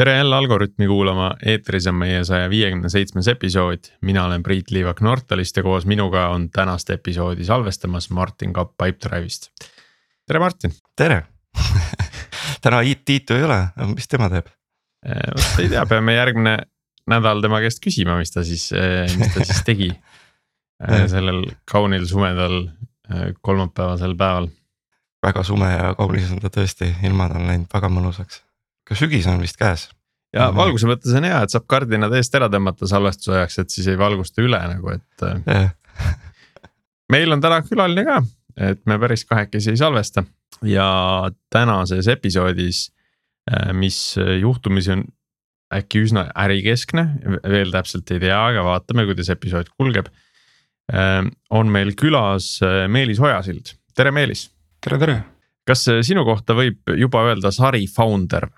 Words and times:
tere 0.00 0.16
jälle 0.16 0.36
Algorütmi 0.36 0.86
kuulama, 0.86 1.34
eetris 1.44 1.86
on 1.86 1.94
meie 2.00 2.22
saja 2.24 2.46
viiekümne 2.50 2.88
seitsmes 2.88 3.28
episood. 3.28 3.90
mina 4.00 4.24
olen 4.24 4.42
Priit 4.42 4.70
Liivak 4.70 5.00
Nortalist 5.00 5.56
ja 5.56 5.62
koos 5.62 5.86
minuga 5.86 6.28
on 6.28 6.50
tänast 6.50 6.90
episoodi 6.90 7.44
salvestamas 7.44 8.10
Martin 8.10 8.52
Kapp 8.52 8.72
Pipedrive'ist. 8.82 9.50
tere, 10.26 10.38
Martin. 10.38 10.72
tere 10.96 11.26
täna 12.62 12.80
Tiitu 13.04 13.34
ei 13.34 13.44
ole, 13.44 13.60
mis 13.94 14.08
tema 14.08 14.30
teeb? 14.30 14.46
Äh, 15.06 15.20
vot 15.36 15.60
ei 15.60 15.68
tea, 15.68 15.86
peame 15.86 16.14
järgmine 16.14 16.56
nädal 17.06 17.44
tema 17.44 17.60
käest 17.60 17.84
küsima, 17.84 18.16
mis 18.16 18.32
ta 18.32 18.44
siis, 18.44 18.70
äh, 18.72 19.18
mis 19.18 19.34
ta 19.34 19.44
siis 19.44 19.64
tegi 19.68 19.92
äh, 20.88 21.08
sellel 21.12 21.44
kaunil 21.72 22.08
sumedal 22.08 22.70
kolmapäevasel 23.42 24.16
päeval. 24.16 24.48
väga 25.26 25.42
sume 25.42 25.74
ja 25.76 25.94
kaunis 25.94 26.32
on 26.32 26.40
ta 26.40 26.48
tõesti, 26.48 26.94
ilmad 27.04 27.36
on 27.36 27.52
läinud 27.52 27.74
väga 27.74 27.92
mõnusaks 27.92 28.46
ka 28.90 28.98
sügis 28.98 29.28
on 29.30 29.40
vist 29.42 29.58
käes. 29.60 29.88
ja 30.34 30.44
mm 30.44 30.52
-hmm. 30.52 30.56
valguse 30.56 30.86
mõttes 30.86 31.14
on 31.16 31.26
hea, 31.26 31.42
et 31.42 31.50
saab 31.50 31.66
kardinad 31.70 32.12
eest 32.14 32.34
ära 32.34 32.48
tõmmata 32.50 32.86
salvestuse 32.86 33.36
ajaks, 33.38 33.58
et 33.58 33.70
siis 33.70 33.86
ei 33.90 33.98
valgusta 33.98 34.42
üle 34.42 34.58
nagu, 34.74 34.92
et 34.94 35.24
yeah. 35.46 35.70
meil 37.14 37.32
on 37.32 37.40
täna 37.42 37.62
külaline 37.66 38.04
ka, 38.06 38.20
et 38.70 38.82
me 38.86 38.98
päris 38.98 39.24
kahekesi 39.24 39.70
ei 39.70 39.80
salvesta 39.80 40.24
ja 40.62 41.30
tänases 41.50 42.08
episoodis, 42.08 42.92
äh, 43.50 43.72
mis 43.72 44.16
juhtumisi 44.40 44.92
on 44.92 45.04
äkki 45.74 46.04
üsna 46.04 46.26
ärikeskne, 46.38 47.04
veel 47.46 47.70
täpselt 47.70 48.10
ei 48.10 48.20
tea, 48.20 48.38
aga 48.38 48.64
vaatame, 48.66 49.06
kuidas 49.06 49.30
episood 49.30 49.70
kulgeb. 49.78 50.10
Äh, 50.92 51.26
on 51.50 51.70
meil 51.70 51.94
külas 51.94 52.58
äh, 52.62 52.86
Meelis 52.88 53.20
Ojasild, 53.20 53.74
tere 53.94 54.10
Meelis. 54.10 54.50
tere, 54.80 54.98
tere. 54.98 55.22
kas 55.66 55.84
sinu 56.02 56.24
kohta 56.24 56.54
võib 56.54 56.94
juba 56.96 57.26
öelda 57.28 57.50
sari 57.50 57.86
founder? 57.86 58.48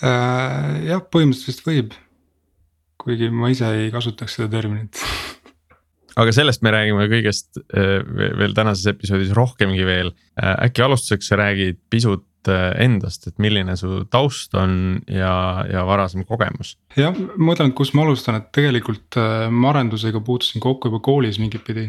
Äh, 0.00 0.86
jah, 0.88 1.02
põhimõtteliselt 1.12 1.66
võib, 1.66 1.90
kuigi 3.00 3.28
ma 3.28 3.50
ise 3.52 3.68
ei 3.76 3.90
kasutaks 3.92 4.38
seda 4.38 4.48
terminit 4.54 4.96
aga 6.20 6.32
sellest 6.32 6.64
me 6.64 6.72
räägime 6.72 7.04
kõigest 7.10 7.60
äh, 7.60 8.00
veel 8.40 8.56
tänases 8.56 8.88
episoodis 8.94 9.34
rohkemgi 9.36 9.84
veel. 9.84 10.14
Äh, 10.40 10.54
äkki 10.68 10.86
alustuseks 10.86 11.28
sa 11.30 11.40
räägid 11.40 11.80
pisut 11.92 12.26
endast, 12.80 13.26
et 13.28 13.34
milline 13.36 13.74
su 13.76 13.98
taust 14.08 14.54
on 14.56 14.70
ja, 15.12 15.60
ja 15.68 15.82
varasem 15.84 16.24
kogemus? 16.24 16.70
jah, 16.96 17.12
ma 17.12 17.50
mõtlen, 17.50 17.68
et 17.68 17.76
kust 17.76 17.92
ma 17.92 18.06
alustan, 18.06 18.38
et 18.40 18.46
tegelikult 18.56 19.18
ma 19.52 19.74
arendusega 19.74 20.22
puutusin 20.24 20.64
kokku 20.64 20.88
juba 20.88 21.02
koolis 21.04 21.36
mingit 21.36 21.66
pidi. 21.66 21.84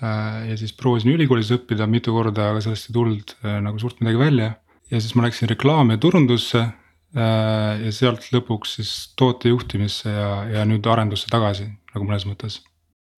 ja 0.00 0.56
siis 0.56 0.72
proovisin 0.72 1.12
ülikoolis 1.12 1.52
õppida 1.52 1.84
mitu 1.84 2.16
korda, 2.16 2.48
aga 2.54 2.64
sellest 2.64 2.88
ei 2.88 2.96
tulnud 2.96 3.36
nagu 3.60 3.82
suurt 3.82 4.00
midagi 4.00 4.22
välja. 4.24 4.48
Ja 4.90 5.00
siis 5.00 5.14
ma 5.14 5.26
läksin 5.26 5.50
reklaami 5.50 5.96
ja 5.96 6.02
turundusse 6.02 6.66
Äh, 7.10 7.80
ja 7.82 7.90
sealt 7.90 8.28
lõpuks 8.30 8.76
siis 8.78 8.90
tootejuhtimisse 9.18 10.12
ja, 10.12 10.28
ja 10.46 10.60
nüüd 10.68 10.84
arendusse 10.86 11.26
tagasi 11.30 11.64
nagu 11.90 12.04
mõnes 12.06 12.22
mõttes. 12.22 12.60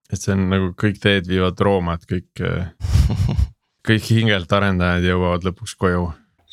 et 0.08 0.16
see 0.16 0.32
on 0.32 0.46
nagu 0.48 0.70
kõik 0.80 0.96
teed 1.02 1.28
viivad 1.28 1.60
Rooma, 1.60 1.98
et 1.98 2.06
kõik, 2.08 2.40
äh, 2.40 2.70
kõik 3.88 4.08
hingelt 4.14 4.54
arendajad 4.56 5.04
jõuavad 5.10 5.44
lõpuks 5.44 5.76
koju. 5.76 6.06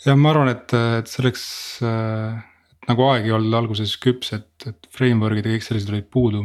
jah, 0.04 0.20
ma 0.20 0.34
arvan, 0.34 0.52
et, 0.52 0.76
et 1.00 1.08
selleks 1.08 1.46
äh, 1.88 2.44
nagu 2.92 3.08
aeg 3.08 3.30
ei 3.30 3.38
olnud 3.38 3.56
alguses 3.62 3.96
küps, 4.04 4.34
et, 4.36 4.52
et 4.68 4.92
framework'id 4.92 5.48
ja 5.48 5.56
kõik 5.56 5.70
sellised 5.70 5.96
olid 5.96 6.12
puudu. 6.12 6.44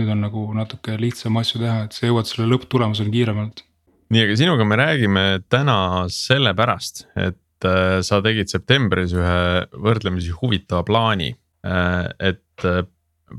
nüüd 0.00 0.14
on 0.16 0.24
nagu 0.24 0.46
natuke 0.56 0.96
lihtsam 0.96 1.36
asju 1.36 1.60
teha, 1.60 1.84
et 1.84 1.92
sa 1.92 2.08
jõuad 2.08 2.32
selle 2.32 2.48
lõpptulemuseni 2.54 3.12
kiiremalt 3.12 3.60
nii, 4.08 4.24
aga 4.24 4.40
sinuga 4.40 4.64
me 4.64 4.80
räägime 4.80 5.28
täna 5.52 6.08
sellepärast, 6.08 7.10
et 7.28 7.36
Äh, 7.60 8.00
sa 8.06 8.22
tegid 8.24 8.48
septembris 8.48 9.12
ühe 9.12 9.40
võrdlemisi 9.84 10.32
huvitava 10.32 10.80
plaani, 10.86 11.28
äh, 11.66 12.06
et 12.32 12.64
äh, 12.64 12.86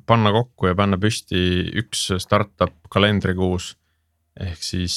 panna 0.05 0.29
kokku 0.35 0.69
ja 0.69 0.77
panna 0.77 0.99
püsti 1.01 1.41
üks 1.81 2.11
startup 2.21 2.75
kalendrikuus. 2.93 3.75
ehk 4.39 4.61
siis 4.63 4.93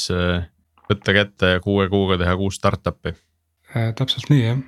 võtta 0.87 1.13
kätte 1.17 1.49
ja 1.57 1.61
kuue 1.61 1.89
kuuga 1.91 2.15
teha 2.21 2.37
kuus 2.39 2.55
startup'i. 2.61 3.11
täpselt 3.99 4.29
nii 4.31 4.45
jah. 4.45 4.61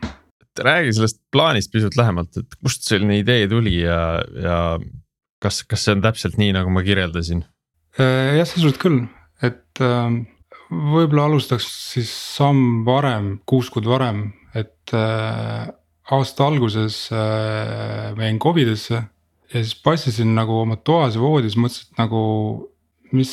et 0.43 0.63
räägi 0.67 0.97
sellest 0.97 1.21
plaanist 1.31 1.71
pisut 1.71 1.95
lähemalt, 1.97 2.37
et 2.37 2.57
kust 2.59 2.83
selline 2.83 3.21
idee 3.21 3.47
tuli 3.47 3.77
ja, 3.85 4.19
ja 4.43 4.57
kas, 5.39 5.63
kas 5.63 5.85
see 5.85 5.95
on 5.95 6.03
täpselt 6.03 6.41
nii, 6.41 6.57
nagu 6.57 6.73
ma 6.75 6.83
kirjeldasin? 6.83 7.45
jah, 8.01 8.43
sisuliselt 8.49 8.83
küll, 8.83 9.05
et 9.47 9.85
võib-olla 10.73 11.29
alustaks 11.31 11.69
siis 11.93 12.11
samm 12.11 12.83
varem, 12.89 13.37
kuus 13.47 13.71
kuud 13.71 13.87
varem 13.87 14.27
et 14.57 14.95
äh, 14.97 15.67
aasta 16.15 16.47
alguses 16.47 17.09
äh, 17.13 18.15
ma 18.17 18.29
jäin 18.29 18.39
Covidisse 18.43 19.03
ja 19.53 19.63
siis 19.63 19.75
passisin 19.83 20.35
nagu 20.37 20.61
oma 20.63 20.77
toas 20.77 21.17
ja 21.17 21.23
voodis, 21.23 21.57
mõtlesin, 21.59 21.91
et 21.91 22.01
nagu 22.03 22.23
mis, 23.15 23.33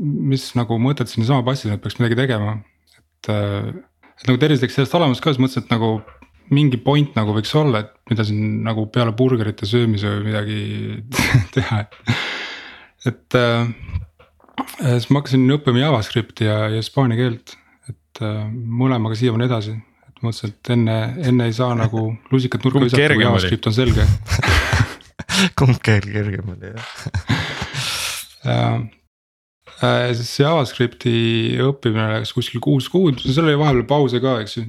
mis 0.00 0.48
nagu 0.58 0.78
mõtet 0.82 1.10
sinna 1.10 1.28
sama 1.28 1.46
passida, 1.46 1.76
et 1.76 1.82
peaks 1.82 1.98
midagi 2.00 2.18
tegema. 2.18 2.58
et, 2.98 3.30
äh, 3.30 3.70
et 4.18 4.28
nagu 4.28 4.40
tervis 4.40 4.62
läks 4.62 4.78
sellest 4.78 4.94
olemas 4.98 5.22
ka, 5.22 5.32
siis 5.32 5.42
mõtlesin, 5.42 5.66
et 5.66 5.74
nagu 5.74 5.96
mingi 6.54 6.76
point 6.76 7.14
nagu 7.16 7.32
võiks 7.36 7.54
olla, 7.56 7.84
et 7.84 8.10
mida 8.10 8.24
siin 8.26 8.62
nagu 8.66 8.84
peale 8.92 9.14
burgerite 9.16 9.66
söömise 9.66 10.10
või 10.10 10.26
midagi 10.28 10.58
teha. 11.56 11.84
et 13.08 13.38
äh, 13.40 13.72
siis 14.80 15.08
ma 15.10 15.22
hakkasin 15.22 15.48
õppima 15.56 15.82
JavaScripti 15.82 16.50
ja, 16.50 16.64
ja 16.72 16.82
hispaania 16.82 17.18
keelt, 17.20 17.56
et 17.88 18.22
äh, 18.22 18.44
mõlemaga 18.52 19.18
siiamaani 19.18 19.48
edasi 19.50 19.78
et 20.46 20.70
enne, 20.74 20.96
enne 21.28 21.48
ei 21.48 21.54
saa 21.56 21.74
nagu 21.78 22.06
lusikat 22.32 22.64
nurka 22.64 22.82
visata, 22.84 23.14
kui 23.14 23.26
JavaScript 23.26 23.68
on 23.70 23.76
selge. 23.76 24.06
Kumb 25.58 25.80
keel 25.84 26.06
kergem 26.08 26.54
oli 26.56 26.74
jah? 26.74 26.92
Äh,. 29.84 30.12
siis 30.14 30.36
JavaScripti 30.38 31.12
õppimine 31.64 32.04
läks 32.12 32.30
kuskil 32.36 32.60
kuus 32.62 32.86
kuud, 32.92 33.18
seal 33.24 33.48
oli 33.48 33.56
vahepeal 33.58 33.86
pause 33.88 34.20
ka, 34.22 34.36
eks 34.44 34.58
ju. 34.58 34.64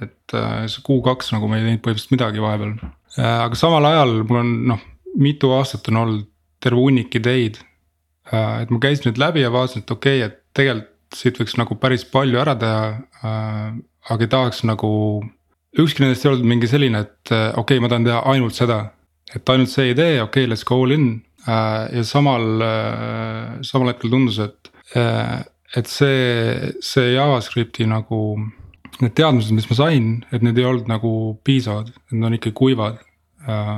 et 0.00 0.34
äh, 0.38 0.62
see 0.70 0.84
kuu-kaks 0.86 1.32
nagu 1.34 1.50
ma 1.50 1.58
ei 1.58 1.66
teinud 1.66 1.82
põhimõtteliselt 1.84 2.14
midagi 2.14 2.42
vahepeal. 2.42 2.72
Äh,, 3.18 3.40
aga 3.44 3.58
samal 3.58 3.88
ajal 3.90 4.14
mul 4.22 4.40
on 4.40 4.52
noh, 4.70 4.84
mitu 5.18 5.50
aastat 5.56 5.90
on 5.92 6.00
olnud 6.04 6.28
terve 6.62 6.80
hunnik 6.80 7.14
ideid. 7.18 7.60
Et 8.28 8.70
ma 8.72 8.80
käisin 8.82 9.08
nüüd 9.08 9.20
läbi 9.20 9.40
ja 9.44 9.50
vaatasin, 9.52 9.84
et 9.84 9.92
okei 9.94 10.22
okay,, 10.22 10.30
et 10.30 10.40
tegelikult 10.56 10.94
siit 11.16 11.38
võiks 11.40 11.56
nagu 11.56 11.76
päris 11.80 12.04
palju 12.08 12.40
ära 12.40 12.54
teha 12.58 12.80
aga 14.12 14.28
tahaks 14.32 14.62
nagu, 14.66 14.90
ükski 15.78 16.02
nendest 16.02 16.24
ei 16.24 16.32
olnud 16.32 16.48
mingi 16.48 16.68
selline, 16.70 17.04
et 17.04 17.32
äh, 17.32 17.50
okei 17.52 17.76
okay,, 17.76 17.82
ma 17.84 17.90
tahan 17.92 18.06
teha 18.08 18.20
ainult 18.32 18.56
seda. 18.56 18.78
et 19.36 19.50
ainult 19.52 19.68
see 19.68 19.90
idee, 19.92 20.22
okei 20.22 20.46
okay,, 20.46 20.48
let's 20.48 20.64
go 20.64 20.78
all 20.82 20.92
in 20.94 21.08
äh, 21.44 21.84
ja 21.98 22.04
samal, 22.04 22.46
äh, 22.64 23.58
samal 23.62 23.92
hetkel 23.92 24.10
tundus, 24.14 24.38
et, 24.40 24.70
et 25.76 25.90
see, 25.90 26.72
see 26.80 27.12
JavaScripti 27.14 27.88
nagu. 27.88 28.38
Need 28.98 29.12
teadmised, 29.14 29.52
mis 29.54 29.68
ma 29.68 29.76
sain, 29.78 30.06
et 30.34 30.42
need 30.42 30.56
ei 30.58 30.64
olnud 30.66 30.88
nagu 30.90 31.10
piisavad, 31.46 31.92
need 32.10 32.24
on 32.26 32.34
ikkagi 32.34 32.56
kuivad. 32.56 32.96
ja 33.46 33.76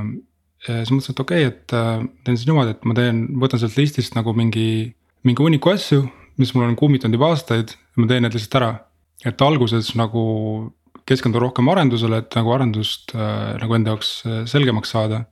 siis 0.65 0.93
mõtlesin, 0.95 1.13
et 1.13 1.21
okei 1.21 1.45
okay,, 1.45 1.51
et 1.51 2.23
teen 2.25 2.39
siis 2.39 2.47
niimoodi, 2.49 2.73
et 2.73 2.87
ma 2.89 2.95
teen, 2.97 3.19
võtan 3.43 3.61
sealt 3.61 3.77
listist 3.77 4.17
nagu 4.17 4.33
mingi, 4.39 4.95
mingi 5.27 5.45
hunniku 5.45 5.75
asju, 5.75 6.07
mis 6.41 6.55
mul 6.55 6.71
on 6.71 6.79
kummitanud 6.79 7.19
juba 7.19 7.35
aastaid 7.35 7.75
ja 7.75 8.01
ma 8.01 8.09
teen 8.09 8.25
need 8.25 8.39
lihtsalt 8.39 8.57
ära 8.63 8.71
et 9.27 9.43
alguses 9.45 9.93
nagu 9.99 10.23
keskendun 11.11 11.43
rohkem 11.43 11.69
arendusele, 11.73 12.23
et 12.23 12.39
nagu 12.39 12.55
arendust 12.55 13.15
äh, 13.17 13.57
nagu 13.61 13.77
enda 13.77 13.95
jaoks 13.95 14.13
äh, 14.27 14.41
selgemaks 14.51 14.95
saada. 14.95 15.25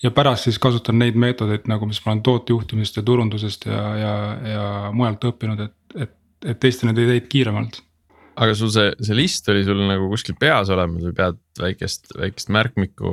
ja 0.00 0.08
pärast 0.16 0.46
siis 0.46 0.56
kasutan 0.58 0.96
neid 0.96 1.16
meetodeid 1.20 1.66
nagu, 1.68 1.84
mis 1.84 1.98
ma 2.04 2.14
olen 2.14 2.22
tootejuhtimisest 2.24 2.96
ja 2.96 3.02
turundusest 3.04 3.66
ja, 3.68 3.80
ja, 4.00 4.14
ja 4.48 4.66
mujalt 4.96 5.26
õppinud, 5.28 5.60
et, 5.60 5.74
et, 6.06 6.14
et 6.48 6.60
teiste 6.60 6.88
neid 6.88 6.98
ideid 7.02 7.28
kiiremalt. 7.28 7.82
aga 8.40 8.54
sul 8.56 8.72
see, 8.72 8.94
see 9.04 9.18
list 9.18 9.48
oli 9.52 9.66
sul 9.66 9.82
nagu 9.84 10.08
kuskil 10.12 10.38
peas 10.40 10.72
olemas 10.72 11.04
või 11.04 11.16
pead 11.18 11.40
väikest, 11.60 12.14
väikest 12.16 12.54
märkmikku, 12.56 13.12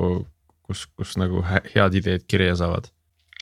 kus, 0.70 0.86
kus 0.96 1.18
nagu 1.20 1.44
head 1.50 2.00
ideed 2.00 2.24
kirja 2.32 2.56
saavad? 2.64 2.88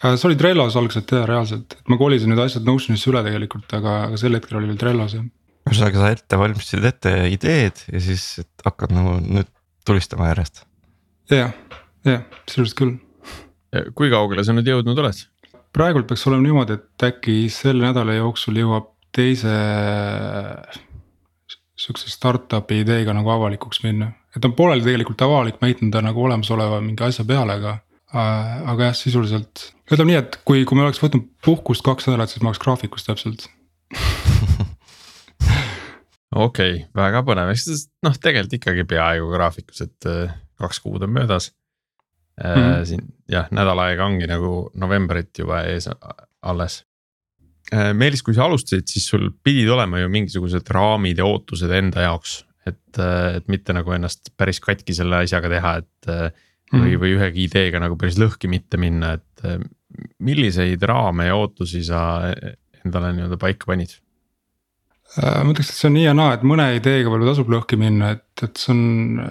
Äh, 0.01 0.17
see 0.17 0.31
oli 0.31 0.41
Trellos 0.41 0.75
algselt 0.81 1.13
jah, 1.13 1.29
reaalselt, 1.29 1.77
et 1.77 1.93
ma 1.93 2.01
kolisin 2.01 2.33
need 2.33 2.41
asjad 2.41 2.65
Notionisse 2.65 3.13
üle 3.13 3.21
tegelikult, 3.29 3.69
aga, 3.77 3.99
aga 4.09 4.19
sel 4.19 4.39
hetkel 4.39 4.57
oli 4.57 4.73
veel 4.73 4.81
Trellos 4.81 5.19
jah 5.19 5.29
ühesõnaga 5.65 6.01
sa 6.01 6.11
ette 6.13 6.39
valmistasid 6.39 6.87
ette 6.91 7.13
ideed 7.33 7.85
ja 7.91 8.01
siis 8.03 8.25
hakkad 8.65 8.93
nagu 8.95 9.17
nüüd 9.23 9.49
tulistama 9.85 10.29
järjest. 10.31 10.65
jah, 11.31 11.53
jah, 12.05 12.25
sisuliselt 12.49 12.77
küll. 12.79 12.97
kui 13.97 14.11
kaugele 14.13 14.45
sa 14.45 14.55
nüüd 14.55 14.69
jõudnud 14.69 14.99
oled? 15.03 15.23
praegult 15.75 16.07
peaks 16.07 16.25
olema 16.29 16.45
niimoodi, 16.45 16.77
et 16.77 17.07
äkki 17.09 17.37
selle 17.51 17.83
nädala 17.83 18.15
jooksul 18.15 18.61
jõuab 18.61 18.91
teise 19.15 19.55
sihukese 21.75 22.11
startup'i 22.11 22.81
ideega 22.83 23.13
nagu 23.15 23.31
avalikuks 23.33 23.81
minna. 23.83 24.11
et 24.35 24.45
on 24.45 24.53
pooleli 24.55 24.85
tegelikult 24.85 25.25
avalik, 25.27 25.59
ma 25.61 25.69
ehitan 25.71 25.91
ta 25.91 26.03
nagu 26.05 26.23
olemasoleva 26.23 26.79
mingi 26.83 27.03
asja 27.03 27.25
peale, 27.27 27.59
aga. 27.59 27.79
aga 28.15 28.91
jah, 28.91 28.95
sisuliselt 28.95 29.71
ütleme 29.91 30.13
nii, 30.13 30.21
et 30.21 30.39
kui, 30.47 30.63
kui 30.65 30.77
me 30.77 30.85
oleks 30.85 31.01
võtnud 31.03 31.27
puhkust 31.45 31.83
kaks 31.85 32.07
nädalat, 32.07 32.31
siis 32.31 32.43
ma 32.43 32.53
oleks 32.53 32.63
graafikus 32.63 33.07
täpselt 33.07 33.49
okei 36.35 36.73
okay,, 36.75 36.87
väga 36.95 37.21
põnev, 37.27 37.51
eks 37.53 37.87
noh, 38.05 38.15
tegelikult 38.21 38.57
ikkagi 38.59 38.87
peaaegu 38.89 39.29
graafikus, 39.33 39.85
et 39.85 40.09
äh, 40.11 40.33
kaks 40.59 40.81
kuud 40.83 41.03
on 41.07 41.13
möödas 41.15 41.51
mm. 42.43 42.49
-hmm. 42.49 42.85
siin 42.85 43.05
jah, 43.31 43.47
nädal 43.51 43.79
aega 43.85 44.05
ongi 44.05 44.27
nagu 44.27 44.69
novembrit 44.75 45.31
juba 45.39 45.63
ees 45.69 45.89
alles. 46.41 46.83
Meelis, 47.93 48.21
kui 48.21 48.35
sa 48.37 48.45
alustasid, 48.45 48.85
siis 48.87 49.07
sul 49.09 49.31
pidid 49.43 49.69
olema 49.73 49.99
ju 49.99 50.09
mingisugused 50.13 50.67
raamid 50.69 51.17
ja 51.17 51.25
ootused 51.25 51.71
enda 51.73 52.03
jaoks, 52.03 52.43
et, 52.67 52.99
et 52.99 53.47
mitte 53.49 53.73
nagu 53.73 53.91
ennast 53.95 54.29
päris 54.37 54.59
katki 54.61 54.93
selle 54.93 55.23
asjaga 55.23 55.49
teha, 55.49 55.71
et 55.81 56.09
mm. 56.09 56.29
-hmm. 56.29 56.83
või, 56.83 56.99
või 57.01 57.15
ühegi 57.17 57.47
ideega 57.49 57.81
nagu 57.81 57.97
päris 57.97 58.19
lõhki 58.21 58.51
mitte 58.51 58.77
minna, 58.77 59.15
et 59.17 59.65
milliseid 60.19 60.83
raame 60.83 61.25
ja 61.25 61.35
ootusi 61.35 61.83
sa 61.83 62.01
endale 62.85 63.13
nii-öelda 63.15 63.37
paika 63.41 63.65
panid? 63.65 63.97
Äh, 65.15 65.43
ma 65.45 65.53
ütleks, 65.53 65.69
et 65.69 65.77
see 65.77 65.87
on 65.87 65.95
nii 65.95 66.07
ja 66.09 66.15
naa, 66.17 66.33
et 66.35 66.43
mõne 66.43 66.65
ideega 66.75 67.07
võib-olla 67.07 67.31
tasub 67.31 67.51
lõhki 67.53 67.77
minna, 67.79 68.15
et, 68.17 68.25
et 68.43 68.57
see 68.59 68.73
on, 68.73 68.81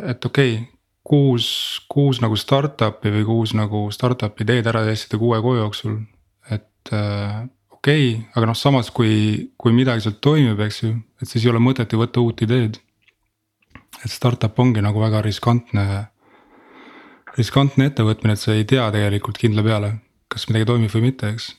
et 0.09 0.31
okei 0.31 0.55
okay, 0.55 0.71
kuus, 1.05 1.49
kuus 1.93 2.21
nagu 2.25 2.39
startup'i 2.41 3.13
või 3.19 3.27
kuus 3.29 3.53
nagu 3.59 3.85
startup 3.93 4.41
ideed 4.41 4.71
ära 4.71 4.85
testida 4.87 5.21
kuue 5.21 5.41
kuu 5.45 5.59
jooksul. 5.59 5.99
et 6.51 6.93
äh, 6.93 7.45
okei 7.75 8.07
okay,, 8.15 8.23
aga 8.33 8.49
noh, 8.49 8.57
samas 8.57 8.89
kui, 8.95 9.51
kui 9.61 9.77
midagi 9.77 10.07
sealt 10.07 10.23
toimib, 10.25 10.61
eks 10.65 10.83
ju, 10.83 10.95
et 11.21 11.29
siis 11.29 11.45
ei 11.45 11.53
ole 11.53 11.61
mõtet 11.61 11.93
ju 11.93 12.01
võtta 12.01 12.25
uut 12.25 12.41
ideed. 12.47 12.81
et 14.05 14.11
startup 14.11 14.59
ongi 14.59 14.81
nagu 14.85 15.01
väga 15.01 15.21
riskantne, 15.25 15.85
riskantne 17.37 17.91
ettevõtmine, 17.91 18.35
et 18.35 18.41
sa 18.41 18.57
ei 18.57 18.65
tea 18.65 18.89
tegelikult 18.95 19.39
kindla 19.41 19.63
peale, 19.67 19.93
kas 20.33 20.49
midagi 20.49 20.71
toimib 20.73 20.97
või 20.97 21.11
mitte, 21.11 21.35
eks. 21.37 21.53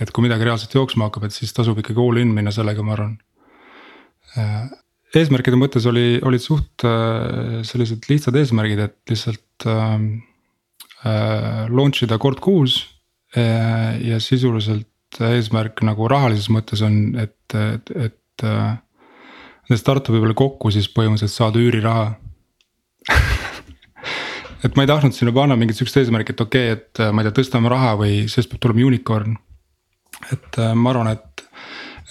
Et 0.00 0.10
kui 0.12 0.24
midagi 0.26 0.46
reaalselt 0.46 0.74
jooksma 0.76 1.08
hakkab, 1.08 1.28
et 1.28 1.36
siis 1.36 1.54
tasub 1.56 1.78
ikkagi 1.80 2.02
all 2.02 2.20
in 2.20 2.34
minna 2.36 2.52
sellega, 2.54 2.84
ma 2.84 2.96
arvan 2.96 3.14
äh, 4.36 4.66
eesmärkide 5.16 5.58
mõttes 5.60 5.86
oli, 5.88 6.18
olid 6.26 6.42
suht 6.42 6.84
äh, 6.86 7.62
sellised 7.66 8.08
lihtsad 8.10 8.36
eesmärgid, 8.36 8.82
et 8.88 9.12
lihtsalt 9.12 9.68
äh, 9.70 9.94
äh, 11.06 11.62
launch 11.72 12.04
ida 12.06 12.20
kord 12.22 12.42
kuus 12.44 12.82
äh,. 13.36 13.96
ja 14.04 14.20
sisuliselt 14.20 15.20
eesmärk 15.22 15.80
nagu 15.86 16.08
rahalises 16.10 16.50
mõttes 16.52 16.82
on, 16.84 17.16
et, 17.20 17.38
et, 17.54 17.92
et 17.94 18.44
äh, 18.44 18.76
nende 19.66 19.80
startup'i 19.80 20.20
peale 20.20 20.36
kokku 20.36 20.72
siis 20.74 20.88
põhimõtteliselt 20.92 21.36
saada 21.36 21.62
üüriraha 21.62 22.10
et 24.66 24.76
ma 24.76 24.84
ei 24.84 24.90
tahtnud 24.90 25.14
sinna 25.14 25.34
panna 25.34 25.56
mingit 25.58 25.78
sihukest 25.78 26.02
eesmärki, 26.02 26.34
et 26.34 26.42
okei 26.42 26.72
okay,, 26.72 26.80
et 26.80 27.14
ma 27.14 27.22
ei 27.22 27.28
tea, 27.28 27.38
tõstame 27.40 27.70
raha 27.72 27.94
või 28.00 28.14
sellest 28.26 28.52
peab 28.52 28.62
tulema 28.64 28.86
unicorn. 28.88 29.36
Et 30.32 30.60
äh, 30.62 30.74
ma 30.74 30.92
arvan, 30.92 31.12
et, 31.12 31.46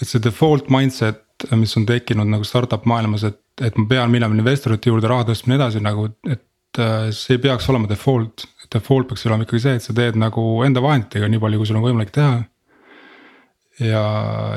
et 0.00 0.06
see 0.06 0.22
default 0.22 0.70
mindset 0.72 1.22
mis 1.56 1.76
on 1.76 1.86
tekkinud 1.86 2.28
nagu 2.30 2.44
startup 2.44 2.86
maailmas, 2.88 3.24
et, 3.28 3.40
et 3.64 3.76
ma 3.76 3.86
pean 3.88 4.12
minema 4.12 4.36
investorite 4.36 4.90
juurde 4.90 5.08
raha 5.10 5.26
tõstma 5.28 5.52
ja 5.52 5.54
nii 5.54 5.60
edasi 5.60 5.82
nagu, 5.84 6.08
et 6.24 6.80
äh, 6.80 7.08
see 7.14 7.36
ei 7.36 7.42
peaks 7.44 7.68
olema 7.72 7.88
default. 7.90 8.46
Default 8.72 9.10
peaks 9.10 9.26
olema 9.28 9.46
ikkagi 9.46 9.62
see, 9.62 9.78
et 9.78 9.84
sa 9.84 9.94
teed 9.96 10.18
nagu 10.20 10.44
enda 10.66 10.82
vahenditega 10.84 11.28
nii 11.30 11.42
palju, 11.42 11.60
kui 11.60 11.70
sul 11.70 11.80
on 11.80 11.86
võimalik 11.86 12.12
teha. 12.16 12.42
ja, 13.84 14.02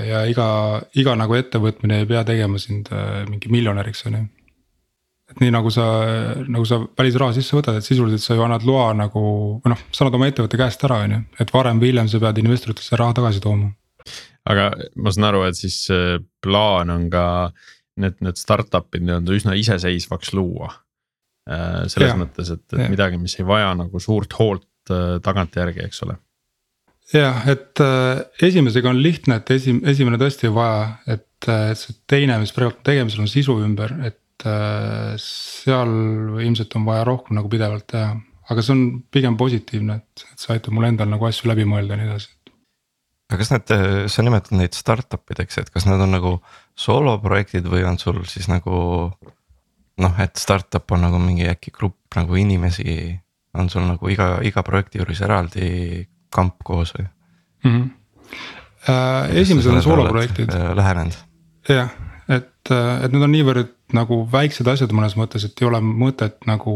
ja 0.06 0.24
iga, 0.32 0.50
iga 0.96 1.16
nagu 1.20 1.36
ettevõtmine 1.36 2.00
ei 2.00 2.08
pea 2.08 2.24
tegema 2.28 2.60
sind 2.62 2.92
äh, 2.96 3.26
mingi 3.30 3.52
miljonäriks, 3.52 4.06
on 4.08 4.22
ju. 4.22 4.28
Et 5.30 5.42
nii 5.44 5.52
nagu 5.54 5.72
sa, 5.74 5.86
nagu 6.50 6.66
sa 6.66 6.80
välisraha 6.98 7.36
sisse 7.38 7.58
võtad, 7.58 7.80
et 7.80 7.86
sisuliselt 7.86 8.24
sa 8.24 8.38
ju 8.38 8.46
annad 8.46 8.66
loa 8.68 8.92
nagu, 8.98 9.24
või 9.64 9.74
noh, 9.74 9.84
sa 9.92 10.06
annad 10.06 10.18
oma 10.20 10.30
ettevõtte 10.32 10.60
käest 10.60 10.86
ära, 10.88 11.04
on 11.06 11.18
ju, 11.18 11.22
et 11.44 11.54
varem 11.54 11.82
või 11.82 11.94
hiljem 11.94 12.10
sa 12.12 12.22
pead 12.24 12.42
investoritesse 12.42 13.00
raha 13.00 13.18
tagasi 13.22 13.44
tooma 13.44 13.72
aga 14.50 14.70
ma 14.98 15.12
saan 15.14 15.28
aru, 15.30 15.44
et 15.46 15.58
siis 15.58 15.84
plaan 16.42 16.90
on 16.94 17.10
ka 17.14 17.26
need, 18.00 18.20
need 18.24 18.40
startup'id 18.40 19.04
nii-öelda 19.06 19.36
üsna 19.36 19.58
iseseisvaks 19.60 20.34
luua. 20.38 20.72
Äh, 21.50 21.86
selles 21.90 22.14
ja, 22.14 22.18
mõttes, 22.20 22.52
et, 22.54 22.66
et 22.76 22.84
ja. 22.84 22.90
midagi, 22.92 23.18
mis 23.22 23.34
ei 23.40 23.46
vaja 23.48 23.72
nagu 23.78 24.02
suurt 24.04 24.36
hoolt 24.38 24.92
äh, 24.94 25.18
tagantjärgi, 25.26 25.82
eks 25.88 26.04
ole. 26.06 26.20
jah, 27.10 27.42
et 27.50 27.82
äh, 27.82 28.22
esimesega 28.46 28.92
on 28.92 29.00
lihtne, 29.02 29.40
et 29.42 29.50
esim-, 29.56 29.82
esimene 29.90 30.20
tõesti 30.22 30.46
ei 30.46 30.54
vaja, 30.54 30.84
et, 31.10 31.26
et 31.50 31.80
see 31.80 31.98
teine, 32.10 32.38
mis 32.42 32.54
praegu 32.54 32.78
tegemisel 32.86 33.24
on 33.26 33.32
sisu 33.32 33.58
ümber, 33.66 33.96
et 34.06 34.19
seal 34.44 35.94
ilmselt 36.40 36.76
on 36.80 36.86
vaja 36.88 37.04
rohkem 37.08 37.36
nagu 37.36 37.52
pidevalt 37.52 37.88
teha 37.92 38.14
aga 38.50 38.64
see 38.66 38.74
on 38.74 38.84
pigem 39.14 39.38
positiivne, 39.38 40.00
et, 40.00 40.26
et 40.32 40.42
see 40.42 40.54
aitab 40.56 40.74
mul 40.74 40.88
endal 40.88 41.10
nagu 41.12 41.28
asju 41.28 41.50
läbi 41.52 41.68
mõelda 41.70 41.96
ja 41.96 42.02
nii 42.02 42.10
edasi 42.10 42.32
aga 43.30 43.38
kas 43.44 43.52
need, 43.54 43.74
sa 44.10 44.26
nimetad 44.26 44.58
neid 44.58 44.78
startup 44.78 45.36
ideks, 45.36 45.60
et 45.62 45.70
kas 45.74 45.86
need 45.86 46.02
on 46.02 46.16
nagu 46.16 46.32
sooloprojektid 46.80 47.68
või 47.70 47.84
on 47.86 48.00
sul 48.02 48.24
siis 48.30 48.50
nagu. 48.50 49.12
noh, 50.00 50.20
et 50.24 50.40
startup 50.40 50.92
on 50.96 51.02
nagu 51.04 51.20
mingi 51.20 51.44
äkki 51.52 51.74
grupp 51.76 52.16
nagu 52.16 52.38
inimesi, 52.40 53.20
on 53.54 53.70
sul 53.70 53.84
nagu 53.84 54.10
iga, 54.10 54.38
iga 54.48 54.64
projekti 54.64 55.02
juures 55.02 55.22
eraldi 55.22 56.08
kamp 56.32 56.64
koos 56.64 56.94
või 56.96 57.06
mm? 57.06 57.72
-hmm. 57.72 57.90
Äh, 58.90 59.36
esimesed 59.42 59.74
on 59.74 59.84
sooloprojektid. 59.84 60.54
Äh, 60.56 60.72
lähenenud. 60.76 61.18
jah, 61.68 61.90
et, 62.30 62.72
äh, 62.72 63.04
et 63.06 63.14
need 63.14 63.26
on 63.26 63.34
niivõrd 63.34 63.76
nagu 63.98 64.22
väiksed 64.32 64.68
asjad 64.70 64.94
mõnes 64.96 65.18
mõttes, 65.20 65.46
et 65.46 65.62
ei 65.62 65.68
ole 65.70 65.82
mõtet 65.82 66.38
nagu 66.50 66.74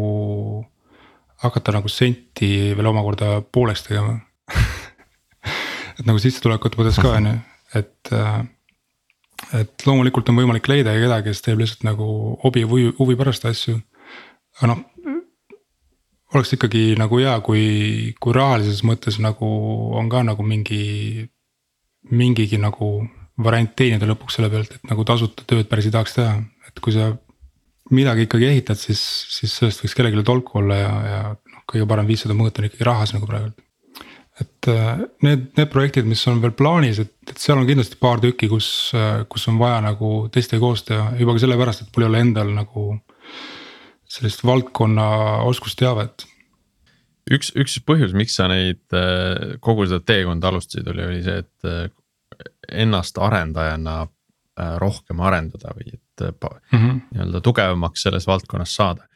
hakata 1.44 1.76
nagu 1.76 1.92
senti 1.92 2.72
veel 2.78 2.90
omakorda 2.90 3.42
pooleks 3.54 3.86
tegema 3.88 4.18
et 6.00 6.06
nagu 6.08 6.22
sissetulekute 6.22 6.80
mõttes 6.80 7.00
ka 7.02 7.16
on 7.20 7.30
ju, 7.30 7.38
et 7.80 8.14
äh, 8.16 8.44
et 9.54 9.86
loomulikult 9.86 10.30
on 10.32 10.40
võimalik 10.40 10.68
leida 10.72 10.94
kedagi, 10.98 11.30
kes 11.30 11.44
teeb 11.46 11.60
lihtsalt 11.62 11.84
nagu 11.86 12.08
hobi 12.44 12.64
või 12.70 12.88
huvi 12.98 13.18
pärast 13.20 13.46
asju. 13.46 13.76
aga 14.58 14.70
noh, 14.72 14.84
oleks 16.34 16.56
ikkagi 16.56 16.94
nagu 16.98 17.20
hea, 17.22 17.34
kui, 17.46 17.66
kui 18.22 18.34
rahalises 18.34 18.82
mõttes 18.88 19.20
nagu 19.22 19.50
on 19.98 20.10
ka 20.10 20.24
nagu 20.26 20.46
mingi, 20.46 21.28
mingigi 22.10 22.58
nagu 22.62 23.04
variant 23.44 23.72
teenida 23.76 24.08
lõpuks 24.10 24.38
selle 24.38 24.52
pealt, 24.54 24.76
et 24.76 24.90
nagu 24.90 25.06
tasuta 25.08 25.46
tööd 25.50 25.70
päris 25.70 25.90
ei 25.90 25.96
tahaks 25.96 26.18
teha, 26.20 26.38
et 26.68 26.82
kui 26.84 26.94
sa 26.94 27.12
midagi 27.94 28.28
ikkagi 28.28 28.50
ehitad, 28.50 28.80
siis, 28.80 29.02
siis 29.34 29.58
sellest 29.58 29.84
võiks 29.84 29.96
kellelegi 29.98 30.26
tolku 30.28 30.62
olla 30.62 30.78
ja, 30.80 30.94
ja 31.08 31.22
noh, 31.34 31.64
kõige 31.70 31.88
parem 31.90 32.08
viis 32.10 32.24
seda 32.24 32.38
mõõta 32.38 32.62
on 32.62 32.70
ikkagi 32.70 32.88
rahas 32.88 33.16
nagu 33.16 33.30
praegu 33.30 33.52
et 34.42 34.68
äh, 34.72 35.04
need, 35.26 35.46
need 35.58 35.70
projektid, 35.70 36.08
mis 36.10 36.24
on 36.30 36.42
veel 36.42 36.54
plaanis, 36.58 37.00
et, 37.04 37.14
et 37.30 37.40
seal 37.40 37.60
on 37.60 37.68
kindlasti 37.70 38.00
paar 38.02 38.22
tükki, 38.24 38.50
kus, 38.52 38.68
äh, 38.98 39.24
kus 39.30 39.46
on 39.52 39.60
vaja 39.62 39.80
nagu 39.86 40.14
teistega 40.34 40.62
koos 40.64 40.86
teha, 40.88 41.12
juba 41.20 41.36
ka 41.36 41.44
sellepärast, 41.44 41.84
et 41.84 41.94
mul 41.94 42.06
ei 42.06 42.12
ole 42.12 42.24
endal 42.28 42.54
nagu. 42.58 42.92
sellist 44.14 44.44
valdkonna 44.46 45.06
oskusteavet. 45.50 46.26
üks, 47.34 47.50
üks 47.58 47.80
põhjus, 47.82 48.12
miks 48.14 48.36
sa 48.38 48.46
neid, 48.52 48.84
äh, 48.94 49.56
kogu 49.60 49.88
seda 49.88 50.04
teekonda 50.06 50.52
alustasid, 50.52 50.88
oli, 50.92 51.06
oli 51.08 51.24
see, 51.26 51.40
et 51.42 51.94
ennast 52.72 53.18
arendajana 53.18 54.04
rohkem 54.78 55.20
arendada 55.26 55.72
või 55.74 55.96
et 55.96 56.22
mm 56.22 56.78
-hmm. 56.78 57.02
nii-öelda 57.12 57.42
tugevamaks 57.42 58.04
selles 58.06 58.28
valdkonnas 58.28 58.76
saada 58.76 59.08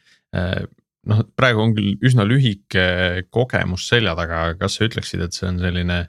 noh, 1.08 1.24
praegu 1.39 1.63
on 1.63 1.75
küll 1.77 1.96
üsna 2.06 2.25
lühike 2.27 2.88
kogemus 3.34 3.88
selja 3.89 4.16
taga, 4.18 4.44
aga 4.48 4.58
kas 4.63 4.77
sa 4.77 4.88
ütleksid, 4.88 5.24
et 5.24 5.36
see 5.36 5.48
on 5.50 5.60
selline 5.62 6.00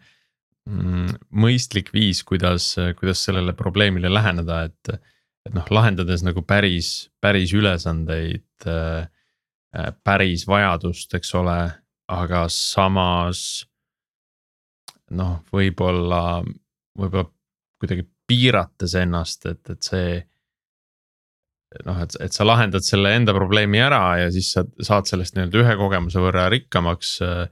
mm, 0.69 1.15
mõistlik 1.45 1.93
viis, 1.95 2.23
kuidas, 2.27 2.73
kuidas 2.99 3.23
sellele 3.29 3.55
probleemile 3.59 4.13
läheneda, 4.13 4.65
et. 4.71 4.99
et 5.49 5.55
noh, 5.55 5.65
lahendades 5.73 6.21
nagu 6.27 6.43
päris, 6.45 7.09
päris 7.25 7.55
ülesandeid 7.57 8.69
äh,, 8.69 9.07
päris 10.05 10.45
vajadust, 10.49 11.15
eks 11.17 11.31
ole, 11.39 11.59
aga 12.13 12.47
samas. 12.53 13.65
noh, 15.09 15.39
võib-olla, 15.55 16.43
võib-olla 16.99 17.29
kuidagi 17.79 18.05
piirates 18.29 18.95
ennast, 18.99 19.47
et, 19.47 19.63
et 19.71 19.87
see 19.87 20.19
noh, 21.87 22.01
et, 22.03 22.17
et 22.25 22.35
sa 22.35 22.47
lahendad 22.49 22.85
selle 22.85 23.13
enda 23.17 23.35
probleemi 23.37 23.81
ära 23.83 24.03
ja 24.23 24.29
siis 24.35 24.51
sa 24.55 24.65
saad 24.85 25.09
sellest 25.11 25.37
nii-öelda 25.37 25.63
ühe 25.63 25.79
kogemuse 25.81 26.23
võrra 26.23 26.49
rikkamaks. 26.53 27.17
Äh, 27.25 27.47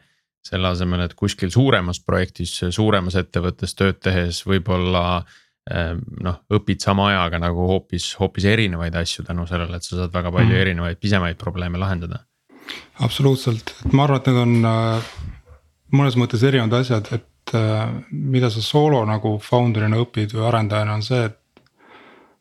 selle 0.46 0.70
asemel, 0.70 1.00
et 1.02 1.16
kuskil 1.18 1.50
suuremas 1.50 1.98
projektis, 1.98 2.52
suuremas 2.70 3.16
ettevõttes 3.18 3.74
tööd 3.74 3.98
tehes 3.98 4.44
võib-olla 4.46 5.02
äh, 5.18 5.96
noh, 6.22 6.36
õpid 6.54 6.84
sama 6.84 7.08
ajaga 7.10 7.40
nagu 7.42 7.66
hoopis, 7.66 8.12
hoopis 8.20 8.46
erinevaid 8.52 8.94
asju 8.94 9.26
tänu 9.26 9.46
sellele, 9.50 9.74
et 9.74 9.86
sa 9.86 9.98
saad 9.98 10.14
väga 10.14 10.30
palju 10.30 10.52
mm. 10.52 10.60
erinevaid 10.60 11.00
pisemaid 11.02 11.40
probleeme 11.40 11.80
lahendada. 11.82 12.22
absoluutselt, 13.02 13.74
et 13.84 13.96
ma 13.96 14.06
arvan, 14.06 14.22
et 14.22 14.30
need 14.30 14.42
on 14.44 14.70
äh, 14.70 15.10
mõnes 15.98 16.18
mõttes 16.20 16.46
erinevad 16.46 16.78
asjad, 16.78 17.10
et 17.18 17.26
mida 18.10 18.48
sa 18.50 18.62
soolo 18.64 19.04
nagu 19.06 19.36
founder'ina 19.42 20.00
õpid 20.02 20.32
või 20.34 20.48
arendajana 20.48 20.96
on 20.98 21.04
see, 21.06 21.28
et. 21.28 21.36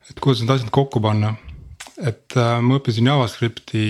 et 0.09 0.19
kuidas 0.19 0.41
need 0.41 0.55
asjad 0.55 0.71
kokku 0.73 1.01
panna 1.01 1.35
et 2.03 2.35
äh, 2.35 2.59
ma 2.63 2.79
õppisin 2.79 3.07
JavaScripti 3.07 3.85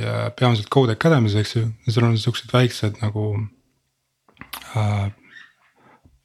äh, 0.00 0.26
peamiselt 0.36 0.70
Code 0.72 0.96
Academy's, 0.96 1.36
eks 1.36 1.56
ju, 1.58 1.66
ja 1.68 1.92
seal 1.92 2.06
on 2.08 2.18
siuksed 2.20 2.52
väiksed 2.54 3.00
nagu 3.04 3.32
äh,. 4.76 5.08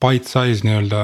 Bite 0.05 0.27
size 0.27 0.65
nii-öelda 0.67 1.01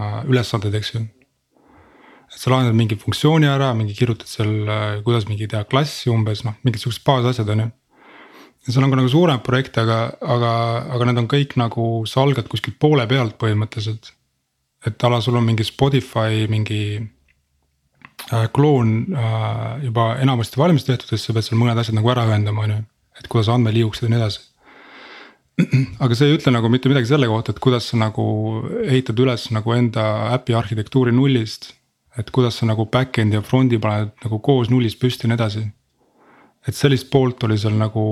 äh, 0.00 0.14
ülesanded, 0.32 0.74
eks 0.74 0.94
ju. 0.94 1.02
et 1.04 2.40
sa 2.40 2.50
lahendad 2.50 2.74
mingi 2.74 2.96
funktsiooni 2.98 3.46
ära, 3.46 3.68
mingi 3.76 3.94
kirjutad 3.94 4.26
seal, 4.26 4.52
äh, 4.64 4.84
kuidas 5.06 5.28
mingi 5.28 5.46
teha 5.52 5.62
klassi 5.68 6.10
umbes 6.10 6.42
noh, 6.46 6.56
mingid 6.64 6.82
siuksed 6.82 7.04
baasasjad 7.06 7.52
on 7.54 7.66
ju. 7.66 7.68
Ja 8.66 8.72
seal 8.72 8.86
on 8.86 8.94
ka 8.94 9.00
nagu 9.00 9.10
suurem 9.12 9.42
projekt, 9.44 9.76
aga, 9.80 9.98
aga, 10.20 10.52
aga 10.96 11.08
need 11.08 11.22
on 11.24 11.28
kõik 11.30 11.56
nagu, 11.60 11.88
sa 12.08 12.22
algad 12.24 12.48
kuskilt 12.50 12.78
poole 12.80 13.06
pealt 13.10 13.36
põhimõtteliselt. 13.40 14.14
et 14.86 15.04
ala 15.04 15.20
sul 15.24 15.36
on 15.36 15.44
mingi 15.44 15.64
Spotify 15.64 16.46
mingi 16.48 17.00
äh, 17.00 18.48
kloon 18.52 18.96
äh, 19.12 19.84
juba 19.84 20.16
enamasti 20.20 20.60
valmis 20.60 20.84
tehtud 20.84 21.12
ja 21.12 21.16
siis 21.16 21.28
sa 21.28 21.36
pead 21.36 21.46
seal 21.48 21.60
mõned 21.60 21.78
asjad 21.80 21.96
nagu 21.96 22.10
ära 22.10 22.26
ühendama, 22.28 22.64
on 22.64 22.74
ju. 22.76 22.82
et 23.20 23.28
kuidas 23.28 23.48
andmed 23.48 23.76
liiguksid 23.76 24.08
ja 24.08 24.14
nii 24.14 24.20
edasi 24.22 24.44
aga 26.04 26.16
see 26.18 26.30
ei 26.30 26.36
ütle 26.38 26.50
nagu 26.54 26.68
mitte 26.70 26.90
midagi 26.90 27.08
selle 27.12 27.28
kohta, 27.30 27.54
et 27.54 27.62
kuidas 27.62 27.86
sa 27.90 27.98
nagu 28.00 28.24
ehitad 28.82 29.20
üles 29.22 29.46
nagu 29.54 29.74
enda 29.76 30.04
äpi 30.34 30.56
arhitektuuri 30.58 31.14
nullist. 31.14 31.72
et 32.18 32.30
kuidas 32.30 32.60
sa 32.60 32.66
nagu 32.66 32.86
back-end'i 32.86 33.34
ja 33.34 33.42
front'i 33.42 33.78
paned 33.82 34.12
nagu 34.22 34.38
koos 34.38 34.68
nullist 34.70 35.00
püsti 35.02 35.26
ja 35.26 35.32
nii 35.32 35.38
edasi. 35.38 35.62
Et 36.68 36.76
sellist 36.76 37.10
poolt 37.12 37.44
oli 37.46 37.58
seal 37.60 37.76
nagu 37.78 38.04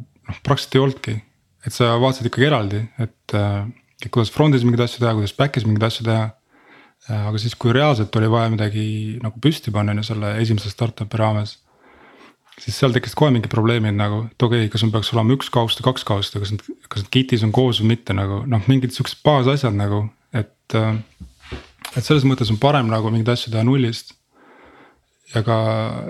noh, 0.00 0.42
praktiliselt 0.46 0.76
ei 0.76 0.84
olnudki, 0.84 1.16
et 1.66 1.76
sa 1.76 1.94
vaatasid 2.00 2.30
ikkagi 2.30 2.48
eraldi, 2.48 2.82
et, 3.02 3.34
et 3.34 4.10
kuidas 4.10 4.32
front'is 4.34 4.66
mingeid 4.66 4.86
asju 4.86 5.02
teha, 5.02 5.16
kuidas 5.18 5.34
back'is 5.36 5.66
mingeid 5.68 5.88
asju 5.90 6.06
teha. 6.08 6.28
aga 7.16 7.38
siis, 7.40 7.54
kui 7.56 7.72
reaalselt 7.72 8.16
oli 8.20 8.28
vaja 8.28 8.50
midagi 8.52 8.84
nagu 9.22 9.40
püsti 9.40 9.72
panna 9.72 9.94
on 9.94 10.02
ju 10.02 10.10
selle 10.10 10.34
esimese 10.42 10.70
startup'i 10.72 11.18
raames 11.18 11.56
siis 12.60 12.76
seal 12.76 12.94
tekkisid 12.94 13.16
kohe 13.18 13.32
mingid 13.34 13.50
probleemid 13.52 13.96
nagu, 13.96 14.24
et 14.28 14.44
okei 14.46 14.66
okay,, 14.66 14.72
kas 14.72 14.84
mul 14.84 14.92
peaks 14.94 15.12
olema 15.14 15.34
üks 15.36 15.50
kausta, 15.52 15.84
kaks 15.86 16.04
kausta, 16.08 16.42
kas 16.42 16.52
need, 16.54 16.64
kas 16.92 17.04
need 17.04 17.12
kit'is 17.14 17.44
on 17.46 17.54
koos 17.56 17.80
või 17.80 17.94
mitte 17.94 18.16
nagu 18.16 18.42
noh, 18.50 18.64
mingid 18.70 18.94
siuksed 18.96 19.22
baasasjad 19.26 19.76
nagu, 19.76 20.06
et. 20.36 20.56
Äh, 20.76 20.96
et 21.96 22.06
selles 22.06 22.22
mõttes 22.28 22.50
on 22.52 22.58
parem 22.62 22.86
nagu 22.86 23.10
mingeid 23.10 23.32
asju 23.32 23.50
teha 23.50 23.64
nullist. 23.66 24.12
Ja 25.34 25.42
ka, 25.46 25.58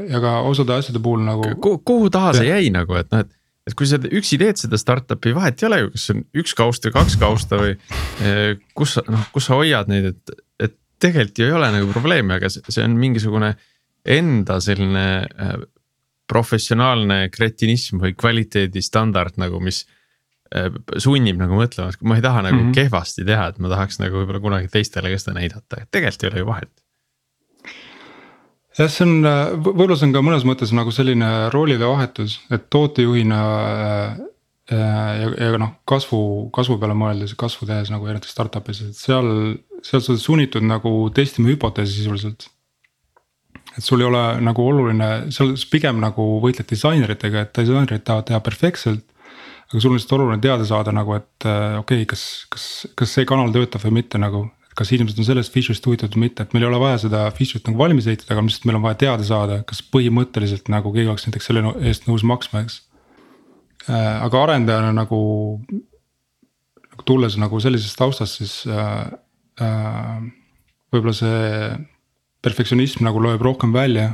ja 0.08 0.22
ka 0.22 0.34
osade 0.48 0.76
asjade 0.76 1.02
puhul 1.02 1.24
nagu. 1.26 1.54
kuhu 1.60 2.10
taha 2.12 2.34
see 2.38 2.50
jäi 2.50 2.72
nagu, 2.74 2.96
et 3.00 3.10
noh, 3.12 3.24
et 3.26 3.36
et 3.68 3.76
kui 3.76 3.86
sa 3.86 4.00
üksi 4.00 4.38
teed 4.40 4.58
seda 4.58 4.78
startup'i, 4.80 5.34
vahet 5.36 5.60
ei 5.60 5.68
ole 5.68 5.80
ju, 5.82 5.90
kas 5.94 6.06
see 6.06 6.16
on 6.16 6.22
üks 6.42 6.54
kaust 6.58 6.86
või 6.86 6.94
kaks 6.96 7.18
kausta 7.20 7.58
või 7.60 7.74
eh, 8.24 8.54
kus 8.74 8.96
sa 8.96 9.04
noh, 9.06 9.26
kus 9.34 9.46
sa 9.46 9.58
hoiad 9.60 9.90
neid, 9.92 10.14
et, 10.14 10.32
et 10.66 10.74
tegelikult 11.02 11.42
ju 11.42 11.50
ei 11.50 11.58
ole 11.58 11.68
nagu 11.76 11.92
probleemi, 11.92 12.38
aga 12.38 12.50
see 12.50 12.82
on 12.82 12.96
mingisugune 12.98 13.52
enda 14.16 14.56
selline 14.64 15.04
eh, 15.28 15.54
professionaalne 16.30 17.24
kretinism 17.34 18.02
või 18.02 18.14
kvaliteedistandard 18.18 19.38
nagu, 19.42 19.58
mis 19.62 19.82
äh, 20.54 20.70
sunnib 21.02 21.40
nagu 21.40 21.58
mõtlema, 21.58 21.90
et 21.90 22.04
ma 22.06 22.18
ei 22.18 22.24
taha 22.24 22.44
nagu 22.46 22.58
mm 22.58 22.68
-hmm. 22.68 22.76
kehvasti 22.76 23.26
teha, 23.26 23.48
et 23.50 23.58
ma 23.58 23.72
tahaks 23.72 23.98
nagu 24.02 24.20
võib-olla 24.20 24.42
kunagi 24.44 24.70
teistele 24.70 25.10
ka 25.10 25.18
seda 25.18 25.36
näidata, 25.40 25.82
et 25.82 25.90
tegelikult 25.90 26.24
ei 26.24 26.30
ole 26.30 26.44
ju 26.44 26.50
vahet. 26.52 26.72
Jah, 28.80 28.90
see 28.90 29.06
on, 29.06 29.14
äh, 29.28 29.54
võib-olla 29.60 29.98
see 30.00 30.08
on 30.08 30.16
ka 30.16 30.24
mõnes 30.24 30.46
mõttes 30.48 30.74
nagu 30.76 30.92
selline 30.94 31.30
roolide 31.54 31.86
vahetus, 31.86 32.38
et 32.52 32.68
tootejuhina 32.72 33.40
äh, 33.46 34.20
ja, 34.70 35.32
ja 35.34 35.60
noh, 35.60 35.74
kasvu, 35.88 36.22
kasvu 36.54 36.78
peale 36.80 36.96
mõeldes, 36.98 37.36
kasvu 37.38 37.68
tehes 37.68 37.92
nagu 37.92 38.08
erinevates 38.08 38.32
startup'is, 38.34 38.84
et 38.86 38.98
seal, 38.98 39.28
seal 39.84 40.02
sa 40.02 40.14
oled 40.14 40.22
sunnitud 40.22 40.66
nagu 40.66 40.94
testima 41.14 41.52
hüpoteesi 41.52 42.00
sisuliselt 42.00 42.48
et 43.76 43.84
sul 43.84 44.02
ei 44.02 44.08
ole 44.08 44.22
nagu 44.42 44.64
oluline, 44.66 45.08
seal 45.34 45.54
pigem 45.70 46.00
nagu 46.02 46.26
võitled 46.42 46.68
disaineritega, 46.70 47.44
et 47.46 47.60
disainerid 47.62 48.04
tahavad 48.06 48.28
teha 48.30 48.40
perfektselt. 48.44 49.04
aga 49.70 49.80
sul 49.80 49.92
on 49.92 49.98
lihtsalt 49.98 50.16
oluline 50.18 50.42
teada 50.42 50.64
saada 50.66 50.92
nagu, 50.94 51.14
et 51.14 51.46
äh, 51.46 51.78
okei 51.78 52.02
okay,, 52.02 52.08
kas, 52.12 52.24
kas, 52.50 52.64
kas 52.98 53.12
see 53.14 53.28
kanal 53.28 53.52
töötab 53.54 53.84
või 53.86 54.00
mitte 54.00 54.18
nagu. 54.18 54.48
Kas 54.78 54.92
inimesed 54.94 55.18
on 55.18 55.26
sellest 55.26 55.52
feature'ist 55.54 55.86
huvitatud 55.86 56.16
või 56.16 56.28
mitte, 56.28 56.44
et 56.44 56.54
meil 56.54 56.64
ei 56.64 56.70
ole 56.70 56.80
vaja 56.82 57.00
seda 57.04 57.24
feature'it 57.34 57.68
nagu 57.68 57.80
valmis 57.80 58.06
ehitada, 58.08 58.34
aga 58.34 58.44
lihtsalt 58.46 58.68
meil 58.68 58.78
on 58.78 58.86
vaja 58.86 58.98
teada 59.02 59.26
saada, 59.26 59.60
kas 59.66 59.82
põhimõtteliselt 59.96 60.70
nagu 60.72 60.92
keegi 60.94 61.10
oleks 61.10 61.26
näiteks 61.26 61.50
selle 61.50 61.74
eest 61.90 62.06
nõus 62.08 62.24
maksma, 62.26 62.64
eks 62.64 62.80
äh,. 63.88 64.20
aga 64.26 64.44
arendajana 64.46 64.92
nagu, 64.96 65.20
nagu 66.92 67.06
tulles 67.08 67.36
nagu 67.40 67.60
sellisest 67.62 67.98
taustast, 67.98 68.40
siis 68.40 68.54
äh, 68.70 69.10
äh, 69.60 70.18
võib-olla 70.94 71.16
see 71.16 71.70
perfektsionism 72.44 73.04
nagu 73.06 73.22
loeb 73.22 73.42
rohkem 73.44 73.72
välja. 73.74 74.10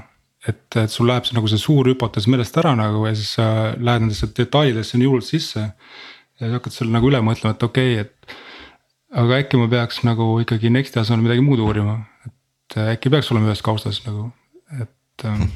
et, 0.46 0.76
et 0.78 0.92
sul 0.92 1.08
läheb 1.10 1.24
see 1.26 1.34
nagu 1.34 1.48
see 1.50 1.58
suur 1.58 1.88
hüpotees 1.90 2.28
meelest 2.30 2.54
ära 2.60 2.76
nagu 2.78 3.00
ja 3.08 3.14
siis 3.18 3.32
sa 3.34 3.46
lähed 3.74 4.04
nendesse 4.04 4.28
detailidesse 4.36 4.98
nii 4.98 5.08
hullult 5.08 5.26
sisse. 5.26 5.64
ja 6.40 6.50
hakkad 6.52 6.74
seal 6.74 6.92
nagu 6.92 7.08
üle 7.10 7.18
mõtlema, 7.24 7.56
et 7.56 7.64
okei 7.66 7.94
okay,, 7.94 8.04
et. 8.06 8.15
Aga 9.16 9.38
äkki 9.40 9.60
ma 9.60 9.68
peaks 9.72 10.02
nagu 10.06 10.34
ikkagi 10.42 10.72
Next'i 10.72 11.00
asemel 11.00 11.24
midagi 11.24 11.44
muud 11.44 11.62
uurima, 11.64 12.00
et 12.26 12.76
äkki 12.96 13.12
peaks 13.12 13.30
olema 13.32 13.50
ühes 13.50 13.62
kaustas 13.64 14.02
nagu, 14.04 14.28
et 14.76 15.24
ähm, 15.28 15.46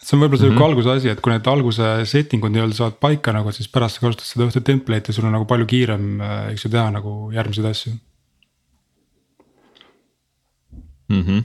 see 0.00 0.16
on 0.16 0.22
võib-olla 0.22 0.40
sihuke 0.40 0.54
mm 0.54 0.58
-hmm. 0.58 0.66
alguse 0.70 0.90
asi, 0.96 1.12
et 1.12 1.20
kui 1.20 1.32
need 1.32 1.46
alguse 1.50 1.92
setting 2.06 2.44
ud 2.44 2.54
nii-öelda 2.54 2.78
saavad 2.78 2.98
paika 3.02 3.34
nagu, 3.36 3.52
siis 3.52 3.68
pärast 3.68 3.98
sa 3.98 4.06
kasutad 4.06 4.26
seda 4.26 4.48
ühte 4.48 4.64
template'i, 4.66 5.14
sul 5.14 5.28
on 5.28 5.36
nagu 5.38 5.46
palju 5.46 5.66
kiirem, 5.66 6.20
äh, 6.20 6.50
eks 6.52 6.64
ju, 6.64 6.70
teha 6.70 6.90
nagu 6.90 7.30
järgmiseid 7.34 7.70
asju 7.70 7.92
mm. 11.08 11.22
-hmm. 11.22 11.40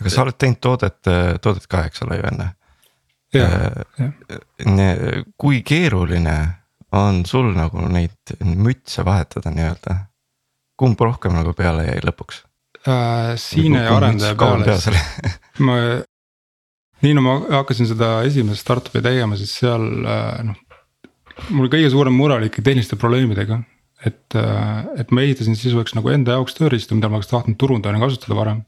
aga 0.00 0.10
sa 0.10 0.22
oled 0.22 0.38
teinud 0.38 0.60
toodet, 0.60 1.02
toodet 1.42 1.66
ka, 1.66 1.84
eks 1.84 2.02
ole 2.02 2.16
ju 2.16 2.22
enne. 2.32 2.54
Äh, 3.34 3.70
kui 5.36 5.62
keeruline 5.62 6.59
on 6.96 7.24
sul 7.26 7.52
nagu 7.54 7.86
neid 7.90 8.34
mütse 8.44 9.04
vahetada 9.06 9.52
nii-öelda, 9.54 9.96
kumb 10.80 11.00
rohkem 11.00 11.34
nagu 11.36 11.54
peale 11.56 11.86
jäi 11.86 12.04
lõpuks 12.06 12.42
äh,? 12.86 13.34
Siine 13.40 13.84
ja 13.84 13.96
arendaja 13.96 14.36
peale, 14.38 15.02
ma 15.66 15.76
nii 17.04 17.16
no 17.16 17.24
ma 17.24 17.36
hakkasin 17.60 17.88
seda 17.90 18.20
esimest 18.28 18.64
startup'i 18.64 19.02
tegema, 19.04 19.38
siis 19.40 19.52
seal 19.60 19.86
äh, 20.04 20.40
noh. 20.50 20.58
mul 21.56 21.70
kõige 21.72 21.92
suurem 21.92 22.16
mure 22.16 22.36
oli 22.38 22.50
ikka 22.50 22.64
tehniliste 22.66 22.98
probleemidega, 23.00 23.60
et, 24.06 24.26
äh, 24.38 24.90
et 25.00 25.14
ma 25.14 25.24
ehitasin 25.24 25.56
sisuliselt 25.58 25.96
nagu 25.98 26.12
enda 26.12 26.38
jaoks 26.38 26.58
tööriistu, 26.58 26.98
mida 26.98 27.10
ma 27.10 27.20
oleks 27.20 27.30
tahtnud 27.32 27.58
turundajana 27.60 28.02
kasutada 28.02 28.38
varem. 28.38 28.64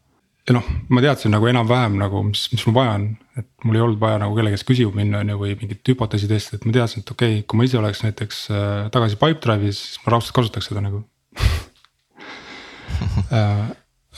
Ja 0.49 0.56
noh, 0.56 0.68
ma 0.90 1.02
teadsin 1.04 1.32
nagu 1.34 1.46
enam-vähem 1.50 1.99
nagu, 2.00 2.22
mis, 2.26 2.46
mis 2.54 2.64
mul 2.66 2.76
vaja 2.80 2.94
on, 2.99 3.04
et 3.38 3.49
mul 3.66 3.78
ei 3.78 3.84
olnud 3.84 4.00
vaja 4.02 4.18
nagu 4.22 4.34
kellegi 4.37 4.58
käest 4.58 4.68
küsima 4.68 4.96
minna, 4.99 5.20
on 5.22 5.30
ju, 5.32 5.38
või 5.42 5.54
mingit 5.61 5.92
hüpoteesi 5.92 6.30
testida, 6.30 6.58
et 6.58 6.66
ma 6.66 6.75
teadsin, 6.78 7.04
et 7.04 7.12
okei 7.14 7.37
okay,, 7.37 7.44
kui 7.46 7.61
ma 7.61 7.68
ise 7.68 7.78
oleks 7.78 8.02
näiteks 8.06 8.40
äh, 8.50 8.64
tagasi 8.94 9.20
Pipedrive'is, 9.20 9.84
siis 9.84 10.02
ma 10.02 10.16
raudselt 10.16 10.38
kasutaks 10.40 10.72
seda 10.72 10.84
nagu. 10.84 11.04
Äh, 13.32 13.70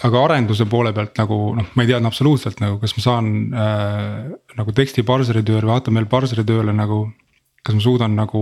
aga 0.04 0.20
arenduse 0.26 0.66
poole 0.68 0.90
pealt 0.92 1.16
nagu 1.16 1.36
noh, 1.56 1.68
ma 1.72 1.84
ei 1.84 1.88
teadnud 1.88 2.10
absoluutselt 2.10 2.58
nagu, 2.60 2.76
kas 2.82 2.92
ma 2.98 3.02
saan 3.04 3.28
äh, 3.56 4.26
nagu 4.58 4.74
teksti 4.76 5.04
parseri 5.06 5.40
tööle 5.46 5.64
või 5.64 5.78
HTML 5.78 6.08
parseri 6.10 6.44
tööle 6.46 6.74
nagu 6.76 7.06
kas 7.64 7.78
ma 7.78 7.80
suudan 7.80 8.16
nagu 8.18 8.40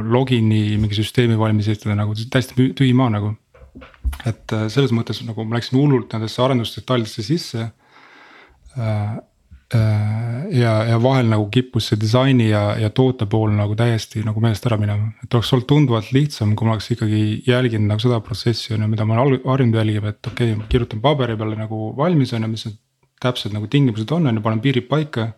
login'i 0.00 0.78
mingi 0.80 0.96
süsteemi 0.96 1.36
valmis 1.38 1.68
ehitada 1.68 1.96
nagu 1.98 2.16
täiesti 2.16 2.70
tühi 2.78 2.94
maa 2.96 3.12
nagu. 3.12 3.34
Et 4.28 4.54
äh, 4.54 4.68
selles 4.72 4.92
mõttes 4.94 5.22
nagu 5.26 5.44
ma 5.46 5.58
läksin 5.58 5.78
hullult 5.80 6.12
nendesse 6.14 6.42
arendusdetailidesse 6.44 7.24
sisse. 7.26 7.68
Äh, 8.76 9.14
äh, 9.76 10.44
ja, 10.58 10.74
ja 10.90 10.98
vahel 11.02 11.30
nagu 11.32 11.48
kippus 11.52 11.90
see 11.90 12.00
disaini 12.00 12.50
ja, 12.50 12.62
ja 12.80 12.92
toote 12.94 13.26
pool 13.30 13.54
nagu 13.56 13.76
täiesti 13.78 14.24
nagu 14.26 14.42
meelest 14.44 14.68
ära 14.68 14.78
minema, 14.80 15.12
et 15.24 15.34
oleks 15.34 15.52
olnud 15.56 15.68
tunduvalt 15.70 16.12
lihtsam, 16.16 16.54
kui 16.56 16.68
ma 16.68 16.76
oleks 16.76 16.92
ikkagi 16.94 17.24
jälginud 17.48 17.88
nagu 17.94 18.04
seda 18.04 18.20
protsessi 18.24 18.76
on 18.76 18.86
ju, 18.86 18.92
mida 18.92 19.08
ma 19.08 19.20
olen 19.22 19.42
harjunud 19.46 19.80
jälgima, 19.80 20.14
et 20.14 20.32
okei 20.32 20.54
okay,, 20.56 20.70
kirjutan 20.72 21.04
paberi 21.04 21.38
peale 21.40 21.58
nagu 21.60 21.92
valmis 21.96 22.34
on 22.36 22.48
ju, 22.48 22.52
mis 22.52 22.66
need 22.68 22.80
täpsed 23.22 23.54
nagu 23.54 23.68
tingimused 23.70 24.10
on, 24.12 24.26
on 24.26 24.40
ju, 24.40 24.44
panen 24.44 24.62
piirid 24.64 24.88
paika 24.90 25.30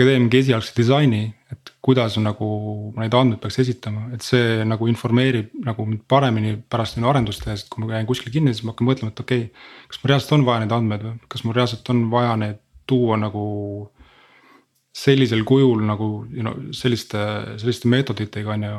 teen 0.00 0.24
mingi 0.24 0.40
esialgse 0.40 0.72
disaini, 0.76 1.22
et 1.52 1.72
kuidas 1.84 2.14
nagu 2.22 2.48
neid 2.96 3.14
andmeid 3.16 3.40
peaks 3.42 3.58
esitama, 3.60 4.06
et 4.16 4.24
see 4.24 4.62
nagu 4.68 4.88
informeerib 4.88 5.50
nagu 5.66 5.84
mind 5.88 6.04
paremini 6.08 6.54
pärast 6.72 6.96
minu 6.96 7.10
arendust 7.10 7.44
tehes, 7.44 7.64
et 7.64 7.72
kui 7.72 7.82
ma 7.82 7.90
käin 7.90 8.08
kuskil 8.08 8.32
kinni, 8.32 8.54
siis 8.54 8.64
ma 8.64 8.72
hakkan 8.72 8.88
mõtlema, 8.88 9.12
et 9.12 9.20
okei 9.20 9.42
okay,. 9.48 9.66
kas 9.90 10.00
mul 10.00 10.12
reaalselt 10.12 10.36
on 10.38 10.46
vaja 10.46 10.62
neid 10.62 10.76
andmeid 10.78 11.04
või 11.04 11.32
kas 11.34 11.44
mul 11.44 11.56
reaalselt 11.58 11.90
on 11.92 12.06
vaja 12.14 12.38
need 12.40 12.62
tuua 12.88 13.18
nagu 13.20 13.44
sellisel 15.02 15.44
kujul 15.48 15.84
nagu 15.88 16.08
you 16.32 16.44
know, 16.44 16.56
selliste, 16.76 17.20
selliste 17.60 17.88
meetoditega 17.92 18.56
on 18.56 18.66
ju 18.68 18.78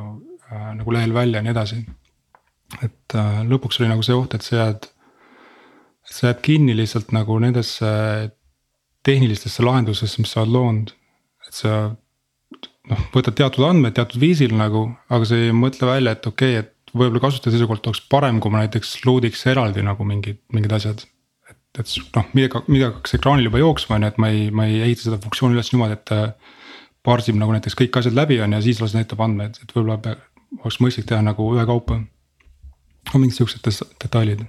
äh, 0.49 0.73
nagu 0.79 0.93
lehel 0.93 1.13
välja 1.13 1.41
ja 1.41 1.45
nii 1.45 1.53
edasi. 1.53 1.83
et 2.81 3.15
äh, 3.15 3.39
lõpuks 3.45 3.81
oli 3.81 3.91
nagu 3.91 4.01
see 4.01 4.17
oht, 4.17 4.33
et 4.33 4.41
sa 4.41 4.55
jääd, 4.63 4.89
sa 6.09 6.27
jääd 6.31 6.41
kinni 6.41 6.73
lihtsalt 6.77 7.13
nagu 7.13 7.37
nendesse 7.39 7.93
tehnilistesse 9.03 9.63
lahendusesse, 9.63 10.21
mis 10.21 10.33
sa 10.33 10.41
oled 10.41 10.57
loonud 10.57 10.93
et 11.53 11.61
sa 11.61 11.73
noh, 12.89 13.07
võtad 13.13 13.37
teatud 13.37 13.67
andmed 13.67 13.95
teatud 13.97 14.21
viisil 14.21 14.55
nagu, 14.57 14.87
aga 15.13 15.27
sa 15.29 15.37
ei 15.39 15.53
mõtle 15.55 15.89
välja, 15.89 16.15
et 16.17 16.29
okei 16.29 16.57
okay,, 16.57 16.65
et 16.65 16.93
võib-olla 16.93 17.21
kasutaja 17.23 17.55
seisukohalt 17.55 17.89
oleks 17.89 18.03
parem, 18.09 18.39
kui 18.41 18.53
ma 18.53 18.63
näiteks 18.63 18.95
load'iks 19.05 19.45
eraldi 19.53 19.85
nagu 19.85 20.05
mingid, 20.07 20.41
mingid 20.53 20.73
asjad. 20.75 21.05
et, 21.49 21.59
et 21.79 21.93
noh, 22.17 22.27
midagi, 22.37 22.63
midagi 22.67 22.89
hakkaks 22.89 23.17
ekraanil 23.19 23.49
juba 23.49 23.61
jooksma, 23.61 23.97
on 23.97 24.07
ju, 24.07 24.13
et 24.13 24.19
ma 24.21 24.31
ei, 24.33 24.49
ma 24.53 24.67
ei 24.69 24.81
ehita 24.87 25.07
seda 25.07 25.21
funktsiooni 25.21 25.57
üles 25.57 25.71
niimoodi, 25.73 25.99
et 25.99 26.05
ta. 26.09 26.25
parsib 27.03 27.35
nagu 27.35 27.51
näiteks 27.51 27.75
kõik 27.75 27.97
asjad 27.99 28.15
läbi 28.15 28.37
on 28.39 28.53
ja 28.55 28.61
siis 28.63 28.77
alles 28.79 28.93
näitab 28.95 29.19
andmeid, 29.25 29.57
et 29.59 29.73
võib-olla 29.75 30.17
oleks 30.61 30.77
mõistlik 30.79 31.09
teha 31.09 31.21
nagu 31.21 31.49
ühekaupa. 31.55 31.99
on 33.13 33.21
mingid 33.21 33.35
siuksed 33.35 33.65
detailid 33.99 34.45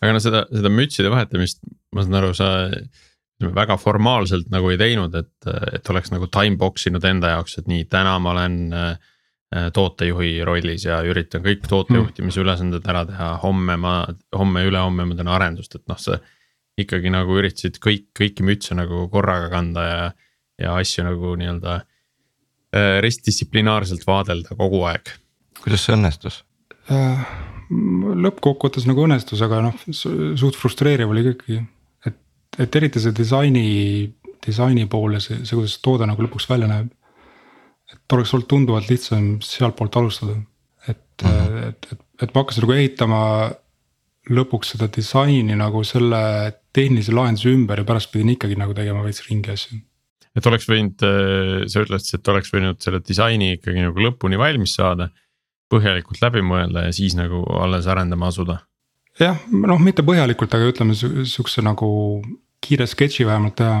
aga 0.00 0.14
no 0.14 0.22
seda, 0.22 0.44
seda 0.54 0.72
mütside 0.72 1.12
vahetamist, 1.12 1.60
ma 1.94 2.04
saan 2.04 2.18
aru, 2.20 2.32
sa 2.36 2.50
väga 3.40 3.76
formaalselt 3.80 4.50
nagu 4.52 4.70
ei 4.72 4.78
teinud, 4.80 5.14
et, 5.16 5.48
et 5.74 5.90
oleks 5.92 6.12
nagu 6.12 6.28
time 6.32 6.58
box 6.60 6.86
inud 6.90 7.04
enda 7.08 7.34
jaoks, 7.34 7.58
et 7.60 7.70
nii, 7.70 7.86
täna 7.90 8.16
ma 8.22 8.34
olen 8.34 8.58
äh, 8.76 9.70
tootejuhi 9.74 10.44
rollis 10.46 10.84
ja 10.86 11.00
üritan 11.06 11.42
kõik 11.44 11.64
tootejuhtimise 11.68 12.42
ülesanded 12.42 12.86
ära 12.92 13.04
teha, 13.08 13.30
homme 13.42 13.78
ma, 13.80 13.94
homme-ülehomme 14.36 15.08
ma 15.08 15.18
teen 15.18 15.32
arendust, 15.32 15.78
et 15.78 15.86
noh, 15.90 15.98
sa. 16.00 16.20
ikkagi 16.80 17.10
nagu 17.12 17.34
üritasid 17.36 17.80
kõik, 17.82 18.06
kõiki 18.16 18.44
mütse 18.46 18.76
nagu 18.78 19.02
korraga 19.12 19.50
kanda 19.52 19.82
ja, 19.84 20.04
ja 20.62 20.76
asju 20.80 21.04
nagu 21.04 21.34
nii-öelda 21.40 21.80
äh, 21.80 23.00
ristdistsiplinaarselt 23.04 24.06
vaadelda 24.06 24.56
kogu 24.56 24.84
aeg. 24.88 25.16
kuidas 25.64 25.88
see 25.88 25.96
õnnestus 25.96 26.44
äh,? 26.92 27.26
lõppkokkuvõttes 27.70 28.86
nagu 28.88 29.04
õnnestus, 29.06 29.42
aga 29.46 29.60
noh, 29.62 29.76
suht 29.94 30.56
frustreeriv 30.58 31.12
oli 31.12 31.22
ikkagi 31.22 31.60
et 32.60 32.76
eriti 32.76 33.00
see 33.02 33.16
disaini, 33.16 33.66
disaini 34.44 34.86
pool 34.90 35.16
ja 35.16 35.22
see, 35.24 35.40
see, 35.44 35.56
kuidas 35.56 35.78
toode 35.84 36.08
nagu 36.08 36.26
lõpuks 36.26 36.48
välja 36.50 36.68
näeb. 36.70 36.90
et 37.90 38.14
oleks 38.14 38.34
olnud 38.36 38.46
tunduvalt 38.46 38.90
lihtsam 38.90 39.40
sealtpoolt 39.42 39.96
alustada, 39.98 40.36
et 40.88 41.24
mm, 41.24 41.30
-hmm. 41.30 41.68
et, 41.68 41.88
et, 41.92 42.00
et 42.22 42.34
ma 42.34 42.42
hakkasin 42.44 42.62
nagu 42.62 42.76
ehitama 42.76 43.22
lõpuks 44.30 44.74
seda 44.74 44.88
disaini 44.92 45.56
nagu 45.58 45.82
selle 45.86 46.20
tehnilise 46.76 47.14
lahenduse 47.16 47.50
ümber 47.50 47.80
ja 47.80 47.86
pärast 47.88 48.12
pidin 48.12 48.34
ikkagi 48.34 48.58
nagu 48.58 48.74
tegema 48.76 49.02
veits 49.04 49.24
ringi 49.26 49.50
asju. 49.54 49.80
et 50.36 50.46
oleks 50.46 50.68
võinud, 50.70 51.02
äh, 51.02 51.66
sa 51.66 51.82
ütlesid, 51.82 52.20
et 52.20 52.28
oleks 52.28 52.52
võinud 52.54 52.78
selle 52.84 53.00
disaini 53.06 53.54
ikkagi 53.56 53.86
nagu 53.86 54.06
lõpuni 54.06 54.38
valmis 54.38 54.74
saada. 54.74 55.10
põhjalikult 55.70 56.18
läbi 56.18 56.40
mõelda 56.42 56.82
ja 56.88 56.92
siis 56.92 57.14
nagu 57.14 57.44
alles 57.62 57.86
arendama 57.86 58.26
asuda. 58.26 58.60
jah, 59.18 59.38
noh, 59.50 59.78
mitte 59.78 60.02
põhjalikult, 60.02 60.54
aga 60.54 60.70
ütleme 60.70 60.94
sihukese 60.94 61.62
nagu 61.62 61.88
kiire 62.64 62.86
sketši 62.88 63.26
vähemalt 63.28 63.56
teha. 63.60 63.80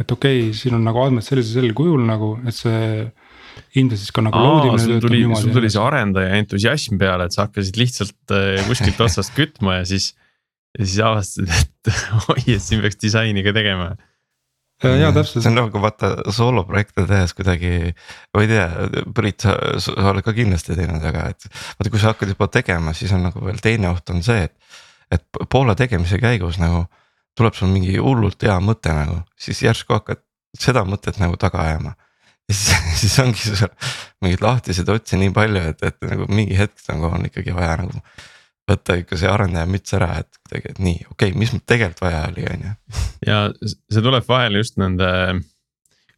et 0.00 0.10
okei 0.10 0.46
okay,, 0.46 0.54
siin 0.56 0.78
on 0.78 0.84
nagu 0.86 1.02
andmed 1.02 1.24
sellisel, 1.24 1.60
sellisel 1.60 1.76
kujul 1.76 2.04
nagu, 2.08 2.34
et 2.48 2.56
see 2.56 2.80
ilmselt 3.76 4.00
siis 4.00 4.14
ka 4.14 4.24
nagu 4.24 4.40
load 4.40 4.68
imine 4.68 4.84
töötab 4.86 5.06
tuli, 5.06 5.18
niimoodi. 5.22 5.44
sul 5.44 5.56
tuli 5.56 5.70
see 5.72 5.82
arendaja 5.82 6.38
entusiasm 6.40 7.00
peale, 7.00 7.26
et 7.28 7.36
sa 7.36 7.46
hakkasid 7.46 7.80
lihtsalt 7.80 8.34
äh, 8.36 8.62
kuskilt 8.68 9.00
otsast 9.04 9.34
kütma 9.36 9.80
ja 9.80 9.88
siis. 9.88 10.12
ja 10.78 10.86
siis 10.86 11.02
avastasid, 11.04 11.52
et 11.60 11.92
oi, 12.32 12.56
et 12.56 12.64
siin 12.64 12.80
peaks 12.84 13.00
disaini 13.02 13.44
ka 13.44 13.54
tegema 13.56 13.92
ja 14.82 15.12
täpselt. 15.14 15.44
see 15.44 15.50
on 15.50 15.58
nagu 15.60 15.82
vaata 15.82 16.32
sooloprojekte 16.32 17.04
tehes 17.06 17.34
kuidagi, 17.38 17.92
ma 18.34 18.42
ei 18.42 18.50
tea, 18.50 18.66
Priit, 19.14 19.44
sa, 19.44 19.54
sa 19.82 19.94
oled 20.10 20.24
ka 20.26 20.34
kindlasti 20.36 20.76
teinud, 20.78 21.04
aga 21.06 21.28
et. 21.32 21.46
vaata, 21.78 21.92
kui 21.92 22.02
sa 22.02 22.12
hakkad 22.12 22.32
juba 22.32 22.48
tegema, 22.52 22.94
siis 22.96 23.12
on 23.14 23.26
nagu 23.28 23.44
veel 23.44 23.60
teine 23.62 23.92
oht 23.92 24.10
on 24.14 24.24
see, 24.26 24.48
et, 24.48 24.80
et 25.14 25.44
poole 25.52 25.76
tegemise 25.78 26.18
käigus 26.22 26.58
nagu 26.62 26.86
tuleb 27.38 27.56
sul 27.56 27.70
mingi 27.72 27.96
hullult 27.96 28.44
hea 28.44 28.56
mõte 28.64 28.92
nagu, 28.96 29.20
siis 29.40 29.62
järsku 29.64 29.96
hakkad 29.96 30.22
seda 30.58 30.84
mõtet 30.88 31.18
nagu 31.22 31.38
taga 31.40 31.64
ajama. 31.66 31.94
ja 32.48 32.56
siis, 32.56 32.82
siis 33.04 33.16
ongi 33.22 33.40
sul 33.46 33.70
mingeid 34.24 34.44
lahtiseid 34.44 34.92
otsi 34.92 35.20
nii 35.20 35.32
palju, 35.36 35.64
et, 35.72 35.82
et 35.88 36.08
nagu 36.10 36.28
mingi 36.32 36.58
hetk 36.58 36.84
nagu 36.90 37.08
on 37.12 37.28
ikkagi 37.30 37.56
vaja 37.56 37.78
nagu. 37.84 38.02
võtta 38.70 38.94
ikka 39.00 39.18
see 39.18 39.28
arendaja 39.28 39.66
müts 39.66 39.94
ära, 39.96 40.12
et 40.22 40.38
kuidagi, 40.44 40.70
et 40.70 40.78
nii, 40.78 41.00
okei 41.10 41.32
okay,, 41.32 41.38
mis 41.38 41.50
mul 41.52 41.64
tegelikult 41.66 42.04
vaja 42.04 42.26
oli, 42.30 42.44
on 42.50 42.66
ju. 42.68 42.74
ja 43.26 43.38
see 43.64 44.04
tuleb 44.04 44.28
vahel 44.28 44.60
just 44.60 44.78
nende, 44.80 45.08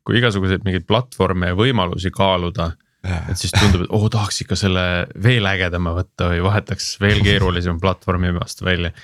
kui 0.05 0.19
igasuguseid 0.21 0.67
mingeid 0.67 0.87
platvorme 0.89 1.53
ja 1.53 1.59
võimalusi 1.59 2.13
kaaluda 2.15 2.75
et 3.05 3.37
siis 3.37 3.53
tundub, 3.53 3.85
et 3.85 3.91
oo 3.93 4.07
oh, 4.07 4.11
tahaks 4.13 4.41
ikka 4.45 4.57
selle 4.57 4.85
veel 5.23 5.45
ägedama 5.49 5.93
võtta 5.97 6.31
või 6.31 6.41
vahetaks 6.45 6.95
veel 7.03 7.21
keerulisema 7.25 7.77
platvormi 7.83 8.33
vastu 8.33 8.65
välja. 8.65 8.95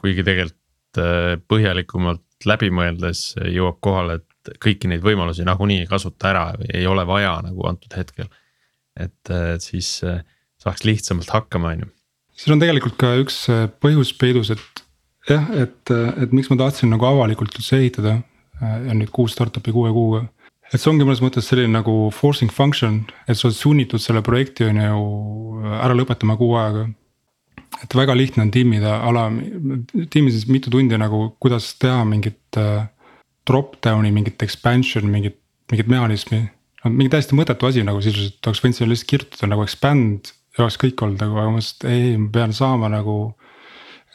kuigi 0.00 0.24
tegelikult 0.24 0.59
põhjalikumalt 0.98 2.46
läbi 2.48 2.70
mõeldes 2.72 3.34
jõuab 3.52 3.78
kohale, 3.84 4.20
et 4.20 4.52
kõiki 4.62 4.88
neid 4.90 5.04
võimalusi 5.04 5.44
nagunii 5.46 5.82
ei 5.82 5.88
kasuta 5.90 6.30
ära 6.30 6.44
või 6.58 6.70
ei 6.80 6.86
ole 6.88 7.04
vaja 7.08 7.36
nagu 7.44 7.66
antud 7.68 7.96
hetkel. 7.96 8.30
et, 8.96 9.30
äh, 9.30 9.56
siis 9.58 10.02
äh, 10.04 10.24
saaks 10.60 10.84
lihtsamalt 10.84 11.30
hakkama, 11.30 11.68
on 11.68 11.84
ju. 11.84 11.86
siin 12.36 12.56
on 12.56 12.60
tegelikult 12.60 12.96
ka 13.00 13.14
üks 13.20 13.46
põhjus 13.80 14.12
peidus, 14.18 14.50
et 14.50 14.82
jah, 15.28 15.46
et, 15.54 15.90
et 15.90 16.32
miks 16.32 16.50
ma 16.50 16.56
tahtsin 16.56 16.90
nagu 16.90 17.06
avalikult 17.06 17.54
üldse 17.54 17.78
ehitada 17.78 18.20
ja 18.60 18.94
nüüd 18.96 19.12
kuus 19.14 19.32
startup'i 19.32 19.72
kuue 19.72 19.92
kuuga 19.92 20.26
et 20.70 20.78
see 20.78 20.90
ongi 20.90 21.06
mõnes 21.06 21.22
mõttes 21.22 21.48
selline 21.48 21.72
nagu 21.72 22.10
forcing 22.14 22.52
function, 22.52 23.00
et 23.26 23.38
sa 23.38 23.48
oled 23.48 23.56
sunnitud 23.56 24.02
selle 24.02 24.22
projekti 24.22 24.68
on 24.68 24.78
ju 24.78 25.70
ära 25.80 25.96
lõpetama 25.96 26.36
kuu 26.38 26.54
ajaga 26.60 26.86
et 27.84 27.94
väga 27.96 28.16
lihtne 28.16 28.44
on 28.46 28.50
timmida 28.54 28.96
ala, 29.06 29.28
timmides 30.12 30.46
mitu 30.50 30.72
tundi 30.72 30.98
nagu, 31.00 31.30
kuidas 31.42 31.72
teha 31.80 32.04
mingit 32.08 32.58
äh, 32.60 32.88
drop-down'i, 33.48 34.12
mingit 34.14 34.42
expansion, 34.42 35.08
mingit, 35.10 35.38
mingit 35.72 35.90
mehhanismi. 35.90 36.42
no 36.84 36.92
mingi 36.94 37.10
täiesti 37.12 37.36
mõttetu 37.36 37.68
asi 37.68 37.84
nagu 37.86 38.00
sisuliselt, 38.04 38.40
oleks 38.46 38.62
võinud 38.64 38.78
sinna 38.78 38.92
lihtsalt 38.92 39.10
kirjutada 39.12 39.50
nagu 39.52 39.64
expand 39.66 40.32
ja 40.56 40.64
oleks 40.64 40.78
kõik 40.80 41.04
olnud 41.04 41.22
nagu, 41.22 41.36
aga 41.36 41.50
ma 41.50 41.58
mõtlesin, 41.58 41.76
et 41.76 41.88
ei, 41.92 42.16
ma 42.20 42.32
pean 42.38 42.56
saama 42.56 42.90
nagu. 42.92 43.18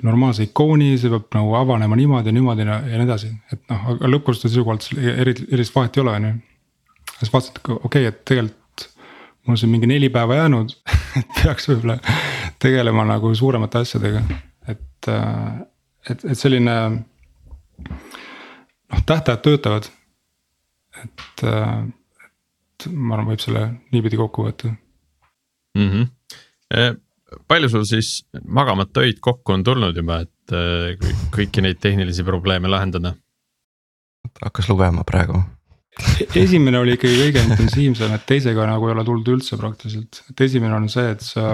normaalse 0.04 0.44
ikooni, 0.44 0.98
see 1.00 1.08
peab 1.08 1.30
nagu 1.38 1.54
avanema 1.56 1.96
niimoodi 1.96 2.34
niimoodi 2.36 2.66
ja, 2.68 2.82
nii 2.84 3.06
edasi, 3.06 3.30
et 3.54 3.62
noh, 3.72 3.86
aga 3.94 4.10
lõppkasutaja 4.12 4.52
seisukohalt 4.52 4.90
eri, 5.00 5.34
erilist 5.48 5.72
vahet 5.76 5.96
ei 5.96 6.02
ole, 6.04 6.16
on 6.20 6.26
ju. 6.28 6.34
siis 7.22 7.32
vaatasin, 7.32 7.56
et 7.56 7.70
okei 7.70 7.86
okay,, 7.88 8.10
et 8.12 8.20
tegelikult 8.28 8.90
mul 9.46 9.56
on 9.56 9.62
siin 9.62 9.72
mingi 9.72 9.88
neli 9.88 10.10
päeva 10.12 10.42
jäänud 10.42 10.76
et 11.22 11.40
peaks 11.40 11.70
võib-olla 11.72 11.96
tegelema 12.66 13.06
nagu 13.08 13.32
suuremate 13.38 13.84
asjadega, 13.86 14.24
et, 14.72 15.10
äh, 15.12 15.62
et, 16.10 16.26
et 16.26 16.40
selline. 16.40 16.76
noh, 17.86 19.06
tähtajad 19.06 19.42
töötavad. 19.46 19.90
et, 21.04 21.44
äh, 21.44 21.74
et 22.26 22.88
ma 22.92 23.16
arvan, 23.16 23.34
võib 23.34 23.42
selle 23.44 23.66
niipidi 23.92 24.18
kokku 24.18 24.46
võtta 24.46 24.70
mm. 25.76 25.90
-hmm. 25.90 27.02
palju 27.48 27.70
sul 27.70 27.84
siis 27.86 28.24
magamata 28.48 29.04
öid 29.04 29.20
kokku 29.20 29.54
on 29.54 29.64
tulnud 29.64 29.98
juba, 29.98 30.22
et 30.24 30.56
kõiki 31.36 31.62
neid 31.62 31.82
tehnilisi 31.84 32.24
probleeme 32.24 32.72
lahendada? 32.72 33.16
hakkas 34.42 34.70
lugema 34.70 35.04
praegu 35.04 35.44
esimene 36.36 36.80
oli 36.80 36.96
ikkagi 36.98 37.20
kõige 37.20 37.44
intensiivsem, 37.46 38.16
et 38.16 38.26
teisega 38.28 38.68
nagu 38.68 38.90
ei 38.90 38.96
ole 38.96 39.06
tulnud 39.08 39.30
üldse 39.36 39.60
praktiliselt, 39.60 40.24
et 40.32 40.44
esimene 40.48 40.76
on 40.78 40.90
see, 40.92 41.08
et 41.16 41.24
sa. 41.24 41.46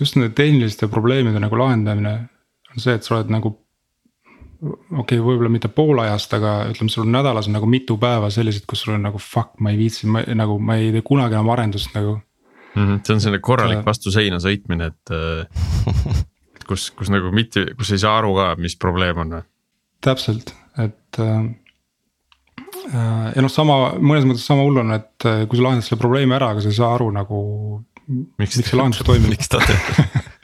Just 0.00 0.16
nende 0.16 0.32
tehniliste 0.36 0.88
probleemide 0.90 1.40
nagu 1.42 1.58
lahendamine 1.58 2.14
on 2.74 2.82
see, 2.82 2.96
et 2.96 3.06
sa 3.06 3.18
oled 3.18 3.30
nagu. 3.32 3.52
okei 4.64 5.00
okay,, 5.00 5.20
võib-olla 5.20 5.50
mitte 5.52 5.68
pool 5.68 5.98
ajast, 6.00 6.32
aga 6.38 6.54
ütleme, 6.72 6.92
sul 6.92 7.04
on 7.04 7.12
nädalas 7.12 7.50
on 7.50 7.56
nagu 7.58 7.68
mitu 7.68 7.98
päeva 8.00 8.30
sellised, 8.32 8.64
kus 8.70 8.84
sul 8.84 8.94
on 8.96 9.02
nagu 9.04 9.20
fuck, 9.20 9.58
ma 9.60 9.74
ei 9.74 9.80
viitsi, 9.80 10.06
ma 10.08 10.22
nagu 10.34 10.56
ma 10.58 10.78
ei 10.80 10.92
tee 10.94 11.04
kunagi 11.04 11.36
enam 11.36 11.50
arendust 11.52 11.92
nagu 11.94 12.14
mm. 12.16 12.84
-hmm, 12.84 13.02
see 13.04 13.14
on 13.14 13.20
selline 13.20 13.42
korralik 13.44 13.84
vastu 13.86 14.14
seina 14.14 14.40
sõitmine, 14.40 14.92
et 14.92 15.14
äh, 15.14 16.22
kus, 16.68 16.90
kus 16.96 17.12
nagu 17.12 17.34
mitte, 17.34 17.66
kus 17.76 17.92
ei 17.92 18.00
saa 18.00 18.18
aru 18.22 18.34
ka, 18.38 18.54
mis 18.56 18.76
probleem 18.76 19.20
on. 19.26 19.42
täpselt, 20.00 20.54
et 20.78 21.20
äh, 21.20 21.52
Äh, 22.84 23.28
ja 23.36 23.42
noh, 23.44 23.52
sama 23.52 23.94
mõnes 23.96 24.26
mõttes 24.28 24.44
sama 24.46 24.64
hull 24.66 24.82
on, 24.82 24.92
et 24.96 25.26
äh, 25.28 25.44
kui 25.48 25.58
sa 25.58 25.66
lahendad 25.66 25.86
selle 25.86 26.00
probleemi 26.02 26.36
ära, 26.36 26.52
aga 26.52 26.64
sa 26.64 26.70
ei 26.72 26.78
saa 26.78 26.92
aru 26.96 27.08
nagu. 27.14 27.40
Miks, 28.08 28.56
miks 28.58 28.70
see 28.70 28.78
lahendus 28.78 29.04
toimib. 29.06 29.34
miks 29.34 29.50
ta 29.52 29.62
teeb 29.64 30.22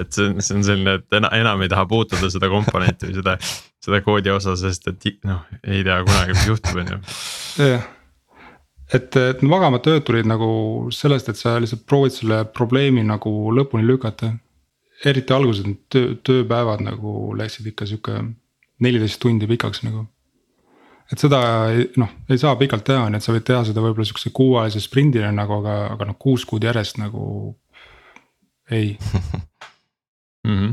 et 0.00 0.12
see 0.12 0.26
on, 0.28 0.40
see 0.42 0.56
on 0.58 0.64
selline, 0.66 0.96
et 0.98 1.18
enam, 1.18 1.32
enam 1.38 1.64
ei 1.64 1.70
taha 1.72 1.86
puutuda 1.90 2.30
seda 2.32 2.50
komponenti 2.52 3.08
või 3.08 3.18
seda, 3.18 3.36
seda 3.84 4.00
koodi 4.04 4.32
osa, 4.34 4.56
sest 4.58 4.88
et 4.90 5.06
noh, 5.28 5.44
ei 5.62 5.84
tea 5.86 5.98
kunagi, 6.06 6.36
mis 6.36 6.48
juhtub, 6.50 6.80
on 6.82 6.94
ju. 6.94 7.00
jah, 7.62 7.84
et, 8.92 9.20
et 9.20 9.44
magamata 9.46 9.94
ööd 9.94 10.06
tulid 10.06 10.30
nagu 10.30 10.48
sellest, 10.94 11.30
et 11.30 11.40
sa 11.40 11.56
lihtsalt 11.62 11.84
proovid 11.88 12.16
selle 12.16 12.42
probleemi 12.56 13.04
nagu 13.06 13.34
lõpuni 13.54 13.86
lükata. 13.86 14.34
eriti 15.04 15.34
alguses 15.34 15.66
need 15.66 15.80
töö, 15.92 16.14
tööpäevad 16.24 16.80
nagu 16.80 17.34
läksid 17.36 17.66
ikka 17.68 17.86
sihuke 17.86 18.20
neliteist 18.80 19.20
tundi 19.20 19.46
pikaks 19.46 19.82
nagu. 19.84 20.06
Et 21.12 21.20
seda 21.20 21.40
noh, 22.00 22.12
ei 22.32 22.40
saa 22.40 22.54
pikalt 22.60 22.86
teha, 22.88 23.08
nii 23.10 23.20
et 23.20 23.26
sa 23.26 23.34
võid 23.34 23.46
teha 23.46 23.64
seda 23.68 23.82
võib-olla 23.84 24.06
sihukese 24.08 24.32
kuuajalise 24.36 24.82
sprindina 24.84 25.32
nagu, 25.34 25.60
aga, 25.60 25.76
aga 25.94 26.08
noh, 26.10 26.18
kuus 26.20 26.46
kuud 26.48 26.64
järjest 26.64 27.00
nagu 27.00 27.24
ei 28.72 28.94
mm. 30.46 30.54
-hmm. 30.54 30.70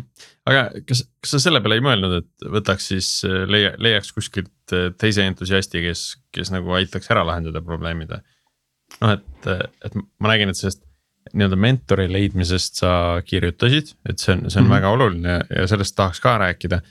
aga 0.51 0.67
kas, 0.87 1.03
kas 1.23 1.35
sa 1.35 1.41
selle 1.43 1.61
peale 1.61 1.79
ei 1.79 1.87
mõelnud, 1.87 2.21
et 2.21 2.51
võtaks 2.59 2.91
siis 2.93 3.09
leia, 3.25 3.73
leiaks 3.77 4.13
kuskilt 4.15 4.75
teise 5.01 5.25
entusiasti, 5.27 5.83
kes, 5.87 6.05
kes 6.31 6.53
nagu 6.55 6.77
aitaks 6.79 7.11
ära 7.11 7.25
lahendada 7.27 7.63
probleemid 7.65 8.15
või? 8.15 8.23
noh, 9.01 9.17
et, 9.17 9.51
et 9.85 9.99
ma 10.19 10.31
nägin, 10.33 10.51
et 10.51 10.59
sellest 10.59 10.83
nii-öelda 11.37 11.59
mentori 11.59 12.07
leidmisest 12.11 12.81
sa 12.81 12.93
kirjutasid, 13.23 13.93
et 14.09 14.19
see 14.19 14.33
on, 14.33 14.47
see 14.49 14.57
on 14.59 14.65
mm 14.65 14.71
-hmm. 14.71 14.73
väga 14.73 14.89
oluline 14.95 15.37
ja 15.49 15.67
sellest 15.69 15.95
tahaks 15.95 16.19
ka 16.19 16.37
rääkida 16.41 16.81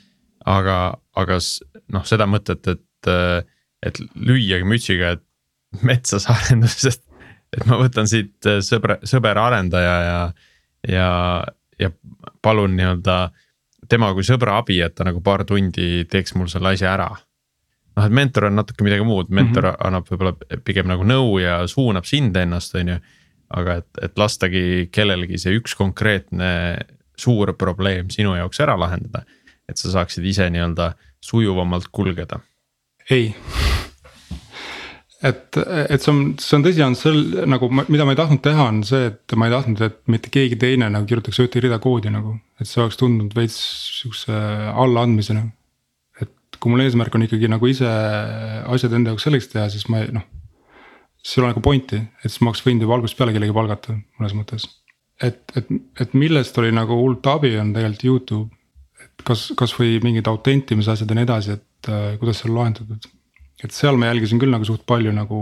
aga, 0.49 0.77
aga 1.19 1.39
noh, 1.93 2.07
seda 2.09 2.27
mõtet, 2.31 2.65
et, 2.73 2.83
et 3.09 4.01
lüüagi 4.15 4.67
mütsiga, 4.69 5.15
et 5.17 5.83
metsas 5.87 6.27
arendusest. 6.33 7.05
et 7.57 7.67
ma 7.67 7.81
võtan 7.81 8.07
siit 8.07 8.47
sõber 8.63 9.39
arendaja 9.39 9.95
ja, 10.07 10.19
ja, 10.87 11.09
ja 11.79 11.91
palun 12.43 12.77
nii-öelda 12.77 13.31
tema 13.91 14.13
kui 14.15 14.27
sõbra 14.27 14.61
abi, 14.61 14.79
et 14.85 14.95
ta 14.97 15.07
nagu 15.07 15.23
paar 15.25 15.45
tundi 15.49 16.05
teeks 16.11 16.37
mul 16.39 16.51
selle 16.53 16.75
asja 16.75 16.93
ära. 16.95 17.09
noh, 17.97 18.05
et 18.07 18.15
mentor 18.15 18.47
on 18.49 18.61
natuke 18.61 18.87
midagi 18.87 19.05
muud, 19.05 19.33
mentor 19.35 19.65
mm 19.65 19.71
-hmm. 19.71 19.87
annab 19.87 20.07
võib-olla 20.09 20.61
pigem 20.65 20.87
nagu 20.87 21.05
nõu 21.05 21.41
ja 21.43 21.67
suunab 21.67 22.05
sind 22.05 22.37
ennast, 22.37 22.75
on 22.75 22.89
ju. 22.89 22.99
aga 23.51 23.75
et, 23.83 23.89
et 24.03 24.19
lastagi 24.19 24.89
kellelgi 24.93 25.39
see 25.39 25.59
üks 25.59 25.75
konkreetne 25.75 26.79
suur 27.19 27.53
probleem 27.59 28.11
sinu 28.11 28.37
jaoks 28.37 28.61
ära 28.61 28.79
lahendada. 28.79 29.25
et 29.69 29.77
sa 29.77 29.91
saaksid 29.91 30.25
ise 30.25 30.51
nii-öelda 30.51 30.95
sujuvamalt 31.21 31.89
kulgeda. 31.93 32.41
Ei 33.11 33.35
et, 35.21 35.59
et 35.61 36.01
see 36.01 36.13
on, 36.13 36.21
see 36.41 36.57
on 36.57 36.65
tõsi, 36.65 36.83
on 36.85 36.97
sel 36.99 37.21
nagu, 37.51 37.69
mida 37.73 38.07
ma 38.07 38.15
ei 38.15 38.19
tahtnud 38.19 38.43
teha, 38.45 38.67
on 38.73 38.83
see, 38.87 39.11
et 39.11 39.37
ma 39.39 39.49
ei 39.49 39.55
tahtnud, 39.55 39.83
et 39.85 39.99
mitte 40.13 40.33
keegi 40.33 40.59
teine 40.61 40.89
nagu 40.93 41.09
kirjutaks 41.09 41.43
ühte 41.45 41.63
rida 41.63 41.81
koodi 41.83 42.13
nagu. 42.13 42.39
et 42.61 42.69
see 42.69 42.83
oleks 42.83 42.99
tundunud 43.01 43.35
veits 43.37 43.57
sihukese 44.01 44.37
allaandmisena. 44.85 45.45
et 46.25 46.61
kui 46.61 46.73
mul 46.73 46.85
eesmärk 46.85 47.15
on 47.17 47.27
ikkagi 47.27 47.51
nagu 47.53 47.69
ise 47.69 47.89
asjad 47.89 48.97
enda 48.97 49.13
jaoks 49.13 49.29
selleks 49.29 49.51
teha, 49.53 49.69
siis 49.73 49.89
ma 49.93 50.05
ei 50.05 50.13
noh. 50.17 50.25
siis 51.21 51.37
ei 51.37 51.45
ole 51.45 51.53
nagu 51.53 51.65
pointi, 51.65 52.01
et 52.01 52.29
siis 52.29 52.41
ma 52.41 52.53
oleks 52.53 52.65
võinud 52.65 52.87
juba 52.87 52.97
algusest 52.97 53.21
peale 53.21 53.37
kellegi 53.37 53.57
palgata 53.57 53.99
mõnes 54.21 54.37
mõttes. 54.39 54.69
et, 55.21 55.45
et, 55.57 55.69
et 56.01 56.17
millest 56.17 56.57
oli 56.63 56.73
nagu 56.73 56.97
hullult 56.97 57.29
abi, 57.29 57.53
on 57.61 57.75
tegelikult 57.77 58.09
Youtube. 58.09 58.57
Kas, 59.25 59.51
kasvõi 59.57 60.01
mingid 60.05 60.29
autentimise 60.31 60.91
asjad 60.95 61.11
ja 61.11 61.19
nii 61.19 61.27
edasi, 61.29 61.57
et 61.59 61.91
äh, 61.91 62.19
kuidas 62.21 62.41
see 62.41 62.51
on 62.51 62.57
lahendatud 62.59 63.11
et 63.65 63.75
seal 63.75 63.99
ma 64.01 64.09
jälgisin 64.11 64.41
küll 64.41 64.53
nagu 64.53 64.67
suht 64.67 64.87
palju 64.89 65.13
nagu 65.15 65.41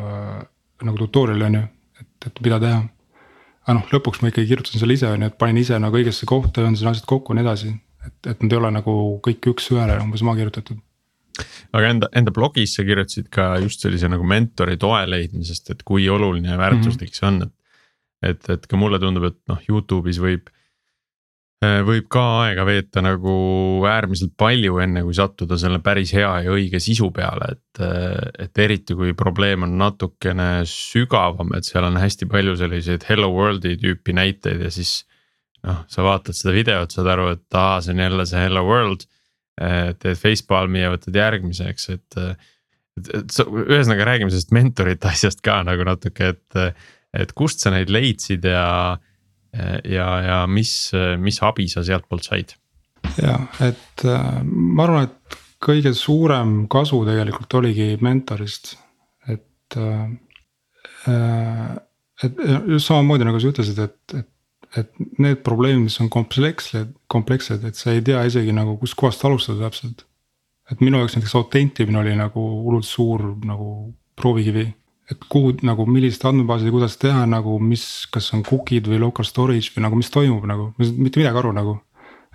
äh,, 0.00 0.44
nagu 0.84 1.00
tutorial'i 1.00 1.48
on 1.48 1.58
ju, 1.58 1.64
et, 2.02 2.28
et 2.28 2.40
mida 2.44 2.60
teha. 2.62 2.80
aga 3.66 3.76
noh, 3.78 3.92
lõpuks 3.94 4.22
ma 4.22 4.30
ikkagi 4.30 4.50
kirjutasin 4.52 4.82
selle 4.82 4.96
ise 4.98 5.08
on 5.10 5.24
ju, 5.24 5.30
et 5.32 5.38
panin 5.40 5.60
ise 5.62 5.78
nagu 5.82 5.98
õigesse 5.98 6.28
kohta, 6.28 6.64
ühendasin 6.64 6.92
asjad 6.92 7.08
kokku 7.08 7.32
ja 7.32 7.40
nii 7.40 7.46
edasi. 7.46 7.72
et, 8.06 8.18
et 8.32 8.42
nad 8.42 8.52
ei 8.52 8.60
ole 8.60 8.72
nagu 8.76 8.96
kõik 9.24 9.50
üks-ühele 9.54 9.98
umbes 10.04 10.24
maha 10.26 10.40
kirjutatud. 10.42 10.82
aga 11.72 11.92
enda, 11.94 12.10
enda 12.20 12.34
blogis 12.34 12.76
sa 12.76 12.84
kirjutasid 12.86 13.30
ka 13.32 13.54
just 13.64 13.84
sellise 13.84 14.10
nagu 14.12 14.26
mentori 14.26 14.76
toe 14.80 15.04
leidmisest, 15.08 15.72
et 15.72 15.86
kui 15.86 16.08
oluline 16.12 16.52
ja 16.52 16.58
väärtuslik 16.60 17.10
mm 17.10 17.14
-hmm. 17.14 17.20
see 17.20 17.28
on, 17.28 17.42
et. 17.42 17.54
et, 18.22 18.50
et 18.50 18.66
ka 18.66 18.76
mulle 18.76 18.98
tundub, 18.98 19.24
et 19.24 19.40
noh, 19.48 19.60
Youtube'is 19.68 20.20
võib 20.20 20.52
võib 21.64 22.04
ka 22.12 22.22
aega 22.42 22.66
veeta 22.68 23.00
nagu 23.00 23.32
äärmiselt 23.88 24.34
palju, 24.36 24.76
enne 24.84 25.00
kui 25.06 25.14
sattuda 25.16 25.56
selle 25.60 25.78
päris 25.84 26.12
hea 26.12 26.28
ja 26.44 26.52
õige 26.52 26.80
sisu 26.82 27.10
peale, 27.16 27.54
et. 27.56 27.80
Äh, 27.80 28.44
et 28.46 28.58
eriti 28.60 28.94
kui 28.96 29.14
probleem 29.16 29.64
on 29.64 29.76
natukene 29.80 30.64
sügavam, 30.68 31.54
et 31.56 31.64
seal 31.64 31.84
on 31.88 31.96
hästi 32.00 32.28
palju 32.28 32.56
selliseid 32.60 33.04
hello 33.08 33.30
world'i 33.32 33.76
tüüpi 33.80 34.14
näiteid 34.16 34.66
ja 34.66 34.70
siis. 34.72 35.04
noh, 35.66 35.80
sa 35.90 36.04
vaatad 36.04 36.36
seda 36.36 36.52
videot, 36.54 36.92
saad 36.94 37.08
aru, 37.10 37.30
et 37.34 37.56
aa, 37.58 37.80
see 37.82 37.90
on 37.96 38.02
jälle 38.04 38.26
see 38.28 38.42
hello 38.44 38.62
world. 38.62 39.08
Äh, 39.56 39.94
teed 39.98 40.20
facepalm'i 40.20 40.84
ja 40.84 40.92
võtad 40.92 41.16
järgmise, 41.16 41.72
eks, 41.72 41.88
et. 41.96 42.20
et, 43.00 43.10
et 43.16 43.40
ühesõnaga 43.48 44.06
räägime 44.06 44.30
sellest 44.30 44.52
mentorite 44.52 45.08
asjast 45.08 45.40
ka 45.44 45.62
nagu 45.64 45.84
natuke, 45.88 46.34
et, 46.36 46.76
et 47.16 47.32
kust 47.36 47.64
sa 47.64 47.72
neid 47.72 47.90
leidsid 47.92 48.44
ja 48.44 48.98
ja, 49.84 50.06
ja 50.26 50.38
mis, 50.50 50.90
mis 51.22 51.42
abi 51.44 51.68
sa 51.72 51.84
sealtpoolt 51.86 52.26
said? 52.26 52.54
ja, 53.22 53.38
et 53.64 54.04
äh, 54.04 54.38
ma 54.44 54.86
arvan, 54.86 55.08
et 55.08 55.38
kõige 55.62 55.92
suurem 55.96 56.64
kasu 56.72 57.02
tegelikult 57.06 57.58
oligi 57.60 57.94
mentorist, 58.04 58.76
et 59.30 59.80
äh,. 59.80 60.06
äh 61.10 61.74
et 62.24 62.38
just 62.64 62.88
samamoodi 62.88 63.26
nagu 63.28 63.36
sa 63.36 63.50
ütlesid, 63.50 63.76
et, 63.82 64.14
et, 64.16 64.28
et 64.80 65.00
need 65.20 65.42
probleemid, 65.44 65.82
mis 65.84 65.98
on 66.00 66.08
komplekssed, 66.08 66.94
komplekssed, 67.12 67.66
et 67.68 67.76
sa 67.76 67.92
ei 67.92 68.00
tea 68.04 68.22
isegi 68.24 68.54
nagu 68.56 68.78
kuskohast 68.80 69.24
alustada 69.28 69.66
täpselt. 69.66 70.06
et 70.72 70.80
minu 70.80 70.98
jaoks 70.98 71.14
näiteks 71.14 71.34
autentimine 71.38 71.98
oli 72.00 72.14
nagu 72.16 72.42
hullult 72.64 72.88
suur 72.88 73.20
nagu 73.44 73.68
proovikivi 74.16 74.64
et 75.10 75.26
kuhu 75.30 75.52
nagu 75.66 75.86
millised 75.86 76.24
andmebaasid 76.26 76.66
ja 76.68 76.74
kuidas 76.74 76.96
teha 76.98 77.26
nagu, 77.30 77.58
mis, 77.62 77.84
kas 78.12 78.32
on 78.34 78.42
cookie'd 78.46 78.88
või 78.90 78.98
local 79.02 79.26
storage 79.26 79.74
või 79.74 79.86
nagu, 79.86 79.98
mis 80.00 80.10
toimub 80.12 80.46
nagu, 80.50 80.72
mitte 80.78 81.20
midagi 81.20 81.42
aru 81.42 81.52
nagu. 81.54 81.78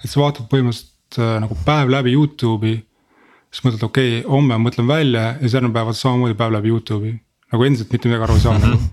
et 0.02 0.10
sa 0.10 0.22
vaatad 0.22 0.48
põhimõtteliselt 0.52 1.20
äh, 1.20 1.36
nagu 1.44 1.58
päev 1.66 1.92
läbi 1.92 2.16
Youtube'i. 2.16 2.78
siis 3.52 3.66
mõtled, 3.66 3.84
okei 3.90 4.14
okay,, 4.20 4.30
homme 4.30 4.58
mõtlen 4.58 4.88
välja 4.88 5.26
ja 5.34 5.40
siis 5.42 5.58
järgmine 5.58 5.76
päev 5.76 5.92
samamoodi 5.94 6.40
päev 6.40 6.56
läbi 6.56 6.72
Youtube'i. 6.72 7.18
nagu 7.52 7.68
endiselt 7.68 7.92
mitte 7.92 8.10
midagi 8.10 8.28
aru 8.30 8.40
ei 8.40 8.46
saa 8.46 8.58
nagu 8.58 8.80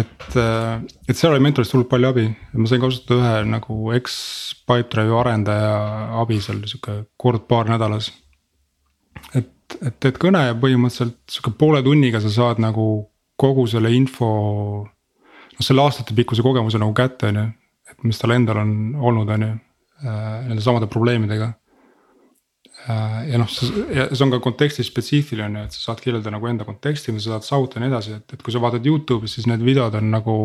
et, 0.00 0.36
äh, 0.36 0.82
et 1.08 1.16
seal 1.16 1.32
oli 1.32 1.44
mentorist 1.46 1.72
hullult 1.72 1.88
palju 1.88 2.10
abi, 2.10 2.26
ma 2.52 2.68
sain 2.68 2.82
kasutada 2.82 3.20
ühe 3.22 3.48
nagu 3.54 3.78
eks 3.96 4.18
Pipedrive'i 4.68 5.16
arendaja 5.20 5.72
abi 6.20 6.40
seal 6.44 6.60
sihuke 6.68 7.04
kord-paar 7.20 7.68
nädalas. 7.72 8.10
Et 9.80 9.88
et 9.88 9.98
teed 10.02 10.18
kõne 10.22 10.42
ja 10.48 10.54
põhimõtteliselt 10.58 11.18
sihuke 11.30 11.54
poole 11.58 11.82
tunniga 11.86 12.20
sa 12.22 12.30
saad 12.32 12.60
nagu 12.62 12.86
kogu 13.40 13.66
selle 13.70 13.92
info. 13.94 14.30
noh, 15.54 15.62
selle 15.62 15.84
aastatepikkuse 15.86 16.42
kogemuse 16.42 16.80
nagu 16.82 16.94
kätte, 16.96 17.30
on 17.30 17.36
ju, 17.38 17.44
et 17.90 18.06
mis 18.06 18.18
tal 18.18 18.34
endal 18.34 18.58
on 18.62 18.72
olnud, 19.10 19.28
on 19.30 19.44
ju, 19.46 19.52
äh, 20.02 20.40
nende 20.48 20.64
samade 20.64 20.88
probleemidega. 20.90 21.52
Äh, 22.84 23.20
ja 23.30 23.38
noh, 23.38 23.48
see 23.48 24.24
on 24.24 24.34
ka 24.34 24.40
konteksti 24.42 24.84
spetsiifiline, 24.86 25.66
et 25.66 25.76
sa 25.76 25.90
saad 25.90 26.02
kirjeldada 26.02 26.34
nagu 26.34 26.50
enda 26.50 26.66
konteksti, 26.66 27.14
mida 27.14 27.22
sa 27.22 27.36
saad 27.36 27.46
saavutada 27.48 27.80
ja 27.80 27.84
nii 27.84 27.92
edasi, 27.94 28.16
et, 28.18 28.36
et 28.36 28.42
kui 28.42 28.54
sa 28.54 28.62
vaatad 28.62 28.86
Youtube'is, 28.86 29.38
siis 29.38 29.46
need 29.50 29.62
videod 29.64 29.94
on 30.00 30.10
nagu. 30.14 30.36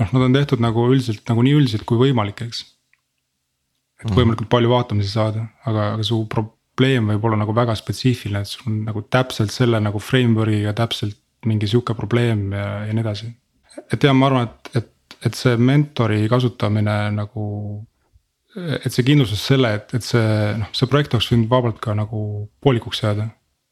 noh, 0.00 0.12
nad 0.16 0.22
on 0.24 0.32
tehtud 0.32 0.62
nagu 0.64 0.86
üldiselt 0.88 1.28
nagu 1.28 1.44
nii 1.44 1.58
üldiselt 1.58 1.84
kui 1.84 2.00
võimalik, 2.00 2.40
eks. 2.46 2.64
et 4.00 4.08
mhm. 4.08 4.16
võimalikult 4.16 4.48
palju 4.48 4.72
vaatamisi 4.72 5.12
saada, 5.12 5.44
aga, 5.68 5.92
aga 5.98 6.06
su 6.08 6.22
pro 6.30 6.48
probleem 6.80 7.10
võib 7.12 7.26
olla 7.28 7.42
nagu 7.42 7.52
väga 7.52 7.74
spetsiifiline, 7.76 8.40
et 8.40 8.48
sul 8.48 8.70
on 8.70 8.78
nagu 8.86 9.02
täpselt 9.12 9.52
selle 9.52 9.80
nagu 9.84 10.00
framework'iga 10.00 10.72
täpselt 10.78 11.18
mingi 11.44 11.68
sihuke 11.68 11.92
probleem 11.96 12.54
ja, 12.56 12.86
ja 12.88 12.94
nii 12.94 13.04
edasi. 13.04 13.28
et 13.92 14.02
jah, 14.02 14.14
ma 14.16 14.30
arvan, 14.30 14.48
et, 14.48 14.70
et, 14.80 15.16
et 15.28 15.36
see 15.36 15.56
mentori 15.60 16.24
kasutamine 16.28 16.96
nagu. 17.12 17.44
et 18.56 18.88
see 18.90 19.04
kindlustas 19.06 19.42
selle, 19.46 19.74
et, 19.76 19.92
et 19.94 20.04
see 20.04 20.22
noh, 20.58 20.70
see 20.72 20.88
projekt 20.90 21.12
oleks 21.14 21.28
võinud 21.30 21.50
vabalt 21.52 21.82
ka 21.84 21.94
nagu 21.94 22.22
poolikuks 22.64 23.04
jääda. 23.04 23.28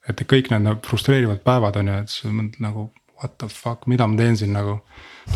et 0.08 0.20
kõik 0.28 0.52
need 0.52 0.66
nagu 0.68 0.84
frustreerivad 0.84 1.40
päevad 1.44 1.80
on 1.80 1.88
ju, 1.88 1.96
et 2.04 2.12
sa 2.12 2.28
mõtled 2.28 2.60
nagu 2.64 2.90
what 3.18 3.38
the 3.40 3.48
fuck, 3.48 3.88
mida 3.88 4.06
ma 4.06 4.20
teen 4.20 4.36
siin 4.36 4.52
nagu. 4.52 4.82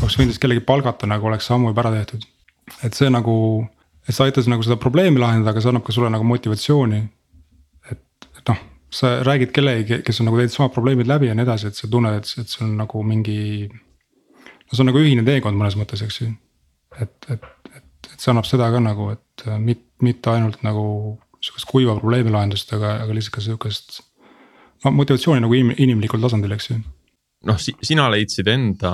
oleks 0.03 0.21
võinud 0.21 0.37
siis 0.37 0.45
kellegi 0.45 0.67
palgata 0.69 1.09
nagu 1.09 1.27
oleks 1.33 1.49
ammu 1.51 1.73
juba 1.73 1.87
ära 1.87 1.97
tehtud. 1.97 2.29
et 2.85 2.93
see 2.93 3.09
nagu, 3.09 3.65
et 4.05 4.13
see 4.13 4.29
aitas 4.29 4.53
nagu 4.53 4.61
seda 4.63 4.77
probleemi 4.77 5.25
lahendada, 5.25 5.57
aga 5.57 5.65
see 5.65 5.73
annab 5.73 5.89
ka 5.89 5.97
sulle 5.97 6.13
nagu 6.13 6.29
motivatsiooni 6.29 7.03
noh, 8.49 8.61
sa 8.93 9.15
räägid 9.25 9.53
kellegi, 9.57 10.03
kes 10.05 10.21
on 10.21 10.29
nagu 10.29 10.39
teinud 10.41 10.53
samad 10.53 10.75
probleemid 10.75 11.09
läbi 11.09 11.31
ja 11.31 11.37
nii 11.37 11.47
edasi, 11.47 11.71
et 11.71 11.79
sa 11.79 11.89
tunned, 11.91 12.19
et, 12.21 12.29
et 12.43 12.53
see 12.53 12.65
on 12.67 12.77
nagu 12.81 13.03
mingi. 13.07 13.69
no 13.69 14.77
see 14.77 14.85
on 14.85 14.91
nagu 14.91 15.01
ühine 15.01 15.25
teekond 15.27 15.59
mõnes 15.59 15.77
mõttes, 15.81 16.05
eks 16.05 16.21
ju. 16.21 16.31
et, 17.01 17.15
et, 17.33 17.51
et, 17.73 18.11
et 18.13 18.17
see 18.17 18.33
annab 18.33 18.49
seda 18.49 18.69
ka 18.73 18.81
nagu, 18.85 19.11
et 19.17 19.47
mit, 19.59 19.85
mitte 20.05 20.33
ainult 20.33 20.61
nagu 20.67 20.87
sihukest 21.43 21.69
kuiva 21.71 21.97
probleemi 21.99 22.33
lahendust, 22.33 22.73
aga, 22.77 22.99
aga 23.05 23.15
lihtsalt 23.17 23.37
ka 23.37 23.45
sihukest. 23.47 24.03
no 24.85 24.93
motivatsiooni 24.99 25.45
nagu 25.45 25.57
inim, 25.57 25.73
inimlikul 25.79 26.23
tasandil, 26.23 26.53
eks 26.57 26.71
ju. 26.71 26.81
noh 27.49 27.59
si, 27.63 27.75
sina 27.83 28.11
leidsid 28.13 28.51
enda 28.53 28.93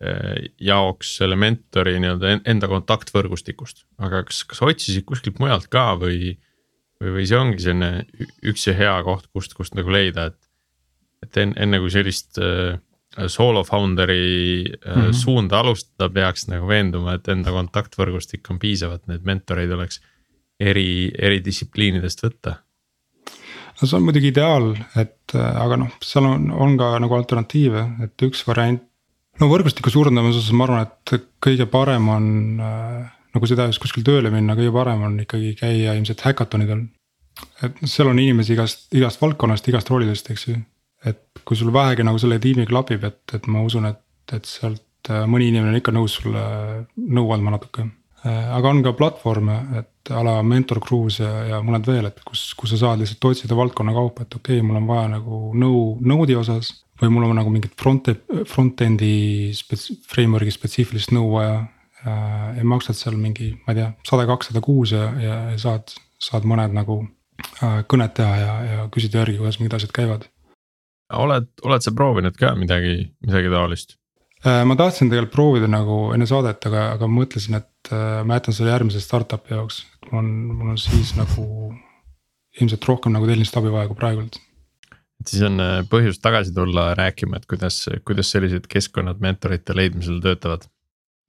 eh, 0.00 0.48
jaoks 0.70 1.16
selle 1.20 1.36
mentori 1.38 1.98
nii-öelda 2.00 2.38
enda 2.50 2.70
kontaktvõrgustikust, 2.72 3.84
aga 4.00 4.24
kas, 4.30 4.42
kas 4.48 4.64
otsisid 4.64 5.06
kuskilt 5.08 5.38
mujalt 5.42 5.68
ka 5.70 5.92
või 6.00 6.38
või, 7.04 7.18
või 7.18 7.28
see 7.28 7.38
ongi 7.38 7.62
selline 7.62 7.92
üks 8.50 8.66
ja 8.68 8.74
hea 8.78 8.96
koht, 9.06 9.28
kust, 9.32 9.54
kust 9.58 9.76
nagu 9.78 9.92
leida, 9.92 10.30
et. 10.32 10.40
et 11.24 11.40
enne, 11.44 11.56
enne 11.60 11.80
kui 11.80 11.92
sellist 11.92 12.40
äh, 12.42 12.74
solo 13.30 13.62
founder'i 13.64 14.64
äh, 14.64 14.96
mm 14.96 15.02
-hmm. 15.02 15.12
suunda 15.12 15.60
alustada, 15.60 16.08
peaks 16.08 16.48
nagu 16.48 16.68
veenduma, 16.68 17.14
et 17.14 17.28
enda 17.28 17.52
kontaktvõrgustik 17.54 18.50
on 18.50 18.58
piisav, 18.58 18.92
et 18.92 19.06
neid 19.06 19.24
mentoreid 19.24 19.70
oleks 19.70 20.00
eri, 20.60 21.12
eri 21.18 21.40
distsipliinidest 21.44 22.24
võtta 22.24 22.58
no 23.80 23.88
see 23.88 23.98
on 23.98 24.06
muidugi 24.06 24.30
ideaal, 24.32 24.72
et 25.00 25.34
äh, 25.34 25.62
aga 25.64 25.78
noh, 25.84 25.94
seal 26.04 26.26
on, 26.28 26.50
on 26.50 26.76
ka 26.80 26.94
nagu 27.02 27.16
alternatiive, 27.16 27.86
et 28.06 28.26
üks 28.26 28.44
variant. 28.46 28.82
no 29.40 29.50
võrgustiku 29.50 29.90
suurendamise 29.90 30.38
osas 30.38 30.54
ma 30.54 30.68
arvan, 30.68 30.86
et 30.86 31.30
kõige 31.42 31.66
parem 31.70 32.08
on 32.08 32.26
äh, 32.62 33.12
kui 33.40 33.50
sa 33.50 33.58
tahad 33.58 33.78
kuskil 33.82 34.04
tööle 34.06 34.30
minna, 34.34 34.56
kõige 34.58 34.74
parem 34.74 35.02
on 35.08 35.16
ikkagi 35.24 35.54
käia 35.58 35.96
ilmselt 35.98 36.22
häkatonidel. 36.26 36.84
et 37.66 37.82
seal 37.90 38.08
on 38.08 38.18
inimesi 38.18 38.54
igast, 38.54 38.86
igast 38.94 39.20
valdkonnast, 39.22 39.68
igast 39.68 39.90
roolidest, 39.90 40.30
eks 40.30 40.48
ju. 40.48 40.56
et 41.04 41.44
kui 41.44 41.56
sul 41.56 41.72
vähegi 41.72 42.06
nagu 42.06 42.18
selle 42.18 42.38
tiimi 42.38 42.66
klapib, 42.66 43.04
et, 43.04 43.22
et 43.34 43.46
ma 43.46 43.62
usun, 43.66 43.90
et, 43.90 44.00
et 44.32 44.46
sealt 44.48 45.10
äh, 45.10 45.26
mõni 45.26 45.50
inimene 45.50 45.74
on 45.74 45.82
ikka 45.82 45.92
nõus 45.92 46.20
sulle 46.20 46.44
nõu 46.96 47.32
andma 47.34 47.56
natuke. 47.58 47.88
Äh, 48.24 48.54
aga 48.56 48.70
on 48.70 48.80
ka 48.86 48.94
platvorme, 48.96 49.58
et 49.80 49.90
a 50.14 50.22
la 50.24 50.38
Mentor 50.42 50.80
Cruise 50.84 51.20
ja, 51.20 51.42
ja 51.50 51.58
mõned 51.64 51.84
veel, 51.88 52.08
et 52.08 52.22
kus, 52.24 52.46
kus 52.56 52.72
sa 52.72 52.80
saad 52.80 53.02
lihtsalt 53.02 53.26
otsida 53.28 53.56
valdkonna 53.56 53.92
kaupa, 53.96 54.24
et 54.24 54.38
okei 54.38 54.58
okay,, 54.60 54.64
mul 54.64 54.80
on 54.80 54.88
vaja 54.88 55.10
nagu 55.16 55.40
nõu 55.60 55.84
Node'i 56.00 56.38
osas. 56.40 56.72
või 57.00 57.10
mul 57.10 57.24
on 57.26 57.34
nagu 57.36 57.50
mingit 57.50 57.72
front, 57.74 58.06
front-end'i 58.46 59.50
spets-, 59.52 59.90
framework'i 60.06 60.52
spetsiifilist 60.54 61.10
nõu 61.12 61.32
vaja. 61.32 61.56
Ja 62.04 62.64
maksad 62.68 62.98
seal 62.98 63.16
mingi, 63.20 63.52
ma 63.64 63.74
ei 63.74 63.80
tea, 63.80 63.90
sada, 64.08 64.26
kakssada 64.28 64.62
kuus 64.64 64.94
ja, 64.94 65.08
ja 65.20 65.36
saad, 65.60 65.94
saad 66.20 66.46
mõned 66.48 66.76
nagu 66.76 67.00
äh, 67.62 67.82
kõned 67.90 68.14
teha 68.16 68.38
ja, 68.40 68.54
ja 68.68 68.86
küsida 68.94 69.22
järgi, 69.22 69.40
kuidas 69.40 69.60
mingid 69.60 69.76
asjad 69.78 69.94
käivad. 69.96 70.28
oled, 71.12 71.50
oled 71.64 71.84
sa 71.84 71.92
proovinud 71.96 72.36
ka 72.38 72.54
midagi, 72.58 72.96
midagi 73.24 73.52
taolist? 73.52 73.96
Äh, 74.44 74.62
ma 74.68 74.76
tahtsin 74.76 75.08
tegelikult 75.08 75.34
proovida 75.34 75.68
nagu 75.70 75.98
enne 76.16 76.28
saadet, 76.28 76.66
aga, 76.68 76.90
aga 76.98 77.08
mõtlesin, 77.08 77.60
et 77.62 77.92
äh, 77.92 78.20
ma 78.26 78.40
jätan 78.40 78.56
selle 78.56 78.74
järgmise 78.74 79.00
startup'i 79.00 79.56
jaoks, 79.56 79.84
et 79.96 80.10
mul 80.10 80.20
on, 80.20 80.32
mul 80.58 80.74
on 80.74 80.80
siis 80.80 81.14
nagu 81.16 81.46
ilmselt 82.60 82.84
rohkem 82.86 83.14
nagu 83.14 83.26
tehnilist 83.26 83.56
abi 83.58 83.72
vaja 83.72 83.88
kui 83.90 83.98
praegult 83.98 84.36
et 85.24 85.32
siis 85.32 85.44
on 85.46 85.56
äh, 85.62 85.78
põhjust 85.88 86.22
tagasi 86.24 86.52
tulla 86.54 86.90
rääkima, 86.98 87.40
et 87.40 87.48
kuidas, 87.48 87.84
kuidas 88.04 88.30
sellised 88.34 88.68
keskkonnad 88.70 89.22
mentorite 89.24 89.76
leidmisel 89.76 90.20
töötavad. 90.24 90.68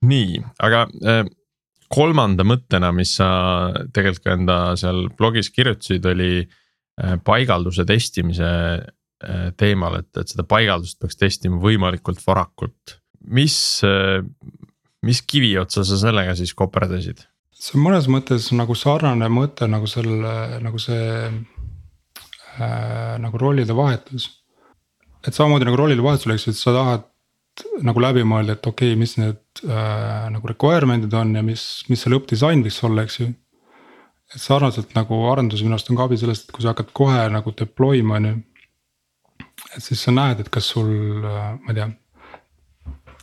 Nii, 0.06 0.40
aga 0.66 0.84
äh, 1.04 1.22
kolmanda 1.92 2.46
mõttena, 2.46 2.92
mis 2.94 3.16
sa 3.18 3.28
tegelikult 3.94 4.24
ka 4.24 4.36
enda 4.36 4.58
seal 4.78 5.06
blogis 5.18 5.52
kirjutasid, 5.54 6.06
oli 6.10 6.30
äh, 6.42 7.16
paigalduse 7.24 7.86
testimise 7.88 8.52
teemal, 9.56 9.94
et, 10.02 10.10
et 10.20 10.28
seda 10.28 10.44
paigaldust 10.44 10.98
peaks 11.00 11.16
testima 11.16 11.56
võimalikult 11.56 12.18
varakult. 12.20 12.98
mis, 13.32 13.56
mis 15.08 15.22
kiviotsa 15.24 15.86
sa 15.88 15.96
sellega 15.96 16.34
siis 16.36 16.52
koperdasid? 16.54 17.24
see 17.56 17.78
on 17.78 17.86
mõnes 17.86 18.06
mõttes 18.12 18.50
nagu 18.54 18.76
sarnane 18.76 19.28
mõte 19.32 19.68
nagu 19.70 19.88
selle, 19.88 20.32
nagu 20.62 20.80
see 20.80 21.06
äh, 22.60 23.16
nagu 23.22 23.40
rollide 23.40 23.76
vahetus. 23.76 24.28
et 25.26 25.34
samamoodi 25.34 25.66
nagu 25.66 25.78
rollide 25.80 26.04
vahetus 26.04 26.28
oleks, 26.28 26.48
et 26.48 26.58
sa 26.58 26.74
tahad 26.76 27.06
nagu 27.86 28.02
läbi 28.02 28.24
mõelda, 28.26 28.56
et 28.56 28.68
okei 28.68 28.92
okay,, 28.92 29.00
mis 29.00 29.16
need 29.20 29.64
äh, 29.64 30.28
nagu 30.32 30.50
requirement'id 30.50 31.14
on 31.16 31.34
ja 31.38 31.42
mis, 31.46 31.66
mis 31.90 32.02
see 32.02 32.12
lõppdisain 32.12 32.64
võiks 32.64 32.80
olla, 32.86 33.06
eks 33.06 33.20
ju. 33.20 33.28
et 34.34 34.42
sarnaselt 34.42 34.94
nagu 34.96 35.22
arendus 35.30 35.62
minu 35.64 35.76
arust 35.76 35.90
on 35.92 35.98
ka 35.98 36.08
abi 36.08 36.18
sellest, 36.20 36.48
et 36.48 36.56
kui 36.56 36.64
sa 36.64 36.74
hakkad 36.74 36.92
kohe 36.96 37.26
nagu 37.32 37.54
deploy 37.56 38.02
ma 38.06 38.18
on 38.20 38.30
ju. 38.30 38.34
et 39.76 39.82
siis 39.84 40.02
sa 40.02 40.14
näed, 40.14 40.42
et 40.42 40.52
kas 40.52 40.72
sul 40.74 40.90
äh,, 41.24 41.54
ma 41.62 41.72
ei 41.72 41.80
tea 41.80 41.88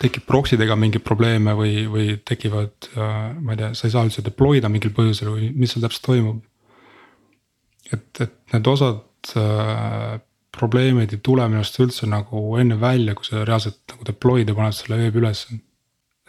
tekib 0.03 0.25
proxy 0.27 0.57
dega 0.59 0.75
mingeid 0.75 1.03
probleeme 1.05 1.53
või, 1.55 1.85
või 1.91 2.17
tekivad 2.25 2.89
äh,, 2.97 3.31
ma 3.39 3.53
ei 3.53 3.61
tea, 3.61 3.71
sa 3.77 3.87
ei 3.87 3.95
saa 3.95 4.07
üldse 4.07 4.25
deploy 4.25 4.63
da 4.63 4.71
mingil 4.71 4.95
põhjusel 4.95 5.31
või 5.35 5.53
mis 5.55 5.75
seal 5.75 5.85
täpselt 5.85 6.07
toimub. 6.09 6.43
et, 7.91 8.09
et 8.25 8.37
need 8.55 8.69
osad 8.73 9.35
äh, 9.37 10.21
probleemid 10.53 11.13
ei 11.13 11.21
tule 11.25 11.45
minu 11.49 11.61
arust 11.63 11.79
üldse 11.81 12.07
nagu 12.09 12.41
enne 12.61 12.77
välja, 12.81 13.15
kui 13.17 13.27
sa 13.27 13.43
reaalselt 13.47 13.81
nagu 13.93 14.07
deploy'd 14.07 14.51
ja 14.51 14.57
paned 14.57 14.77
selle 14.77 14.99
veebi 15.01 15.21
ülesse. 15.23 15.59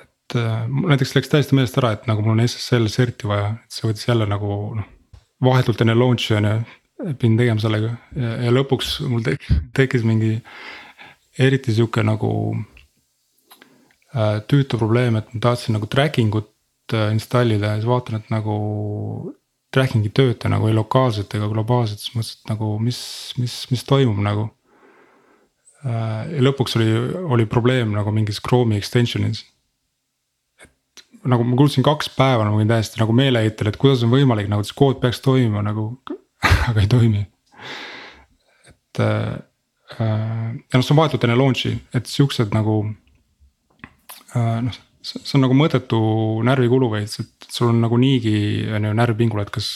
et 0.00 0.36
äh, 0.40 0.64
näiteks 0.68 1.14
läks 1.16 1.32
täiesti 1.32 1.56
meelest 1.56 1.76
ära, 1.80 1.92
et 1.94 2.06
nagu 2.08 2.24
mul 2.24 2.38
on 2.38 2.46
SSL 2.46 2.88
cert'i 2.92 3.28
vaja, 3.28 3.52
et 3.64 3.76
see 3.76 3.88
võttis 3.88 4.08
jälle 4.08 4.28
nagu 4.30 4.56
noh. 4.78 4.88
vahetult 5.44 5.82
enne 5.84 5.96
launch'i 5.98 6.38
on 6.38 6.48
ju, 6.48 6.54
pidin 7.18 7.36
tegema 7.36 7.60
sellega 7.60 7.90
ja, 8.16 8.36
ja 8.46 8.54
lõpuks 8.54 8.96
mul 9.10 9.24
tek, 9.26 9.44
tekkis 9.76 10.06
mingi 10.08 10.38
eriti 11.38 11.74
sihuke 11.74 12.04
nagu 12.06 12.30
äh, 14.14 14.40
tüütu 14.48 14.80
probleem, 14.80 15.18
et 15.20 15.32
ma 15.34 15.42
tahtsin 15.50 15.76
nagu 15.76 15.90
tracking 15.90 16.34
ut 16.40 16.96
äh, 16.96 17.10
installida 17.12 17.74
ja 17.74 17.80
siis 17.82 17.90
vaatan, 17.90 18.22
et 18.22 18.32
nagu 18.32 18.56
tracking 19.74 20.06
ei 20.06 20.12
tööta 20.14 20.50
nagu 20.52 20.68
ei 20.68 20.76
lokaalselt 20.76 21.32
ega 21.36 21.48
globaalselt, 21.50 22.02
siis 22.02 22.14
mõtlesin, 22.14 22.40
et 22.40 22.52
nagu 22.52 22.70
mis, 22.82 23.00
mis, 23.40 23.56
mis 23.72 23.84
toimub 23.88 24.20
nagu. 24.24 24.46
Äh, 25.84 26.20
ja 26.36 26.44
lõpuks 26.46 26.78
oli, 26.78 26.88
oli 27.36 27.48
probleem 27.50 27.92
nagu 27.96 28.14
mingis 28.14 28.40
Chrome'i 28.44 28.80
extension'is. 28.80 29.44
et 30.62 31.02
nagu 31.28 31.44
ma 31.44 31.58
kuulsin 31.58 31.84
kaks 31.86 32.12
päeva 32.16 32.46
nagu 32.46 32.62
täiesti 32.68 33.02
nagu 33.02 33.16
meeleheitel, 33.16 33.70
et 33.70 33.80
kuidas 33.80 34.04
on 34.06 34.14
võimalik 34.14 34.48
nagu, 34.52 34.64
et 34.64 34.70
see 34.70 34.78
kood 34.78 35.00
peaks 35.02 35.20
toimima 35.24 35.64
nagu 35.66 35.90
aga 36.68 36.80
ei 36.80 36.88
toimi. 36.90 37.26
et 38.70 39.02
äh, 39.02 39.34
äh 39.98 40.08
ja 40.54 40.78
noh, 40.78 40.82
see 40.82 40.94
on 40.94 41.02
vahetult 41.02 41.28
enne 41.28 41.38
launch'i, 41.38 41.76
et 41.94 42.08
siuksed 42.08 42.54
nagu 42.56 42.80
äh, 44.34 44.60
noh 44.64 44.82
see 45.04 45.36
on 45.36 45.44
nagu 45.44 45.56
mõttetu 45.56 45.98
närvikulu 46.46 46.88
veits, 46.94 47.18
et 47.20 47.48
sul 47.52 47.70
on 47.70 47.80
nagu 47.84 47.98
niigi 48.00 48.64
on 48.72 48.88
ju 48.88 48.92
närvipingul, 48.96 49.42
et 49.42 49.50
kas, 49.52 49.68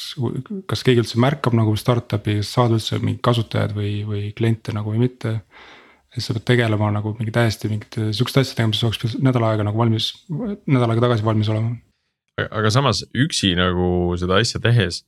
kas 0.70 0.84
keegi 0.86 1.02
üldse 1.04 1.20
märkab 1.20 1.56
nagu 1.58 1.74
startup'i, 1.78 2.38
kas 2.40 2.52
saad 2.56 2.76
üldse 2.76 3.00
mingid 3.02 3.20
kasutajad 3.24 3.74
või, 3.76 3.92
või 4.08 4.22
kliente 4.36 4.74
nagu 4.76 4.94
või 4.94 5.04
mitte. 5.04 5.40
siis 6.14 6.24
sa 6.26 6.34
pead 6.34 6.46
tegelema 6.48 6.88
nagu 6.94 7.12
mingi 7.18 7.34
täiesti 7.34 7.68
mingite 7.68 8.08
sihukeste 8.16 8.40
asjadega, 8.40 8.70
mis 8.72 8.82
oleks 8.88 9.18
nädal 9.20 9.44
aega 9.50 9.68
nagu 9.68 9.78
valmis, 9.78 10.08
nädal 10.66 10.94
aega 10.94 11.04
tagasi 11.06 11.26
valmis 11.26 11.52
olema. 11.52 11.76
aga 12.48 12.72
samas 12.72 13.04
üksi 13.12 13.52
nagu 13.58 14.16
seda 14.18 14.40
asja 14.40 14.62
tehes, 14.64 15.04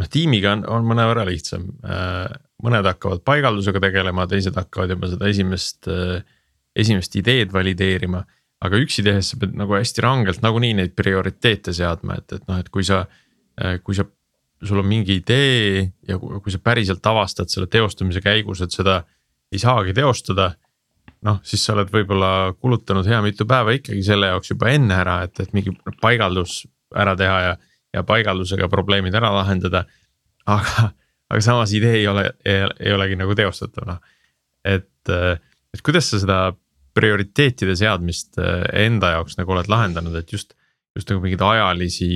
noh 0.00 0.10
tiimiga 0.10 0.56
on, 0.56 0.66
on 0.66 0.90
mõnevõrra 0.90 1.24
lihtsam. 1.28 1.70
Äh, 1.86 2.34
mõned 2.62 2.86
hakkavad 2.86 3.22
paigaldusega 3.26 3.80
tegelema, 3.82 4.26
teised 4.30 4.58
hakkavad 4.58 4.96
juba 4.96 5.10
seda 5.10 5.30
esimest, 5.30 5.86
äh, 5.86 6.22
esimest 6.74 7.14
ideed 7.20 7.54
valideerima 7.54 8.24
aga 8.62 8.78
üksi 8.78 9.04
tehes 9.04 9.32
sa 9.32 9.38
pead 9.40 9.54
nagu 9.58 9.74
hästi 9.76 10.04
rangelt 10.04 10.42
nagunii 10.44 10.74
neid 10.78 10.94
prioriteete 10.98 11.74
seadma, 11.76 12.18
et, 12.20 12.36
et 12.36 12.44
noh, 12.48 12.58
et 12.62 12.68
kui 12.72 12.84
sa, 12.86 13.02
äh, 13.60 13.78
kui 13.84 13.96
sa, 13.98 14.06
sul 14.62 14.82
on 14.82 14.86
mingi 14.86 15.18
idee 15.18 15.88
ja 16.08 16.18
kui 16.18 16.52
sa 16.54 16.60
päriselt 16.62 17.06
avastad 17.10 17.50
selle 17.50 17.66
teostamise 17.70 18.22
käigus, 18.22 18.62
et 18.62 18.74
seda 18.74 19.00
ei 19.52 19.60
saagi 19.62 19.94
teostada. 19.96 20.52
noh, 21.22 21.36
siis 21.46 21.62
sa 21.62 21.76
oled 21.76 21.90
võib-olla 21.90 22.52
kulutanud 22.58 23.06
hea 23.06 23.20
mitu 23.22 23.44
päeva 23.46 23.70
ikkagi 23.76 24.02
selle 24.02 24.26
jaoks 24.32 24.50
juba 24.50 24.72
enne 24.74 24.96
ära, 25.04 25.20
et, 25.26 25.38
et 25.38 25.52
mingi 25.54 25.70
paigaldus 26.02 26.64
ära 26.98 27.14
teha 27.18 27.36
ja, 27.44 27.52
ja 27.94 28.02
paigaldusega 28.06 28.66
probleemid 28.70 29.14
ära 29.14 29.30
lahendada. 29.34 29.84
aga, 30.46 30.88
aga 31.30 31.40
samas 31.44 31.74
idee 31.78 32.00
ei 32.00 32.08
ole, 32.10 32.24
ei 32.44 32.94
olegi 32.94 33.18
nagu 33.18 33.34
teostatav 33.38 33.86
noh, 33.86 34.00
et, 34.66 35.12
et 35.12 35.82
kuidas 35.82 36.10
sa 36.10 36.18
seda 36.22 36.40
prioriteetide 36.96 37.76
seadmist 37.78 38.38
äh, 38.40 38.64
enda 38.84 39.14
jaoks 39.16 39.38
nagu 39.38 39.54
oled 39.54 39.70
lahendanud, 39.72 40.16
et 40.18 40.32
just, 40.32 40.56
just 40.96 41.10
nagu 41.10 41.22
mingeid 41.24 41.44
ajalisi. 41.46 42.10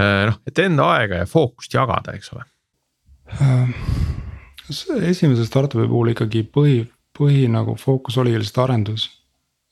Äh, 0.00 0.26
noh, 0.30 0.38
et 0.48 0.62
enda 0.62 0.88
aega 0.96 1.22
ja 1.22 1.28
fookust 1.28 1.74
jagada, 1.74 2.14
eks 2.16 2.32
ole. 2.36 2.46
Äh, 3.32 3.74
esimese 5.08 5.46
startup'i 5.48 5.88
puhul 5.88 6.12
ikkagi 6.14 6.44
põhi, 6.48 6.78
põhi 7.16 7.48
nagu 7.52 7.76
fookus 7.80 8.16
oli 8.22 8.36
lihtsalt 8.36 8.64
arendus. 8.68 9.10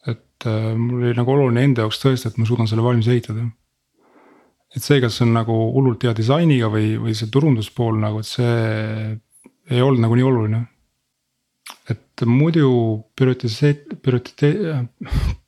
et 0.09 0.47
mul 0.49 1.03
oli 1.05 1.13
nagu 1.13 1.29
oluline 1.35 1.61
enda 1.67 1.85
jaoks 1.85 1.99
tõestada, 2.01 2.33
et 2.33 2.39
ma 2.41 2.47
suudan 2.49 2.69
selle 2.69 2.83
valmis 2.83 3.09
ehitada. 3.13 3.43
et 4.75 4.83
see, 4.83 5.01
kas 5.03 5.19
see 5.19 5.27
on 5.27 5.35
nagu 5.37 5.53
hullult 5.75 6.03
hea 6.07 6.15
disainiga 6.17 6.71
või, 6.73 6.95
või 6.97 7.15
see 7.15 7.29
turunduspool 7.29 7.99
nagu, 8.01 8.23
et 8.23 8.29
see 8.29 8.55
ei 9.71 9.83
olnud 9.85 10.01
nagu 10.01 10.17
nii 10.17 10.25
oluline 10.25 10.63
et 11.91 12.01
muidu 12.29 12.71
prioriteet, 13.17 13.97
prioriteet, 14.03 14.89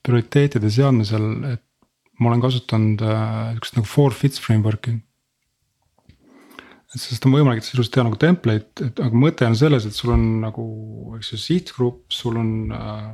prioriteetide 0.04 0.70
seadmisel, 0.72 1.26
et 1.52 1.64
ma 2.20 2.30
olen 2.30 2.42
kasutanud 2.42 3.02
äh, 3.02 3.24
sihukest 3.52 3.78
nagu 3.78 3.88
four 3.88 4.14
fits 4.14 4.40
framework'i. 4.42 4.94
et 6.92 7.00
sest 7.00 7.24
on 7.24 7.32
võimalik 7.32 7.64
sisuliselt 7.64 7.94
teha 7.94 8.04
nagu 8.04 8.18
template, 8.20 8.88
et 8.88 9.00
aga 9.00 9.16
mõte 9.16 9.46
on 9.48 9.56
selles, 9.56 9.86
et 9.88 9.96
sul 9.96 10.12
on 10.12 10.26
nagu, 10.42 10.64
eks 11.16 11.32
ju, 11.32 11.38
sihtgrupp, 11.40 12.02
sul 12.12 12.36
on 12.40 12.50
äh, 12.76 13.06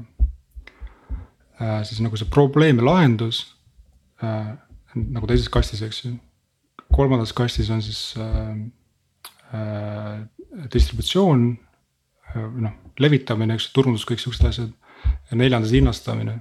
äh, 1.62 1.78
siis 1.86 2.02
nagu 2.04 2.18
see 2.18 2.30
probleemi 2.30 2.84
lahendus 2.84 3.44
äh,. 4.22 4.56
nagu 4.98 5.28
teises 5.30 5.50
kastis, 5.52 5.84
eks 5.84 6.02
ju. 6.04 6.16
kolmandas 6.90 7.32
kastis 7.36 7.70
on 7.70 7.84
siis 7.84 8.02
äh, 8.18 8.52
äh, 9.54 10.68
distributsioon 10.72 11.48
noh 12.34 12.87
levitamine, 13.02 13.56
eks 13.56 13.70
turundus, 13.74 14.06
kõik 14.08 14.22
siuksed 14.22 14.48
asjad. 14.50 14.74
ja 15.30 15.36
neljandas 15.38 15.70
hinnastamine, 15.70 16.40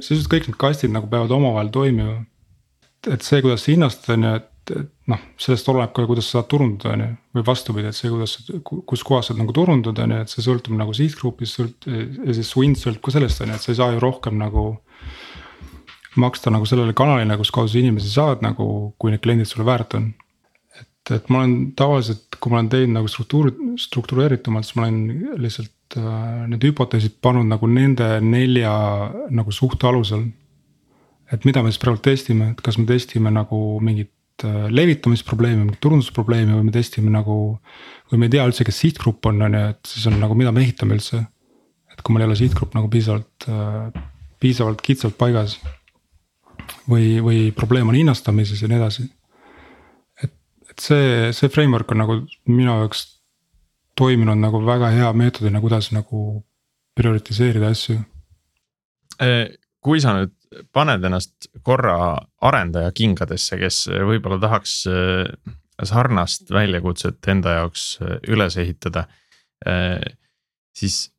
sisuliselt 0.00 0.30
kõik 0.32 0.48
need 0.48 0.58
kastid 0.58 0.90
nagu 0.90 1.06
peavad 1.10 1.30
omavahel 1.30 1.70
toimima. 1.70 2.24
et 3.10 3.22
see, 3.22 3.42
kuidas 3.44 3.64
sa 3.64 3.72
hinnastad, 3.72 4.14
on 4.16 4.24
ju, 4.24 4.34
et, 4.40 4.72
et 4.80 5.10
noh, 5.12 5.20
sellest 5.38 5.68
oleneb 5.68 5.92
ka, 5.92 6.06
kuidas 6.08 6.30
sa 6.30 6.38
saad 6.38 6.48
turundada, 6.48 6.94
on 6.94 7.04
ju. 7.04 7.10
või 7.36 7.46
vastupidi, 7.46 7.90
et 7.90 7.98
see, 7.98 8.10
kuidas, 8.10 8.36
kus 8.88 9.04
kohas 9.04 9.28
saad 9.30 9.38
nagu 9.38 9.52
turundada, 9.52 10.06
on 10.06 10.16
ju, 10.16 10.22
et 10.24 10.32
see 10.32 10.46
sõltub 10.46 10.76
nagu 10.78 10.96
sihtgrupist 10.96 11.60
sõlt- 11.60 11.88
ja 11.90 12.34
siis 12.34 12.50
su 12.50 12.64
hind 12.64 12.80
sõltub 12.80 13.04
ka 13.04 13.14
sellest, 13.18 13.44
on 13.44 13.52
ju, 13.52 13.60
et 13.60 13.66
sa 13.66 13.72
ei 13.72 13.80
saa 13.82 13.92
ju 13.92 14.02
rohkem 14.02 14.40
nagu 14.40 14.66
maksta 16.16 16.50
nagu 16.54 16.66
sellele 16.66 16.94
kanalile, 16.96 17.36
kus 17.36 17.50
kaudu 17.50 17.72
sa 17.72 17.78
inimesi 17.78 18.10
saad 18.10 18.42
nagu, 18.42 18.66
kui 18.98 19.12
need 19.12 19.22
kliendid 19.22 19.50
sulle 19.50 19.66
väärt 19.66 19.96
on 19.98 20.12
et, 21.04 21.14
et 21.18 21.30
ma 21.32 21.42
olen 21.42 21.72
tavaliselt, 21.76 22.38
kui 22.40 22.52
ma 22.52 22.60
olen 22.60 22.70
teinud 22.72 22.98
nagu 22.98 23.10
struktuur, 23.10 23.50
struktureeritumalt, 23.80 24.66
siis 24.66 24.78
ma 24.78 24.86
olen 24.86 25.40
lihtsalt 25.42 25.72
need 25.96 26.64
hüpoteesid 26.64 27.18
pannud 27.22 27.46
nagu 27.48 27.68
nende 27.70 28.18
nelja 28.24 28.72
nagu 29.30 29.52
suhte 29.52 29.86
alusel. 29.88 30.26
et 31.32 31.44
mida 31.44 31.62
me 31.62 31.70
siis 31.72 31.80
praegu 31.82 32.02
testime, 32.04 32.50
et 32.52 32.60
kas 32.62 32.76
me 32.78 32.84
testime 32.86 33.30
nagu 33.32 33.80
mingit 33.80 34.44
äh, 34.44 34.66
levitamisprobleemi, 34.70 35.64
mingit 35.64 35.80
turundusprobleemi 35.82 36.52
või 36.52 36.66
me 36.68 36.74
testime 36.74 37.10
nagu. 37.10 37.58
või 38.10 38.18
me 38.18 38.26
ei 38.26 38.34
tea 38.36 38.44
üldse, 38.46 38.64
kes 38.64 38.82
sihtgrupp 38.82 39.26
on, 39.26 39.40
on 39.42 39.56
ju, 39.56 39.62
et 39.74 39.94
siis 39.94 40.06
on 40.10 40.18
nagu, 40.20 40.36
mida 40.38 40.52
me 40.52 40.62
ehitame 40.62 40.98
üldse. 40.98 41.24
et 41.92 42.02
kui 42.02 42.14
meil 42.14 42.26
ei 42.26 42.32
ole 42.32 42.36
sihtgrupp 42.36 42.74
nagu 42.74 42.90
piisavalt 42.90 43.48
äh,, 43.48 44.04
piisavalt 44.40 44.82
kitsalt 44.82 45.16
paigas 45.16 45.58
või, 46.90 47.20
või 47.24 47.50
probleem 47.56 47.88
on 47.88 47.98
hinnastamises 47.98 48.62
ja 48.62 48.68
nii 48.68 48.80
edasi. 48.80 49.08
et, 50.22 50.32
et 50.70 50.78
see, 50.78 51.32
see 51.32 51.48
framework 51.48 51.90
on 51.92 52.02
nagu 52.02 52.20
minu 52.50 52.70
jaoks 52.70 53.13
toiminud 53.96 54.40
nagu 54.40 54.60
väga 54.66 54.90
hea 54.94 55.10
meetodina, 55.16 55.60
kuidas 55.62 55.90
nagu 55.94 56.44
prioritiseerida 56.98 57.70
asju. 57.74 57.98
kui 59.84 60.00
sa 60.00 60.14
nüüd 60.16 60.32
paned 60.72 61.04
ennast 61.04 61.48
korra 61.62 61.96
arendaja 62.42 62.92
kingadesse, 62.94 63.58
kes 63.60 63.84
võib-olla 63.90 64.38
tahaks 64.42 64.76
sarnast 65.84 66.50
väljakutset 66.54 67.28
enda 67.28 67.58
jaoks 67.58 67.98
üles 68.30 68.56
ehitada. 68.56 69.06
siis 70.74 71.10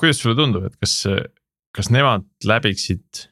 kuidas 0.00 0.20
sulle 0.20 0.36
tundub, 0.36 0.64
et 0.64 0.76
kas, 0.80 1.04
kas 1.76 1.90
nemad 1.92 2.26
läbiksid 2.44 3.26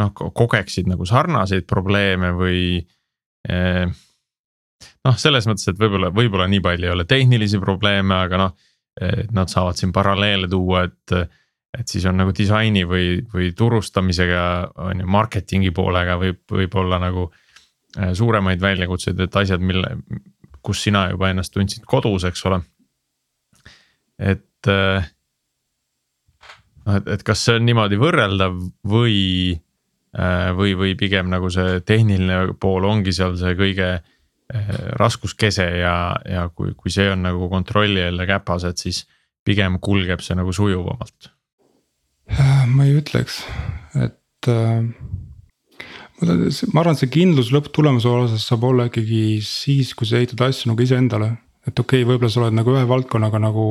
noh, 0.00 0.12
kogeksid 0.14 0.90
nagu 0.90 1.06
sarnaseid 1.08 1.68
probleeme 1.70 2.34
või. 2.36 2.62
Noh, 5.06 5.18
selles 5.20 5.46
mõttes, 5.48 5.68
et 5.70 5.78
võib-olla, 5.80 6.10
võib-olla 6.14 6.48
nii 6.50 6.62
palju 6.64 6.88
ei 6.88 6.94
ole 6.94 7.06
tehnilisi 7.08 7.60
probleeme, 7.62 8.16
aga 8.26 8.40
noh, 8.40 8.56
nad 9.32 9.48
saavad 9.48 9.78
siin 9.78 9.92
paralleele 9.96 10.48
tuua, 10.50 10.84
et. 10.88 11.36
et 11.70 11.86
siis 11.86 12.02
on 12.10 12.16
nagu 12.18 12.32
disaini 12.34 12.82
või, 12.84 13.20
või 13.30 13.52
turustamisega 13.54 14.40
on 14.90 15.00
ju 15.00 15.06
marketingi 15.06 15.70
poolega 15.70 16.16
võib, 16.18 16.40
võib-olla 16.50 16.98
nagu 16.98 17.28
eh, 17.30 18.10
suuremaid 18.18 18.60
väljakutseid, 18.60 19.22
et 19.22 19.36
asjad, 19.38 19.62
mille, 19.62 19.92
kus 20.66 20.82
sina 20.82 21.04
juba 21.12 21.30
ennast 21.30 21.54
tundsid 21.54 21.86
kodus, 21.86 22.26
eks 22.26 22.42
ole. 22.50 22.58
et 24.18 24.72
eh, 24.74 25.06
noh, 26.84 26.98
et, 26.98 27.14
et 27.14 27.22
kas 27.22 27.46
see 27.46 27.60
on 27.60 27.70
niimoodi 27.70 28.02
võrreldav 28.02 28.58
või 28.90 29.54
Äh, 30.10 30.50
või, 30.58 30.72
või 30.74 30.96
pigem 30.98 31.28
nagu 31.30 31.46
see 31.54 31.76
tehniline 31.86 32.56
pool 32.58 32.82
ongi 32.88 33.12
seal 33.14 33.36
see 33.38 33.54
kõige 33.54 33.90
äh, 33.94 34.08
raskuskese 35.00 35.66
ja, 35.80 35.94
ja 36.28 36.46
kui, 36.54 36.74
kui 36.78 36.92
see 36.92 37.10
on 37.12 37.24
nagu 37.26 37.48
kontrolli 37.52 38.02
all 38.04 38.22
ja 38.22 38.28
käpas, 38.28 38.66
et 38.68 38.82
siis 38.82 39.04
pigem 39.46 39.78
kulgeb 39.82 40.22
see 40.24 40.36
nagu 40.38 40.52
sujuvamalt. 40.54 41.30
Ma 42.70 42.86
ei 42.86 42.94
ütleks, 43.00 43.40
et 43.98 44.50
äh, 44.50 44.84
ma 46.20 46.82
arvan, 46.82 46.94
et 46.94 47.02
see 47.02 47.10
kindlus 47.10 47.50
lõpptulemuse 47.54 48.10
osas 48.10 48.44
saab 48.46 48.68
olla 48.68 48.86
ikkagi 48.90 49.40
siis, 49.44 49.94
kui 49.98 50.06
sa 50.06 50.20
ehitad 50.20 50.44
asju 50.46 50.70
nagu 50.70 50.84
iseendale. 50.84 51.32
et 51.66 51.78
okei 51.78 52.02
okay,, 52.02 52.08
võib-olla 52.08 52.30
sa 52.32 52.40
oled 52.40 52.56
nagu 52.56 52.72
ühe 52.72 52.86
valdkonnaga 52.88 53.40
nagu 53.42 53.64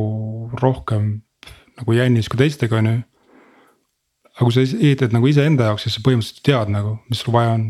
rohkem 0.62 1.22
nagu 1.80 1.96
jännis 1.96 2.28
kui 2.30 2.38
teistega, 2.38 2.78
on 2.78 2.90
ju 2.92 2.98
aga 4.40 4.48
kui 4.48 4.56
sa 4.56 4.64
ehitad 4.64 5.14
nagu 5.16 5.28
iseenda 5.28 5.68
jaoks, 5.68 5.84
siis 5.86 5.98
sa 5.98 6.04
põhimõtteliselt 6.06 6.46
tead 6.48 6.72
nagu, 6.72 6.96
mis 7.12 7.20
sul 7.24 7.36
vaja 7.36 7.58
on. 7.58 7.66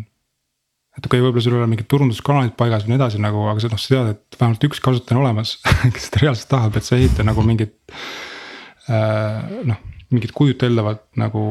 Et 0.99 1.05
okei 1.07 1.21
okay,, 1.21 1.23
võib-olla 1.23 1.43
sul 1.43 1.55
ei 1.55 1.61
ole 1.61 1.69
mingid 1.71 1.87
turunduskanalid 1.91 2.55
paigas 2.59 2.83
või 2.83 2.93
nii 2.93 2.99
edasi 2.99 3.21
nagu, 3.23 3.45
aga 3.47 3.63
sa 3.63 3.71
noh, 3.71 3.79
sa 3.79 3.93
tead, 3.93 4.09
et 4.17 4.39
vähemalt 4.39 4.65
üks 4.67 4.81
kasutaja 4.83 5.15
on 5.15 5.23
olemas 5.23 5.55
kes 5.95 6.09
seda 6.09 6.25
reaalselt 6.25 6.51
tahab, 6.51 6.75
et 6.75 6.87
sa 6.87 6.97
ei 6.97 7.07
ehita 7.07 7.25
nagu 7.27 7.45
mingit 7.47 7.77
äh,. 8.91 9.63
noh, 9.69 9.79
mingit 10.11 10.33
kujuteldavat 10.35 11.05
nagu, 11.21 11.43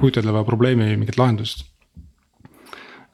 kujuteldava 0.00 0.42
probleemi 0.48 0.90
mingit 0.96 1.18
lahendust. 1.20 1.66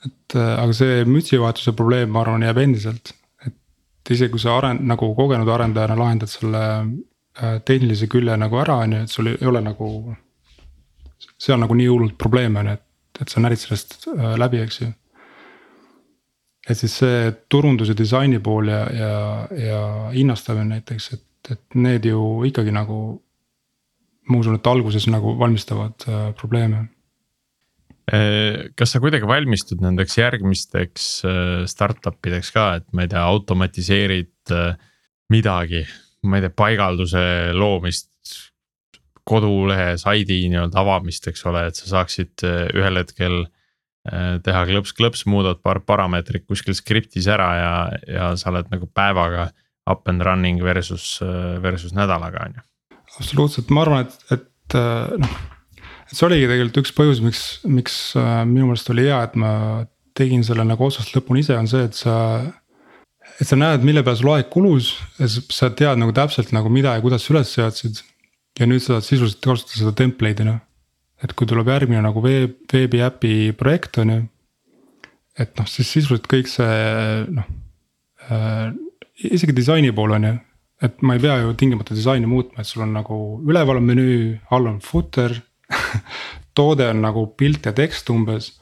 et 0.05 0.37
äh, 0.39 0.55
aga 0.63 0.73
see 0.77 1.05
mütsivahetuse 1.09 1.77
probleem, 1.77 2.11
ma 2.13 2.25
arvan, 2.25 2.45
jääb 2.45 2.63
endiselt, 2.65 3.13
et 3.45 4.15
isegi 4.17 4.35
kui 4.35 4.43
sa 4.43 4.57
aren-, 4.59 4.83
nagu 4.89 5.13
kogenud 5.17 5.49
arendajana 5.49 5.97
lahendad 6.01 6.33
selle 6.33 6.65
äh, 6.81 7.59
tehnilise 7.65 8.09
külje 8.13 8.37
nagu 8.41 8.61
ära, 8.61 8.81
on 8.85 8.97
ju, 8.99 9.05
et 9.05 9.13
sul 9.13 9.33
ei 9.33 9.53
ole 9.53 9.65
nagu 9.65 9.91
on 11.53 11.61
nagu 11.65 11.77
nii 11.77 11.89
hullult 11.89 12.19
probleem 12.21 12.57
on 12.61 12.69
ju, 12.69 12.77
et, 12.79 12.84
et 13.21 13.31
sa 13.31 13.43
närid 13.43 13.61
sellest 13.61 14.09
äh, 14.11 14.35
läbi, 14.41 14.61
eks 14.65 14.81
ju. 14.81 14.89
et 16.69 16.79
siis 16.79 16.97
see 17.03 17.29
turundus 17.53 17.93
ja 17.93 17.99
disaini 17.99 18.41
pool 18.43 18.71
ja, 18.73 18.81
ja, 18.91 19.13
ja 19.59 19.83
hinnastamine 20.15 20.79
näiteks, 20.79 21.11
et, 21.17 21.53
et 21.53 21.79
need 21.79 22.09
ju 22.09 22.43
ikkagi 22.49 22.75
nagu. 22.75 23.21
ma 24.25 24.39
usun, 24.41 24.57
et 24.57 24.67
alguses 24.67 25.05
nagu 25.13 25.35
valmistavad 25.39 26.07
äh, 26.09 26.31
probleeme 26.39 26.87
äh, 28.09 28.71
kas 28.77 28.95
sa 28.95 29.01
kuidagi 29.05 29.29
valmistud 29.29 29.83
nendeks 29.85 30.17
järgmisteks 30.19 31.09
äh, 31.29 31.67
startup 31.69 32.27
ideks 32.27 32.51
ka, 32.55 32.71
et 32.81 32.89
ma 32.93 33.05
ei 33.05 33.13
tea, 33.13 33.21
automatiseerid 33.21 34.55
midagi, 35.33 35.85
ma 36.25 36.39
ei 36.39 36.47
tea, 36.47 36.57
paigalduse 36.57 37.23
loomist 37.53 38.14
kodulehe 39.29 39.95
saidi 40.01 40.43
nii-öelda 40.53 40.81
avamist, 40.83 41.27
eks 41.31 41.45
ole, 41.49 41.67
et 41.71 41.79
sa 41.79 41.91
saaksid 41.95 42.45
äh, 42.45 42.67
ühel 42.77 43.01
hetkel 43.01 43.39
äh, 43.45 44.37
teha 44.45 44.65
klõps-klõps, 44.69 45.25
muudad 45.31 45.63
paar 45.65 45.81
parameetrit 45.87 46.47
kuskil 46.49 46.77
skriptis 46.77 47.29
ära 47.33 47.49
ja, 47.59 47.73
ja 48.09 48.29
sa 48.41 48.53
oled 48.53 48.69
nagu 48.73 48.89
päevaga 48.93 49.49
up 49.91 50.09
and 50.09 50.25
running 50.25 50.61
versus, 50.65 51.19
äh, 51.25 51.57
versus 51.65 51.97
nädalaga 51.97 52.45
on 52.49 52.61
ju. 52.61 52.69
absoluutselt, 53.19 53.73
ma 53.73 53.85
arvan, 53.87 54.07
et, 54.09 54.37
et 54.37 54.79
noh, 55.21 55.41
et 56.11 56.17
see 56.17 56.27
oligi 56.29 56.49
tegelikult 56.51 56.85
üks 56.85 56.95
põhjus, 56.97 57.25
miks, 57.25 57.43
miks 57.65 57.99
minu 58.49 58.69
meelest 58.69 58.91
oli 58.93 59.09
hea, 59.09 59.23
et 59.25 59.37
ma 59.41 59.53
tegin 60.19 60.45
selle 60.47 60.67
nagu 60.67 60.85
otsast 60.87 61.15
lõpuni 61.17 61.43
ise, 61.45 61.57
on 61.59 61.69
see, 61.71 61.85
et 61.89 61.97
sa 61.97 62.17
et 63.41 63.49
sa 63.49 63.57
näed, 63.59 63.85
mille 63.87 64.03
peale 64.05 64.21
sul 64.21 64.33
aeg 64.35 64.51
kulus 64.53 64.93
ja 65.19 65.29
sa 65.29 65.71
tead 65.75 65.99
nagu 65.99 66.13
täpselt 66.15 66.53
nagu 66.55 66.71
mida 66.73 66.95
ja 66.95 67.03
kuidas 67.03 67.25
sa 67.25 67.35
üles 67.35 67.51
seadsid 67.57 68.03
ja 68.59 68.69
nüüd 68.69 68.83
sa 68.83 68.97
saad 68.97 69.09
sisuliselt 69.09 69.43
kasutada 69.43 69.81
seda 69.81 69.93
template'ina. 69.99 70.61
et 71.25 71.33
kui 71.33 71.47
tuleb 71.49 71.69
järgmine 71.71 72.03
nagu 72.05 72.21
veeb, 72.21 72.57
veebiäpi 72.73 73.53
projekt 73.59 73.99
on 74.03 74.11
ju. 74.15 74.23
et 75.39 75.55
noh, 75.59 75.69
siis 75.69 75.91
sisuliselt 75.91 76.29
kõik 76.31 76.51
see 76.51 76.75
noh 77.35 77.47
äh,, 78.31 78.75
isegi 79.31 79.55
disaini 79.57 79.93
pool 79.93 80.17
on 80.19 80.29
ju. 80.29 80.35
et 80.83 81.03
ma 81.03 81.17
ei 81.17 81.23
pea 81.23 81.39
ju 81.43 81.55
tingimata 81.59 81.97
disaini 81.97 82.27
muutma, 82.31 82.61
et 82.61 82.71
sul 82.71 82.85
on 82.87 82.93
nagu 82.95 83.21
üleval 83.47 83.81
on 83.81 83.89
menüü, 83.89 84.39
all 84.51 84.69
on 84.71 84.81
footer 84.85 85.35
toode 86.59 86.87
on 86.91 87.03
nagu 87.03 87.27
pilt 87.39 87.67
ja 87.67 87.73
tekst 87.75 88.11
umbes 88.11 88.53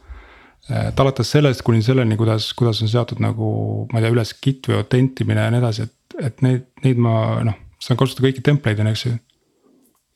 et 0.70 1.00
alates 1.02 1.26
sellest 1.34 1.64
kuni 1.66 1.82
selleni, 1.82 2.16
kuidas, 2.16 2.52
kuidas 2.54 2.80
on 2.84 2.90
seatud 2.90 3.20
nagu 3.20 3.48
ma 3.90 3.98
ei 3.98 4.06
tea, 4.06 4.14
üles 4.14 4.30
Git 4.38 4.68
või 4.70 4.78
autentimine 4.78 5.42
ja 5.42 5.50
nii 5.50 5.58
edasi, 5.58 5.88
et, 5.88 6.16
et 6.30 6.44
neid, 6.46 6.68
neid 6.84 7.00
ma 7.02 7.14
noh, 7.44 7.56
saan 7.82 7.98
kasutada 7.98 8.28
kõiki 8.28 8.44
template'ina, 8.46 8.92
eks 8.94 9.08
ju 9.08 9.16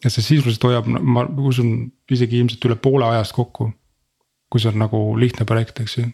ja 0.04 0.12
see 0.12 0.24
sisuliselt 0.24 0.66
hoiab, 0.66 0.88
ma 0.88 1.24
usun 1.48 1.72
isegi 2.12 2.40
ilmselt 2.40 2.64
üle 2.68 2.78
poole 2.80 3.08
ajast 3.08 3.36
kokku. 3.36 3.72
kui 4.46 4.62
see 4.62 4.70
on 4.70 4.76
nagu 4.78 4.98
lihtne 5.18 5.42
projekt, 5.48 5.80
eks 5.82 5.96
ju. 5.98 6.04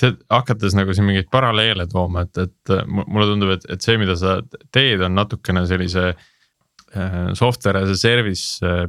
tead, 0.00 0.16
hakates 0.32 0.74
nagu 0.74 0.94
siin 0.94 1.06
mingeid 1.06 1.28
paralleele 1.30 1.86
tooma, 1.86 2.24
et, 2.26 2.38
et 2.42 2.72
mulle 2.90 3.28
tundub, 3.30 3.52
et, 3.54 3.66
et 3.70 3.84
see, 3.84 3.94
mida 4.00 4.16
sa 4.18 4.40
teed, 4.74 5.04
on 5.06 5.14
natukene 5.14 5.62
sellise 5.70 6.08
äh, 6.10 7.20
software 7.38 7.84
as 7.84 7.92
a 7.92 7.98
service 8.00 8.64
äh, 8.66 8.88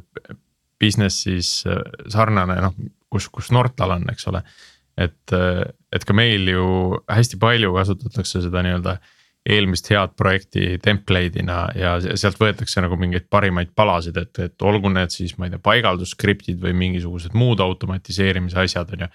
business'is 0.82 1.60
äh, 1.70 1.84
sarnane 2.10 2.58
noh, 2.66 2.74
kus, 3.14 3.30
kus 3.30 3.52
Nortal 3.54 3.94
on, 4.00 4.10
eks 4.12 4.26
ole. 4.32 4.42
et, 4.98 5.36
et 5.92 6.06
ka 6.08 6.16
meil 6.16 6.48
ju 6.48 6.66
hästi 7.12 7.38
palju 7.38 7.74
kasutatakse 7.76 8.40
seda 8.48 8.64
nii-öelda 8.64 8.96
äh, 8.96 9.14
eelmist 9.46 9.90
head 9.94 10.16
projekti 10.18 10.80
template'ina 10.82 11.58
ja 11.78 11.96
sealt 12.18 12.40
võetakse 12.42 12.82
nagu 12.82 12.98
mingeid 12.98 13.28
parimaid 13.30 13.76
palasid, 13.78 14.18
et, 14.18 14.40
et 14.42 14.66
olgu 14.66 14.90
need 14.90 15.14
siis, 15.14 15.36
ma 15.38 15.46
ei 15.46 15.54
tea, 15.54 15.62
paigaldusskriptid 15.66 16.58
või 16.62 16.74
mingisugused 16.80 17.36
muud 17.38 17.62
automatiseerimise 17.62 18.64
asjad, 18.64 18.96
on 18.96 19.06
ju. 19.06 19.12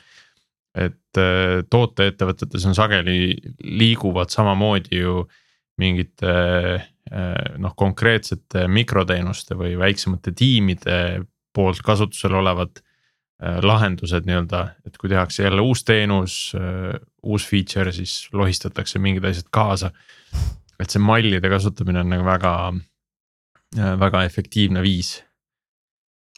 et 0.87 1.19
äh, 1.19 1.57
tooteettevõtetes 1.71 2.69
on 2.71 2.79
sageli 2.79 3.35
liiguvad 3.59 4.31
samamoodi 4.31 5.03
ju 5.03 5.25
mingite 5.83 6.37
äh, 6.79 7.59
noh, 7.59 7.75
konkreetsete 7.75 8.69
mikroteenuste 8.71 9.59
või 9.59 9.75
väiksemate 9.81 10.35
tiimide 10.37 11.01
poolt 11.57 11.83
kasutusel 11.83 12.39
olevad 12.39 12.79
äh, 12.79 13.59
lahendused 13.67 14.31
nii-öelda, 14.31 14.63
et 14.87 14.95
kui 15.01 15.11
tehakse 15.11 15.43
jälle 15.43 15.67
uus 15.67 15.83
teenus, 15.83 16.55
uus 17.23 17.45
feature, 17.47 17.93
siis 17.93 18.29
lohistatakse 18.33 18.99
mingid 19.03 19.25
asjad 19.29 19.49
kaasa 19.53 19.91
et 20.81 20.93
see 20.93 21.03
mallide 21.03 21.51
kasutamine 21.53 22.03
on 22.03 22.13
nagu 22.15 22.27
väga, 22.27 22.55
väga 24.01 24.25
efektiivne 24.29 24.83
viis. 24.85 25.19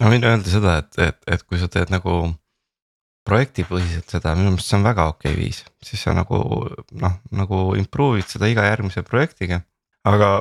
ma 0.01 0.11
võin 0.11 0.24
öelda 0.26 0.51
seda, 0.51 0.78
et, 0.83 0.99
et, 0.99 1.20
et 1.37 1.45
kui 1.47 1.61
sa 1.61 1.68
teed 1.70 1.93
nagu 1.95 2.24
projektipõhiselt 3.28 4.11
seda, 4.11 4.35
minu 4.35 4.51
meelest 4.51 4.72
see 4.72 4.80
on 4.80 4.89
väga 4.89 5.07
okei 5.12 5.30
okay 5.30 5.39
viis, 5.39 5.62
siis 5.85 6.03
sa 6.03 6.14
nagu 6.16 6.41
noh, 7.05 7.18
nagu 7.30 7.62
improve'id 7.78 8.26
seda 8.26 8.51
iga 8.51 8.66
järgmise 8.66 9.05
projektiga. 9.07 9.62
aga 10.09 10.33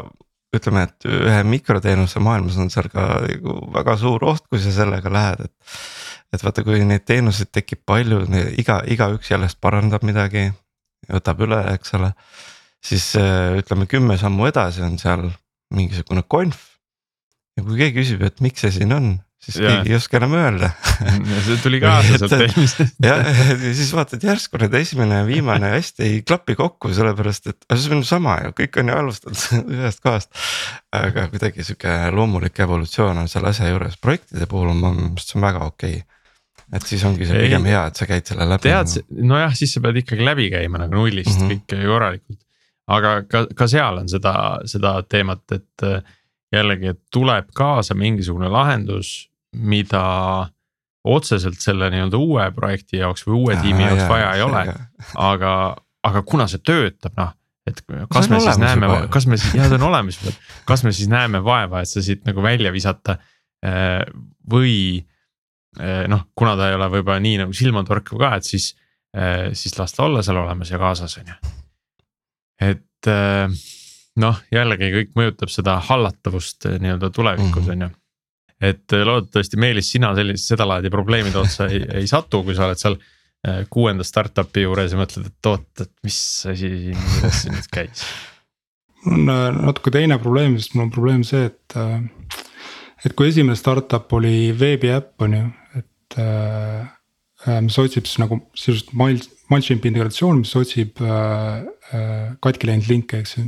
ütleme, 0.56 0.88
et 0.88 1.06
ühe 1.08 1.44
mikroteenuse 1.48 2.20
maailmas 2.20 2.58
on 2.60 2.72
seal 2.74 2.90
ka 2.92 3.22
nagu 3.28 3.60
väga 3.76 3.96
suur 4.02 4.26
oht, 4.34 4.48
kui 4.50 4.60
sa 4.60 4.74
sellega 4.82 5.14
lähed, 5.14 5.46
et. 5.46 5.76
Et 6.32 6.44
vaata, 6.44 6.64
kui 6.64 6.80
neid 6.88 7.04
teenuseid 7.06 7.52
tekib 7.52 7.84
palju, 7.86 8.24
iga, 8.58 8.82
igaüks 8.88 9.34
jälle 9.34 9.50
parandab 9.62 10.06
midagi, 10.08 10.48
võtab 11.12 11.44
üle, 11.44 11.60
eks 11.76 11.98
ole 12.00 12.14
siis 12.86 13.16
äh, 13.16 13.58
ütleme 13.62 13.88
kümme 13.90 14.18
sammu 14.18 14.50
edasi 14.50 14.84
on 14.86 14.98
seal 15.02 15.30
mingisugune 15.74 16.24
konf. 16.28 16.70
ja 17.58 17.66
kui 17.66 17.78
keegi 17.78 18.00
küsib, 18.00 18.24
et 18.26 18.42
miks 18.44 18.64
see 18.64 18.72
siin 18.80 18.94
on, 18.96 19.10
siis 19.42 19.58
ja. 19.60 19.70
keegi 19.70 19.92
ei 19.92 19.98
oska 19.98 20.18
enam 20.22 20.34
öelda 20.40 20.72
see 21.46 21.58
tuli 21.64 21.82
kaasa 21.84 22.16
sealt 22.22 22.36
eelmisest. 22.38 22.96
jah, 23.06 23.22
ja 23.52 23.74
siis 23.78 23.92
vaatad 23.96 24.24
järsku 24.26 24.62
need 24.62 24.78
esimene 24.82 25.22
ja 25.22 25.28
viimane 25.28 25.74
hästi 25.76 26.08
ei 26.08 26.22
klapi 26.28 26.56
kokku, 26.60 26.94
sellepärast 26.96 27.52
et 27.54 27.68
see 27.76 27.96
on 27.96 28.06
sama 28.08 28.40
ju, 28.46 28.56
kõik 28.64 28.82
on 28.82 28.92
ju 28.92 28.98
alustatud 29.04 29.76
ühest 29.78 30.04
kohast. 30.04 30.32
aga 30.96 31.28
kuidagi 31.34 31.68
sihuke 31.68 32.00
loomulik 32.16 32.64
evolutsioon 32.66 33.22
on 33.24 33.30
selle 33.32 33.54
asja 33.54 33.70
juures, 33.70 34.00
projektide 34.02 34.50
puhul 34.50 34.74
on 34.74 34.82
minu 34.82 35.12
meelest 35.12 35.34
see 35.34 35.40
on 35.42 35.48
väga 35.50 35.68
okei 35.70 36.02
okay 36.02 36.20
et 36.72 36.88
siis 36.88 37.04
ongi 37.08 37.28
see 37.28 37.44
pigem 37.48 37.68
hea, 37.68 37.84
et 37.92 38.00
sa 38.00 38.08
käid 38.10 38.30
selle 38.32 38.48
läbi. 38.50 38.70
tead, 38.70 39.12
nojah, 39.34 39.54
siis 39.58 39.76
sa 39.76 39.84
pead 39.84 40.02
ikkagi 40.04 40.26
läbi 40.26 40.48
käima 40.54 40.82
nagu 40.84 40.96
nullist 41.00 41.36
mm 41.36 41.50
-hmm. 41.50 41.68
kõik 41.68 41.88
korralikult. 41.92 42.40
aga 42.88 43.12
ka, 43.30 43.46
ka 43.56 43.68
seal 43.68 44.02
on 44.04 44.10
seda, 44.10 44.34
seda 44.66 45.02
teemat, 45.04 45.44
et 45.52 45.86
jällegi, 46.52 46.96
et 46.96 47.02
tuleb 47.12 47.52
kaasa 47.56 47.96
mingisugune 47.96 48.50
lahendus 48.52 49.32
mida 49.52 50.06
otseselt 51.04 51.62
selle 51.62 51.90
nii-öelda 51.92 52.20
uue 52.22 52.48
projekti 52.56 53.02
jaoks 53.02 53.26
või 53.28 53.38
uue 53.40 53.60
tiimi 53.62 53.86
jaoks 53.88 54.08
vaja 54.10 54.34
ei 54.38 54.44
ole. 54.46 54.64
aga, 55.18 55.54
aga 56.08 56.24
kuna 56.28 56.48
see 56.52 56.62
töötab, 56.64 57.16
noh, 57.18 57.34
et 57.68 57.82
kas 58.14 58.30
me 58.30 58.42
siis 58.44 58.60
näeme, 58.62 58.90
kas 59.14 59.28
me 59.28 59.40
siis, 59.42 59.56
jah, 59.58 59.70
ta 59.70 59.80
on 59.80 59.88
olemas 59.90 60.20
kas 60.70 60.86
me 60.86 60.94
siis 60.96 61.10
näeme 61.12 61.42
vaeva, 61.44 61.82
et 61.82 61.90
see 61.90 62.06
siit 62.06 62.26
nagu 62.30 62.44
välja 62.46 62.74
visata. 62.74 63.18
Eh, 63.62 64.02
või 64.50 65.02
noh, 65.80 66.26
kuna 66.36 66.58
ta 66.60 66.68
ei 66.68 66.76
ole 66.76 66.90
võib-olla 66.92 67.22
nii 67.24 67.38
nagu 67.46 67.54
silmatorkav 67.56 68.20
ka, 68.20 68.34
et 68.42 68.48
siis, 68.48 68.74
eh, 69.16 69.54
siis 69.56 69.78
las 69.80 69.96
ta 69.96 70.04
olla 70.04 70.24
seal 70.26 70.42
olemas 70.42 70.72
ja 70.74 70.80
kaasas, 70.82 71.16
on 71.22 71.32
ju. 71.32 71.54
et 72.68 73.10
noh, 74.22 74.44
jällegi 74.52 74.92
kõik 74.98 75.16
mõjutab 75.18 75.50
seda 75.50 75.78
hallatavust 75.88 76.68
nii-öelda 76.76 77.10
tulevikus, 77.16 77.64
mhm. 77.64 77.72
on 77.72 77.88
ju 77.88 77.90
et 78.62 78.94
loodetavasti 78.94 79.58
Meelis, 79.58 79.88
sina 79.90 80.12
sellist, 80.14 80.46
sedalaadi 80.52 80.92
probleemide 80.94 81.40
otsa 81.42 81.66
ei, 81.72 81.82
ei 82.02 82.08
satu, 82.10 82.44
kui 82.46 82.54
sa 82.54 82.68
oled 82.68 82.78
seal 82.78 82.98
kuuenda 83.74 84.06
startup'i 84.06 84.66
juures 84.66 84.94
ja 84.94 85.00
mõtled, 85.00 85.32
et 85.32 85.50
oot, 85.50 85.70
et 85.82 85.92
mis 86.06 86.18
asi 86.52 86.70
siin, 86.70 87.00
kuidas 87.16 87.40
see 87.42 87.54
nüüd 87.56 87.70
käis. 87.74 88.04
on 89.10 89.26
natuke 89.26 89.94
teine 89.94 90.20
probleem, 90.22 90.60
sest 90.60 90.76
mul 90.76 90.86
on 90.86 90.94
probleem 90.94 91.24
see, 91.26 91.50
et. 91.50 91.78
et 93.06 93.16
kui 93.18 93.32
esimene 93.32 93.58
startup 93.58 94.14
oli 94.14 94.52
veebiäpp 94.58 95.26
on 95.26 95.34
ju, 95.34 95.48
mis 96.18 97.78
otsib 97.82 98.06
siis 98.06 98.20
nagu 98.22 98.38
sisuliselt 98.54 98.92
MailChimpi 99.50 99.90
integratsioon, 99.90 100.44
mis 100.44 100.56
otsib 100.56 101.02
äh, 101.02 101.64
katki 102.44 102.70
läinud 102.70 102.90
linke, 102.92 103.22
eks 103.24 103.38
ju. 103.38 103.48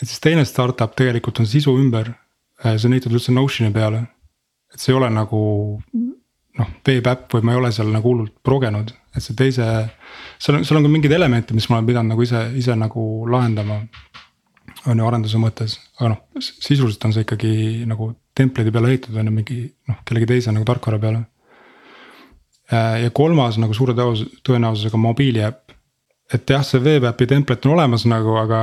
et 0.00 0.04
siis 0.04 0.20
teine 0.20 0.44
startup 0.44 0.92
tegelikult 0.98 1.40
on 1.40 1.48
sisu 1.48 1.76
ümber 1.80 2.12
Äh, 2.64 2.78
see 2.78 2.88
on 2.88 2.96
ehitatud 2.96 3.18
üldse 3.18 3.34
Notioni 3.34 3.72
peale. 3.72 4.06
et 4.72 4.82
see 4.82 4.92
ei 4.92 4.96
ole 4.98 5.08
nagu 5.12 5.38
noh, 6.58 6.70
veebiäpp 6.84 7.32
või 7.36 7.44
ma 7.46 7.52
ei 7.52 7.58
ole 7.60 7.68
seal 7.72 7.90
nagu 7.92 8.10
hullult 8.10 8.34
progenud, 8.44 8.90
et 9.14 9.22
see 9.22 9.36
teise. 9.36 9.66
seal 10.42 10.58
on, 10.58 10.64
seal 10.66 10.80
on 10.80 10.86
ka 10.88 10.92
mingeid 10.92 11.14
elemente, 11.14 11.54
mis 11.54 11.68
ma 11.70 11.78
olen 11.78 11.88
pidanud 11.90 12.14
nagu 12.14 12.24
ise, 12.24 12.40
ise 12.56 12.74
nagu 12.76 13.04
lahendama. 13.30 13.82
on 14.86 14.98
ju 14.98 15.06
arenduse 15.06 15.38
mõttes, 15.42 15.78
aga 15.98 16.14
noh, 16.14 16.18
sisuliselt 16.40 17.04
on 17.04 17.12
see 17.14 17.24
ikkagi 17.26 17.52
nagu 17.90 18.12
template'i 18.36 18.72
peale 18.72 18.92
ehitatud 18.92 19.16
on 19.18 19.30
ju 19.30 19.32
mingi 19.34 19.56
noh, 19.88 20.00
kellegi 20.06 20.28
teise 20.32 20.52
nagu 20.52 20.64
tarkvara 20.68 20.98
peale. 21.02 21.24
Äh, 22.72 23.02
ja 23.04 23.10
kolmas 23.14 23.60
nagu 23.62 23.74
suure 23.74 23.94
tõenäosusega 23.94 24.98
mobiiliäpp 24.98 25.66
et 26.34 26.50
jah, 26.50 26.62
see 26.66 26.82
veebiäpi 26.82 27.28
template 27.30 27.68
on 27.68 27.76
olemas 27.76 28.04
nagu, 28.08 28.34
aga, 28.40 28.60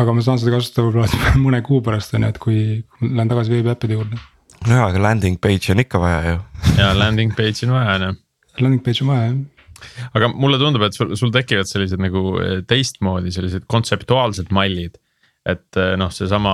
aga 0.00 0.14
ma 0.14 0.24
saan 0.24 0.40
seda 0.42 0.56
kasutada 0.56 0.88
võib-olla 0.88 1.34
mõne 1.44 1.60
kuu 1.66 1.82
pärast 1.86 2.16
on 2.18 2.26
ju, 2.26 2.32
et 2.34 2.40
kui, 2.42 2.62
lähen 3.02 3.30
tagasi 3.30 3.54
veebiäppide 3.54 3.98
juurde. 3.98 4.18
nojah, 4.66 4.88
aga 4.90 5.02
landing 5.08 5.38
page 5.42 5.70
on 5.74 5.82
ikka 5.84 6.02
vaja 6.02 6.32
ju. 6.32 6.40
ja 6.82 6.90
landing 6.96 7.34
page 7.38 7.68
on 7.68 7.76
vaja 7.76 7.94
on 7.98 8.08
ju. 8.08 8.16
Landing 8.64 8.82
page 8.82 9.04
on 9.04 9.12
vaja 9.12 9.30
jah. 9.30 9.96
aga 10.18 10.30
mulle 10.34 10.58
tundub, 10.58 10.86
et 10.86 10.98
sul, 10.98 11.14
sul 11.20 11.34
tekivad 11.34 11.70
sellised 11.70 12.02
nagu 12.02 12.38
eh, 12.42 12.60
teistmoodi 12.66 13.34
sellised 13.34 13.68
kontseptuaalsed 13.70 14.50
mallid. 14.56 14.98
et 15.46 15.78
eh, 15.78 15.92
noh, 16.00 16.10
seesama 16.10 16.52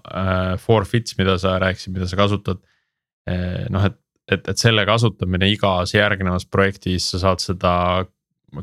äh, 0.00 0.54
forfeits, 0.62 1.18
mida 1.18 1.36
sa 1.38 1.58
rääkisid, 1.60 1.92
mida 1.92 2.08
sa 2.08 2.16
kasutad 2.16 2.62
äh,. 3.28 3.66
noh, 3.68 3.84
et, 3.84 4.00
et, 4.30 4.48
et 4.48 4.58
selle 4.60 4.84
kasutamine 4.88 5.48
igas 5.50 5.94
järgnevas 5.94 6.46
projektis 6.46 7.10
sa 7.12 7.20
saad 7.24 7.42
seda 7.42 7.74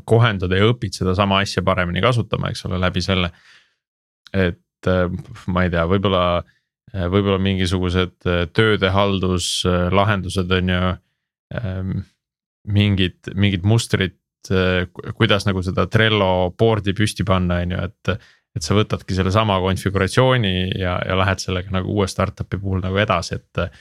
kohendada 0.08 0.58
ja 0.58 0.68
õpid 0.68 0.96
sedasama 0.96 1.42
asja 1.44 1.62
paremini 1.64 2.02
kasutama, 2.04 2.52
eks 2.52 2.66
ole, 2.68 2.80
läbi 2.80 3.02
selle. 3.04 3.32
et 4.34 4.86
äh, 4.86 5.08
ma 5.48 5.64
ei 5.64 5.72
tea, 5.72 5.84
võib-olla, 5.88 6.22
äh, 6.92 7.06
võib-olla 7.08 7.38
mingisugused 7.42 8.28
äh, 8.28 8.44
tööde 8.52 8.92
halduslahendused 8.94 10.56
on 10.58 10.72
ju. 10.74 10.94
Ähm, 11.58 11.92
mingid, 12.68 13.30
mingid 13.32 13.62
mustrid, 13.64 14.18
kuidas 15.16 15.46
nagu 15.48 15.62
seda 15.64 15.86
Trello 15.88 16.50
board'i 16.52 16.92
püsti 16.92 17.24
panna, 17.24 17.62
on 17.64 17.72
ju, 17.72 17.86
et. 17.88 18.34
et 18.58 18.64
sa 18.64 18.74
võtadki 18.74 19.14
sellesama 19.14 19.56
konfiguratsiooni 19.62 20.50
ja, 20.80 20.96
ja 21.06 21.16
lähed 21.16 21.40
sellega 21.40 21.70
nagu 21.70 21.92
uue 21.94 22.08
startup'i 22.10 22.58
puhul 22.60 22.82
nagu 22.84 23.00
edasi, 23.00 23.38
et. 23.38 23.78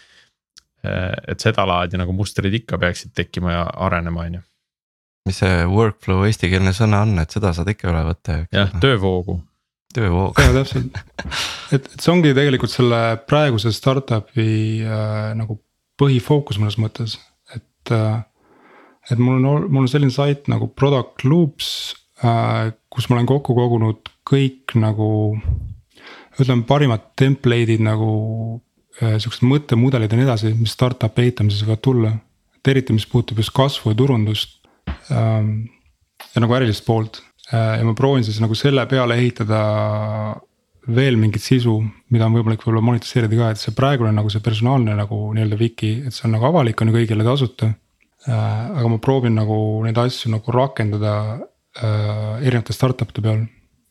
Et 0.83 1.41
sedalaadi 1.41 1.97
nagu 1.97 2.13
mustrid 2.13 2.53
ikka 2.53 2.77
peaksid 2.77 3.15
tekkima 3.17 3.51
ja 3.51 3.63
arenema, 3.87 4.27
on 4.27 4.37
ju 4.37 4.43
mis 5.27 5.41
see 5.41 5.67
workflow 5.69 6.25
eestikeelne 6.27 6.73
sõna 6.75 7.03
on, 7.05 7.17
et 7.21 7.33
seda 7.33 7.53
saad 7.55 7.69
ikka 7.71 7.91
üle 7.91 8.03
võtta. 8.07 8.39
jah, 8.53 8.71
töövoogu. 8.83 9.39
töövoog. 9.95 10.39
ja 10.43 10.53
täpselt, 10.55 10.99
et, 11.75 11.87
et 11.89 11.99
see 11.99 12.13
ongi 12.13 12.33
tegelikult 12.37 12.73
selle 12.73 13.01
praeguse 13.29 13.73
startup'i 13.75 14.49
äh, 14.85 15.31
nagu 15.37 15.59
põhifookus 15.99 16.59
mõnes 16.61 16.79
mõttes, 16.81 17.17
et 17.55 17.93
äh,. 17.95 18.19
et 19.11 19.19
mul 19.19 19.39
on, 19.39 19.67
mul 19.71 19.85
on 19.85 19.91
selline 19.91 20.13
sait 20.13 20.47
nagu 20.51 20.69
product 20.75 21.25
loops 21.27 21.71
äh,, 22.23 22.73
kus 22.93 23.09
ma 23.09 23.17
olen 23.17 23.29
kokku 23.29 23.57
kogunud 23.57 24.13
kõik 24.27 24.77
nagu. 24.79 25.09
ütleme 26.37 26.67
parimad 26.69 27.11
template'id 27.17 27.81
nagu 27.83 28.11
äh, 29.01 29.17
siuksed 29.23 29.45
mõttemudelid 29.47 30.11
ja 30.11 30.19
nii 30.19 30.27
edasi, 30.27 30.53
mis 30.57 30.75
startup'i 30.77 31.27
ehitamises 31.27 31.65
võivad 31.65 31.83
tulla. 31.83 32.13
et 32.57 32.73
eriti, 32.73 32.93
mis 32.93 33.05
puutub 33.07 33.37
just 33.37 33.55
kasvu 33.55 33.93
ja 33.93 33.97
turundust 33.97 34.57
Ähm, 35.11 35.69
ja 36.33 36.43
nagu 36.43 36.55
ärilist 36.57 36.85
poolt 36.87 37.21
äh, 37.51 37.77
ja 37.79 37.85
ma 37.87 37.93
proovin 37.95 38.25
siis 38.27 38.39
nagu 38.43 38.55
selle 38.57 38.85
peale 38.89 39.17
ehitada 39.19 39.59
veel 40.87 41.17
mingit 41.19 41.43
sisu, 41.43 41.75
mida 42.15 42.27
on 42.27 42.37
võimalik 42.37 42.63
võib-olla 42.63 42.85
monetiseerida 42.87 43.39
ka, 43.39 43.49
et 43.51 43.59
see 43.59 43.75
praegune 43.75 44.13
nagu 44.15 44.31
see 44.31 44.43
personaalne 44.43 44.95
nagu 44.95 45.17
nii-öelda 45.35 45.59
wiki, 45.59 45.91
et 46.07 46.15
see 46.15 46.27
on 46.29 46.37
nagu 46.37 46.47
avalik, 46.47 46.79
on 46.79 46.91
ju 46.91 46.95
kõigile 46.95 47.25
tasuta. 47.27 47.73
Äh, 48.27 48.31
aga 48.79 48.87
ma 48.93 48.99
proovin 49.03 49.35
nagu 49.35 49.57
neid 49.83 49.99
asju 49.99 50.31
nagu 50.31 50.55
rakendada 50.55 51.13
äh, 51.35 52.45
erinevate 52.45 52.75
startup'ide 52.75 53.23
peal. 53.23 53.45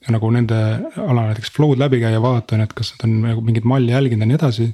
ja 0.07 0.13
nagu 0.15 0.29
nende 0.31 0.57
ala 1.03 1.27
näiteks 1.27 1.51
flow'd 1.51 1.81
läbi 1.83 1.99
käia, 1.99 2.21
ju, 2.21 2.59
et 2.63 2.73
kas 2.77 2.93
nad 2.95 3.09
on 3.09 3.15
nagu 3.25 3.41
mingit 3.45 3.65
malli 3.67 3.93
jälginud 3.93 4.25
ja 4.25 4.29
nii 4.31 4.39
edasi. 4.39 4.67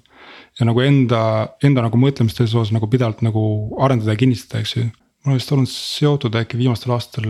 Ja 0.59 0.67
nagu 0.69 0.83
enda, 0.85 1.23
enda 1.65 1.85
nagu 1.87 1.99
mõtlemist 2.01 2.37
selles 2.37 2.55
osas 2.55 2.75
nagu 2.75 2.89
pidevalt 2.91 3.23
nagu 3.25 3.43
arendada 3.81 4.13
ja 4.13 4.21
kinnistada, 4.21 4.61
eks 4.61 4.77
ju 4.77 4.89
ma 5.23 5.31
olen 5.31 5.39
vist 5.39 5.53
olnud 5.55 5.71
seotud 5.71 6.35
äkki 6.39 6.59
viimastel 6.59 6.93
aastatel 6.97 7.29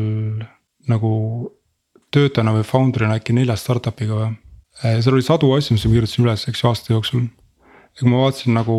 nagu 0.88 1.10
töötajana 2.12 2.54
või 2.56 2.64
founder'ina 2.66 3.18
äkki 3.20 3.34
nelja 3.36 3.56
startup'iga 3.60 4.16
või. 4.16 4.30
seal 4.80 5.16
oli 5.16 5.26
sadu 5.26 5.50
asju, 5.56 5.76
mis 5.76 5.84
ma 5.86 5.92
kirjutasin 5.92 6.24
üles, 6.24 6.46
eks 6.48 6.62
ju 6.62 6.70
aasta 6.70 6.94
jooksul. 6.94 7.26
ja 7.92 8.00
kui 8.00 8.08
ma 8.08 8.22
vaatasin 8.24 8.56
nagu 8.56 8.76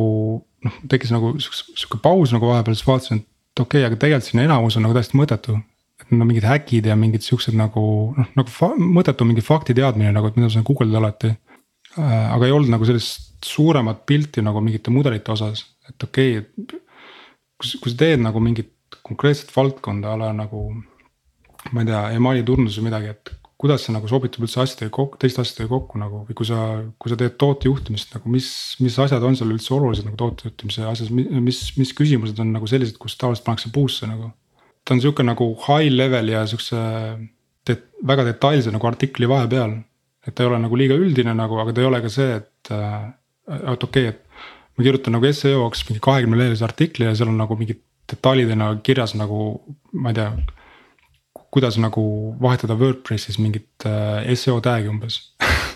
noh, 0.65 0.79
tekkis 0.89 1.13
nagu 1.13 1.35
sihuke, 1.37 1.77
sihuke 1.77 2.01
paus 2.01 2.33
nagu 2.33 2.49
vahepeal, 2.49 2.77
siis 2.77 2.87
vaatasin, 2.87 3.21
et 3.21 3.61
okei 3.61 3.83
okay,, 3.83 3.91
aga 3.91 4.01
tegelikult 4.01 4.31
siin 4.31 4.43
enamus 4.47 4.77
on 4.77 4.87
nagu 4.87 4.97
täiesti 4.97 5.19
mõttetu. 5.19 5.59
et 6.01 6.09
need 6.09 6.25
on 6.25 6.27
mingid 6.27 6.49
häkid 6.49 6.89
ja 6.89 6.97
mingid 6.97 7.25
siuksed 7.25 7.53
nagu 7.57 7.85
noh, 8.17 8.31
nagu 8.39 8.73
mõttetu 8.97 9.29
mingi 9.29 9.45
fakti 9.45 9.77
teadmine 9.77 10.11
nagu, 10.11 10.27
et 10.27 10.39
mida 10.39 10.49
sa 10.49 10.65
guugeldad 10.65 11.03
alati. 11.03 11.35
Aga 11.97 12.47
ei 12.47 12.53
olnud 12.55 12.71
nagu 12.73 12.87
sellist 12.87 13.45
suuremat 13.45 14.05
pilti 14.09 14.41
nagu 14.45 14.61
mingite 14.63 14.93
mudelite 14.93 15.33
osas, 15.33 15.65
et 15.89 16.07
okei 16.07 16.37
okay,, 16.39 16.47
et 16.47 16.73
kui, 17.59 17.79
kui 17.83 17.91
sa 17.91 17.99
teed 18.05 18.23
nagu 18.23 18.41
mingit 18.43 18.71
konkreetset 19.03 19.51
valdkonda 19.55 20.15
ala 20.15 20.33
nagu. 20.35 20.71
ma 21.71 21.79
ei 21.79 21.87
tea, 21.87 21.99
emaili 22.17 22.43
turundus 22.43 22.75
või 22.75 22.89
midagi, 22.89 23.13
et 23.13 23.29
kuidas 23.63 23.85
see 23.85 23.93
nagu 23.95 24.09
sobitub 24.11 24.43
üldse 24.43 24.59
asjadega 24.59 24.91
kokku, 24.91 25.17
teiste 25.21 25.39
asjadega 25.39 25.69
kokku 25.71 25.99
nagu 26.01 26.23
või 26.27 26.35
kui 26.35 26.47
sa, 26.49 26.57
kui 26.99 27.11
sa 27.11 27.15
teed 27.19 27.37
tootejuhtimist 27.39 28.17
nagu 28.17 28.31
mis, 28.33 28.49
mis 28.83 28.97
asjad 28.99 29.23
on 29.23 29.37
seal 29.39 29.53
üldse 29.55 29.71
olulised 29.71 30.03
nagu 30.09 30.19
tootejuhtimise 30.19 30.83
asjas, 30.89 31.11
mis, 31.13 31.61
mis 31.79 31.93
küsimused 31.95 32.41
on 32.43 32.51
nagu 32.57 32.67
sellised, 32.67 32.97
kus 32.99 33.15
tavaliselt 33.15 33.47
pannakse 33.47 33.71
puusse 33.71 34.09
nagu. 34.09 34.33
ta 34.83 34.97
on 34.97 35.03
sihuke 35.05 35.23
nagu 35.23 35.47
high 35.63 35.93
level 35.93 36.33
ja 36.33 36.43
siukse 36.51 36.81
de, 37.69 37.77
väga 38.03 38.27
detailse 38.27 38.73
nagu 38.75 38.89
artikli 38.89 39.29
vahepeal. 39.31 39.77
Et 40.28 40.36
ta 40.36 40.43
ei 40.43 40.49
ole 40.49 40.59
nagu 40.63 40.80
liiga 40.80 40.97
üldine 40.99 41.36
nagu, 41.38 41.57
aga 41.61 41.76
ta 41.76 41.84
ei 41.84 41.89
ole 41.89 42.01
ka 42.03 42.11
see, 42.11 42.38
et, 42.39 42.71
et 42.74 43.88
okei 43.88 44.09
okay,, 44.09 44.11
et 44.13 44.24
ma 44.78 44.86
kirjutan 44.86 45.15
nagu 45.17 45.32
seo 45.36 45.59
jaoks 45.59 45.86
mingi 45.89 46.01
kahekümne 46.03 46.39
leheküljelise 46.39 46.67
artikli 46.67 47.07
ja 47.07 47.15
seal 47.17 47.32
on 47.34 47.39
nagu 47.41 47.57
mingid 47.59 47.82
detailidena 48.09 48.74
kirjas 48.86 49.15
nagu 49.19 49.39
ma 49.93 50.13
ei 50.13 50.19
tea. 50.19 50.32
kuidas 51.53 51.78
nagu 51.78 52.03
vahetada 52.41 52.74
Wordpressis 52.74 53.38
mingit 53.38 53.86
äh, 53.86 54.32
seo 54.39 54.57
tag'i 54.65 54.89
umbes 54.89 55.19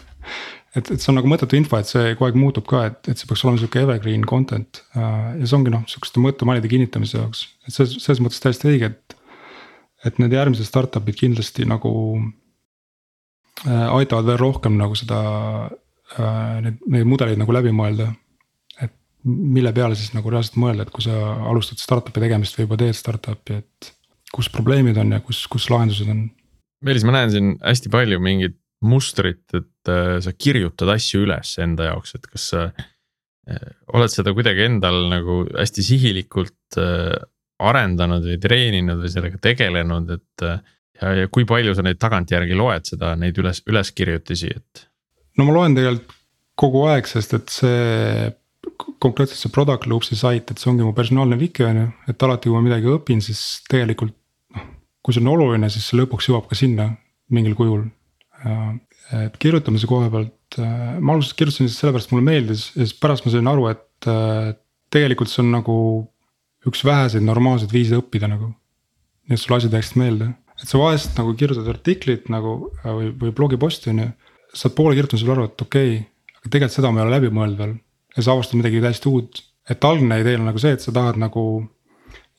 et, 0.75 0.89
et 0.89 0.97
see 0.97 1.11
on 1.11 1.19
nagu 1.19 1.29
mõttetu 1.29 1.57
info, 1.59 1.77
et 1.77 1.89
see 1.89 2.15
kogu 2.15 2.31
aeg 2.31 2.39
muutub 2.39 2.65
ka, 2.69 2.87
et, 2.89 3.11
et 3.11 3.19
see 3.19 3.29
peaks 3.29 3.45
olema 3.45 3.61
sihuke 3.61 3.83
evergreen 3.83 4.25
content 4.25 4.81
äh,. 4.95 5.37
ja 5.37 5.43
see 5.43 5.59
ongi 5.59 5.75
noh, 5.75 5.85
sihukeste 5.91 6.23
mõttemalide 6.23 6.71
kinnitamise 6.71 7.19
jaoks, 7.19 7.45
et 7.67 7.77
selles, 7.77 7.99
selles 8.01 8.23
mõttes 8.25 8.41
täiesti 8.41 8.71
õige, 8.73 8.91
et. 8.95 9.17
et 10.09 10.19
need 10.21 10.33
järgmised 10.33 10.65
startup'id 10.65 11.21
kindlasti 11.21 11.69
nagu 11.69 11.93
äh, 12.17 12.33
aitavad 13.65 14.27
veel 14.27 14.39
rohkem 14.41 14.77
nagu 14.77 14.95
seda 14.97 15.19
äh,, 16.17 16.57
neid, 16.61 16.79
neid 16.85 17.07
mudeleid 17.09 17.39
nagu 17.41 17.55
läbi 17.55 17.73
mõelda. 17.75 18.11
et 18.81 18.93
mille 19.23 19.73
peale 19.73 19.97
siis 19.97 20.13
nagu 20.13 20.29
reaalselt 20.29 20.59
mõelda, 20.61 20.85
et 20.85 20.93
kui 20.93 21.05
sa 21.05 21.15
alustad 21.49 21.81
startup'i 21.81 22.21
tegemist 22.23 22.57
või 22.57 22.67
juba 22.67 22.77
teed 22.83 22.97
startup'i, 22.97 23.61
et 23.63 23.91
kus 24.33 24.49
probleemid 24.53 24.97
on 25.01 25.15
ja 25.15 25.21
kus, 25.23 25.45
kus 25.49 25.69
lahendused 25.71 26.09
on. 26.11 26.27
Meelis, 26.85 27.05
ma 27.07 27.15
näen 27.15 27.33
siin 27.33 27.53
hästi 27.63 27.89
palju 27.93 28.19
mingit 28.21 28.57
mustrit, 28.85 29.45
et 29.57 29.89
äh, 29.89 30.17
sa 30.21 30.33
kirjutad 30.37 30.91
asju 30.93 31.23
üles 31.25 31.55
enda 31.63 31.89
jaoks, 31.89 32.13
et 32.17 32.27
kas 32.29 32.45
sa 32.51 32.65
äh, 32.67 33.69
oled 33.97 34.13
seda 34.13 34.33
kuidagi 34.37 34.67
endal 34.67 35.07
nagu 35.09 35.41
hästi 35.49 35.85
sihilikult 35.85 36.77
äh, 36.81 37.15
arendanud 37.57 38.27
või 38.27 38.37
treeninud 38.41 39.01
või 39.01 39.13
sellega 39.13 39.41
tegelenud, 39.41 40.17
et. 40.19 40.49
Ja, 41.01 41.13
ja 41.21 41.31
kui 41.31 41.45
palju 41.49 41.75
sa 41.77 41.85
neid 41.85 41.99
tagantjärgi 42.01 42.57
loed 42.57 42.89
seda, 42.89 43.15
neid 43.19 43.37
üles, 43.41 43.63
üleskirjutisi, 43.69 44.53
et? 44.57 44.87
no 45.37 45.47
ma 45.47 45.55
loen 45.59 45.77
tegelikult 45.77 46.15
kogu 46.57 46.87
aeg, 46.89 47.05
sest 47.05 47.35
et 47.37 47.53
see 47.53 48.29
konkreetselt 49.01 49.39
see 49.39 49.53
product 49.53 49.87
loops'i 49.89 50.17
sait, 50.17 50.49
et 50.49 50.59
see 50.59 50.71
ongi 50.71 50.85
mu 50.85 50.93
personaalne 50.97 51.37
wiki 51.39 51.65
on 51.67 51.81
ju, 51.81 51.89
et 52.11 52.23
alati, 52.25 52.49
kui 52.49 52.57
ma 52.57 52.65
midagi 52.65 52.89
õpin, 52.91 53.21
siis 53.23 53.41
tegelikult 53.69 54.15
noh. 54.55 54.65
kui 55.05 55.15
see 55.15 55.23
on 55.23 55.31
oluline, 55.35 55.69
siis 55.73 55.85
see 55.87 55.99
lõpuks 55.99 56.29
jõuab 56.29 56.49
ka 56.49 56.57
sinna 56.57 56.89
mingil 57.33 57.55
kujul. 57.57 57.85
et 59.17 59.37
kirjutamise 59.41 59.87
koha 59.89 60.09
pealt, 60.13 60.57
äh, 60.59 60.97
ma 60.99 61.15
alguses 61.15 61.33
kirjutasin 61.37 61.65
lihtsalt 61.65 61.85
sellepärast, 61.85 62.11
mulle 62.11 62.25
meeldis 62.27 62.65
ja 62.75 62.83
siis 62.83 62.97
pärast 62.99 63.25
ma 63.25 63.31
sain 63.33 63.47
aru, 63.49 63.69
et 63.71 64.09
äh, 64.11 64.51
tegelikult 64.93 65.31
see 65.31 65.41
on 65.45 65.53
nagu 65.55 65.77
üks 66.67 66.83
väheseid 66.85 67.23
normaalseid 67.25 67.71
viise 67.73 67.97
õppida 67.97 68.29
nagu. 68.29 68.51
nii 69.27 69.35
et 69.35 69.41
sulle 69.41 69.57
asjad 69.57 69.73
jääksid 69.75 69.97
meelde, 69.99 70.29
et 70.57 70.69
sa 70.69 70.79
vahest 70.81 71.17
nagu 71.19 71.33
kirjutad 71.37 71.67
artiklit 71.69 72.31
nagu 72.33 72.71
äh, 72.83 72.91
või, 72.91 73.11
või 73.21 73.35
blogiposti 73.35 73.91
on 73.93 74.03
ju. 74.03 74.07
saad 74.57 74.73
poole 74.77 74.95
kirjutamisel 74.97 75.33
aru, 75.33 75.49
et 75.49 75.61
okei 75.67 75.91
okay,, 75.97 76.07
aga 76.39 76.49
tegelikult 76.49 76.77
seda 76.77 76.91
ma 76.91 77.01
ei 77.01 77.07
ole 77.07 77.15
läbi 77.17 77.33
mõelnud 77.33 77.61
veel 77.61 77.75
ja 78.17 78.25
sa 78.25 78.33
avastad 78.33 78.59
midagi 78.59 78.81
täiesti 78.81 79.09
uut. 79.11 79.43
et 79.69 79.83
algne 79.83 80.21
idee 80.21 80.37
on 80.39 80.47
nagu 80.47 80.59
see, 80.61 80.73
et 80.73 80.83
sa 80.83 80.93
tahad 80.95 81.19
nagu 81.21 81.43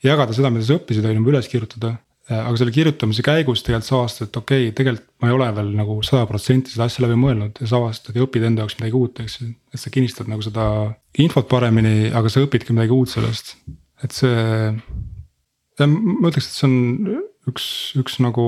jagada 0.02 0.34
seda, 0.34 0.50
mida 0.50 0.64
sa 0.64 0.78
õppisid, 0.78 1.04
on 1.04 1.18
ju, 1.18 1.24
üles 1.32 1.50
kirjutada. 1.50 1.96
aga 2.28 2.54
selle 2.60 2.72
kirjutamise 2.74 3.22
käigus 3.24 3.62
tegelikult 3.64 3.88
sa 3.88 3.98
avastad, 4.02 4.28
et 4.28 4.36
okei 4.36 4.66
okay,, 4.66 4.74
tegelikult 4.76 5.06
ma 5.22 5.30
ei 5.30 5.36
ole 5.36 5.48
veel 5.56 5.70
nagu 5.78 5.94
sada 6.04 6.26
protsenti 6.28 6.74
seda 6.74 6.88
asja 6.88 7.06
läbi 7.06 7.16
mõelnud 7.20 7.60
ja 7.62 7.68
sa 7.70 7.78
avastad 7.78 8.18
ja 8.18 8.24
õpid 8.26 8.44
enda 8.44 8.64
jaoks 8.64 8.76
midagi 8.80 8.98
uut, 8.98 9.22
eks 9.24 9.38
ju. 9.40 9.48
et 9.72 9.80
sa 9.80 9.92
kinnistad 9.94 10.28
nagu 10.28 10.44
seda 10.44 10.66
infot 11.24 11.48
paremini, 11.48 12.10
aga 12.12 12.32
sa 12.32 12.44
õpidki 12.44 12.76
midagi 12.76 12.96
uut 12.96 13.12
sellest, 13.14 13.54
et 14.04 14.12
see. 14.12 14.74
ma 15.78 16.30
ütleks, 16.32 16.50
et 16.50 16.58
see 16.58 16.68
on 16.68 16.76
üks, 17.48 17.66
üks 17.98 18.18
nagu 18.24 18.44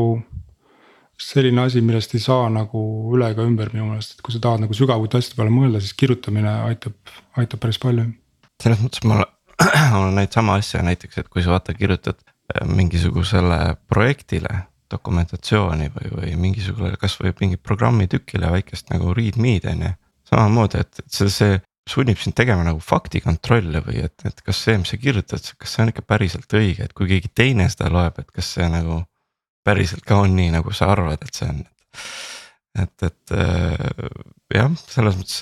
selline 1.21 1.67
asi, 1.67 1.83
millest 1.85 2.15
ei 2.17 2.23
saa 2.23 2.49
nagu 2.53 2.81
üle 3.15 3.31
ega 3.35 3.45
ümber 3.45 3.73
minu 3.75 3.91
meelest, 3.91 4.17
et 4.17 4.25
kui 4.25 4.35
sa 4.35 4.41
tahad 4.43 4.65
nagu 4.65 4.77
sügavuti 4.77 5.19
asjade 5.19 5.37
peale 5.39 5.53
mõelda, 5.53 5.83
siis 5.83 5.97
kirjutamine 6.01 6.53
aitab, 6.71 6.97
aitab 7.41 7.63
päris 7.63 7.81
palju. 7.83 8.07
selles 8.63 8.81
mõttes 8.81 9.05
ma 9.09 9.21
olen 9.21 10.15
näinud 10.19 10.37
sama 10.37 10.57
asja 10.61 10.83
näiteks, 10.85 11.21
et 11.21 11.29
kui 11.29 11.45
sa 11.45 11.55
vaata 11.55 11.77
kirjutad 11.77 12.21
äh, 12.25 12.67
mingisugusele 12.69 13.77
projektile 13.89 14.65
dokumentatsiooni 14.91 15.91
või, 15.95 16.13
või 16.17 16.37
mingisugusele 16.47 16.99
kasvõi 17.01 17.35
mingi 17.41 17.61
programmitükile 17.61 18.51
väikest 18.57 18.91
nagu 18.91 19.15
readme'd 19.15 19.69
on 19.71 19.85
ju. 19.87 19.93
samamoodi, 20.31 20.81
et, 20.81 21.03
et 21.05 21.13
see, 21.13 21.31
see 21.31 21.61
sunnib 21.91 22.21
sind 22.21 22.37
tegema 22.39 22.65
nagu 22.67 22.81
faktikontrolle 22.85 23.83
või 23.85 24.05
et, 24.07 24.17
et 24.29 24.43
kas 24.47 24.63
see, 24.65 24.79
mis 24.81 24.93
sa 24.93 24.99
kirjutad, 25.01 25.53
kas 25.59 25.75
see 25.75 25.85
on 25.85 25.93
ikka 25.93 26.05
päriselt 26.07 26.57
õige, 26.57 26.87
et 26.87 26.95
kui 26.97 27.11
keegi 27.11 27.33
teine 27.35 27.67
seda 27.73 27.91
loeb, 27.93 28.21
et 28.23 28.31
kas 28.35 28.55
see 28.57 28.69
nagu 28.71 29.03
päriselt 29.67 30.05
ka 30.07 30.23
on 30.25 30.35
nii, 30.37 30.51
nagu 30.55 30.75
sa 30.77 30.91
arvad, 30.95 31.23
et 31.23 31.37
see 31.37 31.49
on. 31.51 31.63
et, 32.81 33.07
et 33.07 33.35
äh, 33.37 34.11
jah, 34.55 34.71
selles 34.87 35.19
mõttes 35.19 35.41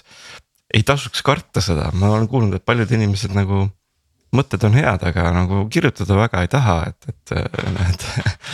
ei 0.74 0.84
tasuks 0.84 1.22
karta 1.24 1.62
seda, 1.64 1.90
ma 1.96 2.12
olen 2.12 2.28
kuulnud, 2.28 2.58
et 2.58 2.66
paljud 2.66 2.90
inimesed 2.98 3.36
nagu. 3.36 3.68
mõtted 4.36 4.60
on 4.68 4.74
head, 4.76 5.04
aga 5.08 5.30
nagu 5.32 5.62
kirjutada 5.72 6.16
väga 6.18 6.42
ei 6.44 6.50
taha, 6.52 6.74
et, 6.90 7.06
et 7.08 7.30
noh, 7.72 7.92
et. 7.94 8.02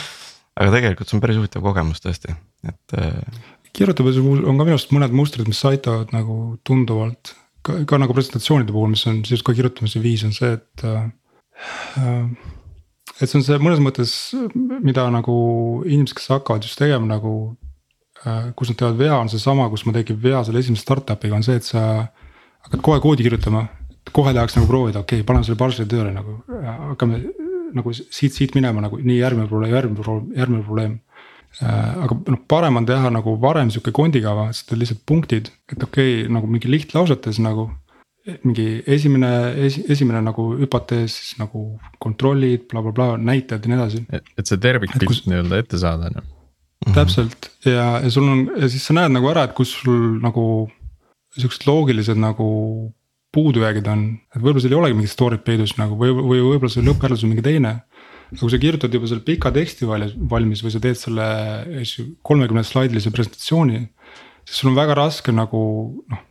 aga 0.60 0.70
tegelikult 0.70 1.10
see 1.10 1.16
on 1.16 1.22
päris 1.24 1.38
huvitav 1.40 1.64
kogemus 1.66 2.02
tõesti, 2.02 2.34
et. 2.68 2.98
Äh, 2.98 3.40
kirjutamise 3.74 4.22
puhul 4.22 4.44
on 4.46 4.60
ka 4.60 4.68
minu 4.68 4.76
arust 4.76 4.94
mõned 4.94 5.16
mustrid, 5.16 5.48
mis 5.50 5.64
aitavad 5.66 6.14
nagu 6.14 6.36
tunduvalt 6.62 7.34
ka, 7.64 7.80
ka 7.88 8.00
nagu 8.00 8.16
presentatsioonide 8.16 8.74
puhul, 8.74 8.92
mis 8.94 9.04
on 9.10 9.22
siis 9.26 9.42
ka 9.44 9.54
kirjutamise 9.56 10.02
viis 10.04 10.24
on 10.26 10.34
see, 10.36 10.52
et 10.58 10.84
äh, 10.88 11.08
äh 12.00 12.52
et 13.20 13.30
see 13.30 13.38
on 13.38 13.44
see 13.46 13.60
mõnes 13.62 13.82
mõttes, 13.82 14.12
mida 14.82 15.04
nagu 15.12 15.34
inimesed, 15.86 16.16
kes 16.18 16.32
hakkavad 16.32 16.64
just 16.66 16.80
tegema 16.80 17.06
nagu 17.06 17.54
äh,. 18.24 18.50
kus 18.58 18.72
nad 18.72 18.80
teevad 18.80 18.98
vea, 18.98 19.14
on 19.20 19.30
seesama, 19.30 19.68
kus 19.70 19.84
ma 19.86 19.94
tegin 19.94 20.18
vea 20.18 20.40
selle 20.42 20.62
esimese 20.64 20.82
startup'iga, 20.82 21.36
on 21.38 21.46
see, 21.46 21.60
et 21.60 21.68
sa 21.68 21.84
hakkad 22.66 22.82
kohe 22.82 23.02
koodi 23.04 23.26
kirjutama. 23.26 23.68
kohe 24.12 24.34
tahaks 24.34 24.56
nagu 24.58 24.66
proovida, 24.68 25.00
okei 25.00 25.20
okay,, 25.20 25.26
paneme 25.26 25.46
selle 25.46 25.60
Parsley 25.60 25.86
tööle 25.88 26.10
nagu, 26.12 26.40
hakkame 26.90 27.22
nagu 27.74 27.94
siit, 27.94 28.34
siit 28.34 28.54
minema 28.58 28.82
nagu 28.84 28.98
nii 29.00 29.20
järgmine 29.20 29.48
probleem, 29.48 29.72
järgmine 29.74 30.02
probleem, 30.02 30.34
järgmine 30.40 30.66
probleem 30.66 30.98
äh,. 30.98 31.13
Aga 31.62 32.16
noh, 32.32 32.40
parem 32.50 32.80
on 32.80 32.86
teha 32.88 33.10
nagu 33.14 33.36
varem 33.42 33.70
sihuke 33.70 33.92
kondikava, 33.94 34.48
sest 34.52 34.72
need 34.72 34.84
lihtsalt 34.84 35.02
punktid, 35.06 35.50
et 35.70 35.78
okei 35.78 36.20
okay,, 36.22 36.30
nagu 36.34 36.50
mingi 36.50 36.70
lihtlausetes 36.72 37.38
nagu 37.44 37.68
mingi 38.24 38.80
esimene 38.88 39.30
esi,, 39.66 39.84
esimene 39.92 40.22
nagu 40.24 40.46
hüpotees, 40.56 41.12
siis 41.18 41.40
nagu 41.40 41.66
kontrollid 42.00 42.64
bla, 42.70 42.80
bla, 42.80 42.92
blablabla, 42.94 43.20
näitajad 43.20 43.66
ja 43.66 43.72
nii 43.72 43.78
edasi. 43.80 44.04
et 44.40 44.48
see 44.48 44.60
tervikpilt 44.60 45.10
kus... 45.10 45.24
nii-öelda 45.28 45.60
ette 45.60 45.80
saada 45.80 46.08
on 46.08 46.18
ju. 46.18 46.24
täpselt 46.96 47.50
ja, 47.68 48.00
ja 48.00 48.12
sul 48.12 48.30
on 48.32 48.46
ja 48.56 48.70
siis 48.72 48.88
sa 48.88 48.96
näed 48.96 49.12
nagu 49.12 49.28
ära, 49.30 49.44
et 49.44 49.56
kus 49.56 49.74
sul 49.82 50.16
nagu 50.24 50.46
siuksed 51.36 51.68
loogilised 51.68 52.20
nagu 52.20 52.48
puudujäägid 53.34 53.88
on, 53.90 54.06
et 54.30 54.40
võib-olla 54.40 54.62
seal 54.62 54.76
ei 54.76 54.78
olegi 54.78 54.96
mingit 54.96 55.12
story't 55.12 55.44
peidus 55.46 55.74
nagu 55.80 55.98
või, 55.98 56.14
või 56.14 56.42
võib-olla 56.44 56.72
see 56.72 56.84
lõppjäreldus 56.86 57.26
on 57.26 57.32
mingi 57.34 57.44
teine. 57.44 57.74
Kui 58.40 58.52
sa 58.52 58.60
kirjutad 58.60 58.94
juba 58.94 59.08
selle 59.10 59.24
pika 59.24 59.52
teksti 59.54 59.88
valmis 59.88 60.62
või 60.64 60.74
sa 60.74 60.82
teed 60.82 60.98
selle 61.00 61.26
kolmekümne 62.26 62.64
slaidilise 62.66 63.12
presentatsiooni. 63.14 63.80
siis 64.44 64.60
sul 64.60 64.72
on 64.72 64.78
väga 64.78 64.96
raske 64.98 65.32
nagu 65.32 65.64
noh 66.10 66.22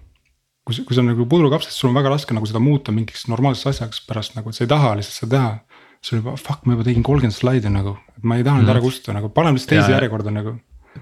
kui, 0.63 0.79
kui 0.87 0.95
see 0.95 1.03
on 1.03 1.11
nagu 1.11 1.27
pudrukapslis, 1.29 1.77
sul 1.77 1.91
on 1.91 1.97
väga 1.97 2.13
raske 2.13 2.35
nagu 2.35 2.47
seda 2.49 2.61
muuta 2.63 2.93
mingiks 2.95 3.27
normaalseks 3.31 3.73
asjaks 3.73 4.03
pärast 4.07 4.37
nagu, 4.37 4.49
et 4.49 4.57
sa 4.57 4.65
ei 4.65 4.71
taha 4.71 4.95
lihtsalt 4.99 5.19
seda 5.19 5.37
teha. 5.37 5.79
sul 6.03 6.19
juba 6.19 6.35
fuck, 6.35 6.65
ma 6.67 6.75
juba 6.75 6.83
tegin 6.83 7.03
kolmkümmend 7.07 7.35
slaidi 7.35 7.69
nagu, 7.71 7.93
et 8.17 8.25
ma 8.27 8.35
ei 8.35 8.43
taha 8.43 8.59
neid 8.59 8.67
mm. 8.67 8.73
ära 8.73 8.83
kustutada 8.83 9.17
nagu, 9.21 9.29
paneme 9.31 9.55
lihtsalt 9.55 9.75
teise 9.77 9.93
järjekorda 9.93 10.33
nagu. 10.35 10.57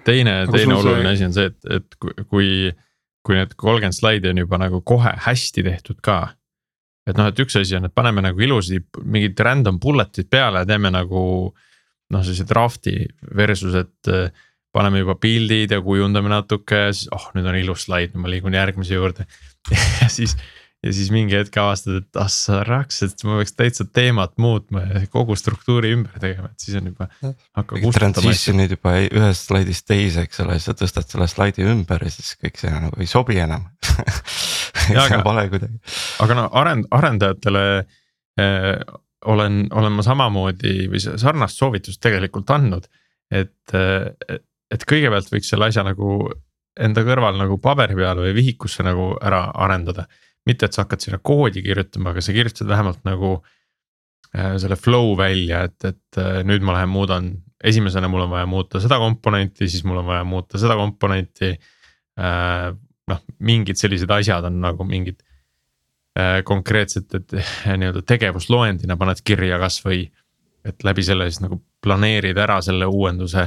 teine, 0.05 0.35
teine 0.53 0.77
oluline 0.77 1.07
see... 1.07 1.13
asi 1.15 1.25
on 1.25 1.33
see, 1.37 1.49
et, 1.49 1.57
et 1.77 2.27
kui, 2.29 2.51
kui 3.25 3.37
need 3.37 3.55
kolmkümmend 3.57 3.97
slaidi 3.97 4.29
on 4.29 4.43
juba 4.43 4.61
nagu 4.61 4.81
kohe 4.85 5.15
hästi 5.25 5.65
tehtud 5.65 6.01
ka. 6.05 6.19
Et 7.11 7.19
noh, 7.19 7.27
et 7.31 7.41
üks 7.43 7.57
asi 7.59 7.77
on, 7.77 7.87
et 7.87 7.95
paneme 7.95 8.23
nagu 8.23 8.41
ilusti 8.41 8.79
mingid 9.03 9.39
random 9.39 9.79
bullet'id 9.81 10.29
peale 10.31 10.63
ja 10.63 10.69
teeme 10.69 10.91
nagu 10.93 11.23
noh, 11.51 12.23
sellise 12.23 12.47
draft'i 12.47 12.95
versus, 13.37 13.75
et 13.77 14.11
paneme 14.71 15.01
juba 15.03 15.17
pildid 15.19 15.73
ja 15.75 15.81
kujundame 15.83 16.31
natuke 16.31 16.87
siis 16.95 17.11
oh 17.15 17.29
nüüd 17.35 17.47
on 17.47 17.59
ilus 17.59 17.87
slaid, 17.87 18.15
ma 18.15 18.31
liigun 18.31 18.55
järgmise 18.57 18.97
juurde. 18.97 19.27
Ja 20.01 20.07
siis, 20.09 20.33
ja 20.81 20.93
siis 20.95 21.11
mingi 21.13 21.35
hetk 21.37 21.57
avastad, 21.61 21.99
et 22.01 22.17
ah 22.19 22.29
sa 22.31 22.61
raks, 22.65 23.03
et 23.05 23.23
ma 23.27 23.37
peaks 23.39 23.53
täitsa 23.53 23.85
teemat 23.85 24.33
muutma 24.41 24.81
ja 24.87 25.03
kogu 25.13 25.35
struktuuri 25.37 25.91
ümber 25.93 26.17
tegema, 26.21 26.49
et 26.49 26.63
siis 26.65 26.79
on 26.79 26.89
juba. 26.89 27.09
Transition'id 27.97 28.73
juba 28.77 28.95
ühest 29.05 29.51
slaidist 29.51 29.85
teise, 29.89 30.25
eks 30.25 30.41
ole, 30.45 30.57
sa 30.63 30.73
tõstad 30.77 31.05
selle 31.11 31.29
slaidi 31.29 31.67
ümber 31.69 32.01
ja 32.07 32.13
siis 32.13 32.33
kõik 32.41 32.57
see 32.61 32.73
nagu 32.73 32.97
ei 33.01 33.09
sobi 33.09 33.37
enam 33.41 33.67
see 34.87 35.17
on 35.17 35.23
vale 35.25 35.47
kuidagi. 35.51 35.79
aga 36.23 36.37
no 36.37 36.47
arend-, 36.57 36.87
arendajatele 36.91 37.65
eh, 38.41 38.77
olen, 39.25 39.65
olen 39.71 39.97
ma 39.97 40.05
samamoodi 40.05 40.87
või 40.91 41.01
sarnast 41.01 41.59
soovitust 41.61 42.01
tegelikult 42.03 42.49
andnud. 42.55 42.87
et, 43.31 43.75
eh, 43.77 44.39
et 44.71 44.87
kõigepealt 44.87 45.29
võiks 45.33 45.51
selle 45.51 45.69
asja 45.69 45.85
nagu 45.87 46.23
enda 46.79 47.03
kõrval 47.05 47.37
nagu 47.39 47.57
paberi 47.61 47.97
peal 47.97 48.21
või 48.23 48.33
vihikusse 48.35 48.83
nagu 48.87 49.11
ära 49.21 49.43
arendada. 49.65 50.07
Mitte, 50.47 50.67
et 50.67 50.75
sa 50.75 50.85
hakkad 50.85 51.03
sinna 51.03 51.19
koodi 51.23 51.63
kirjutama, 51.65 52.13
aga 52.13 52.23
sa 52.23 52.35
kirjutad 52.35 52.69
vähemalt 52.69 53.01
nagu 53.07 53.33
äh, 54.35 54.55
selle 54.61 54.77
flow 54.79 55.13
välja, 55.19 55.65
et, 55.69 55.77
et 55.85 56.21
äh, 56.21 56.41
nüüd 56.47 56.65
ma 56.65 56.77
lähen 56.77 56.91
muudan, 56.91 57.31
esimesena 57.63 58.09
mul 58.09 58.25
on 58.25 58.31
vaja 58.33 58.47
muuta 58.49 58.81
seda 58.81 58.97
komponenti, 59.01 59.69
siis 59.69 59.83
mul 59.85 60.01
on 60.01 60.07
vaja 60.09 60.23
muuta 60.27 60.61
seda 60.61 60.77
komponenti 60.79 61.51
äh,. 61.53 62.71
noh, 63.11 63.19
mingid 63.43 63.75
sellised 63.75 64.09
asjad 64.13 64.45
on 64.47 64.61
nagu 64.63 64.85
mingid 64.87 65.19
konkreetsed, 66.45 67.13
et 67.15 67.33
nii-öelda 67.79 68.01
tegevusloendina 68.07 68.97
paned 68.99 69.21
kirja 69.23 69.57
kasvõi. 69.61 70.01
et 70.67 70.83
läbi 70.83 71.03
selle 71.03 71.25
siis 71.29 71.39
nagu 71.41 71.57
planeerid 71.81 72.37
ära 72.37 72.59
selle 72.61 72.85
uuenduse 72.85 73.45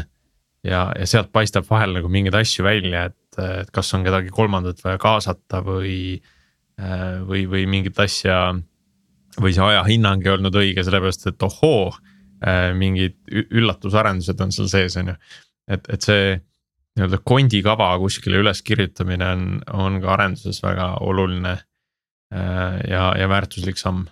ja, 0.64 0.80
ja 0.99 1.07
sealt 1.07 1.28
paistab 1.32 1.68
vahel 1.68 1.92
nagu 1.95 2.09
mingeid 2.09 2.34
asju 2.40 2.64
välja, 2.64 3.05
et 3.11 3.18
et 3.38 3.70
kas 3.74 3.92
on 3.97 4.05
kedagi 4.07 4.32
kolmandat 4.34 4.82
vaja 4.84 5.01
kaasata 5.03 5.62
või. 5.64 6.22
Või, 6.79 7.45
või 7.51 7.66
mingit 7.70 7.99
asja 8.03 8.55
või 9.41 9.55
see 9.55 9.62
ajahinnang 9.64 10.25
ei 10.27 10.33
olnud 10.35 10.57
õige, 10.59 10.85
sellepärast 10.87 11.29
et 11.31 11.43
ohoo, 11.47 11.93
mingid 12.79 13.16
üllatusarendused 13.31 14.41
on 14.45 14.53
seal 14.55 14.68
sees, 14.70 14.97
on 15.01 15.12
ju. 15.12 15.14
et, 15.75 15.87
et 15.91 16.07
see 16.07 16.35
nii-öelda 16.95 17.18
kondikava 17.27 17.89
kuskile 17.99 18.39
üles 18.43 18.61
kirjutamine 18.62 19.31
on, 19.35 19.47
on 19.75 19.97
ka 20.03 20.12
arenduses 20.14 20.61
väga 20.62 20.91
oluline 21.03 21.55
ja, 22.31 23.07
ja 23.18 23.31
väärtuslik 23.31 23.81
samm. 23.81 24.05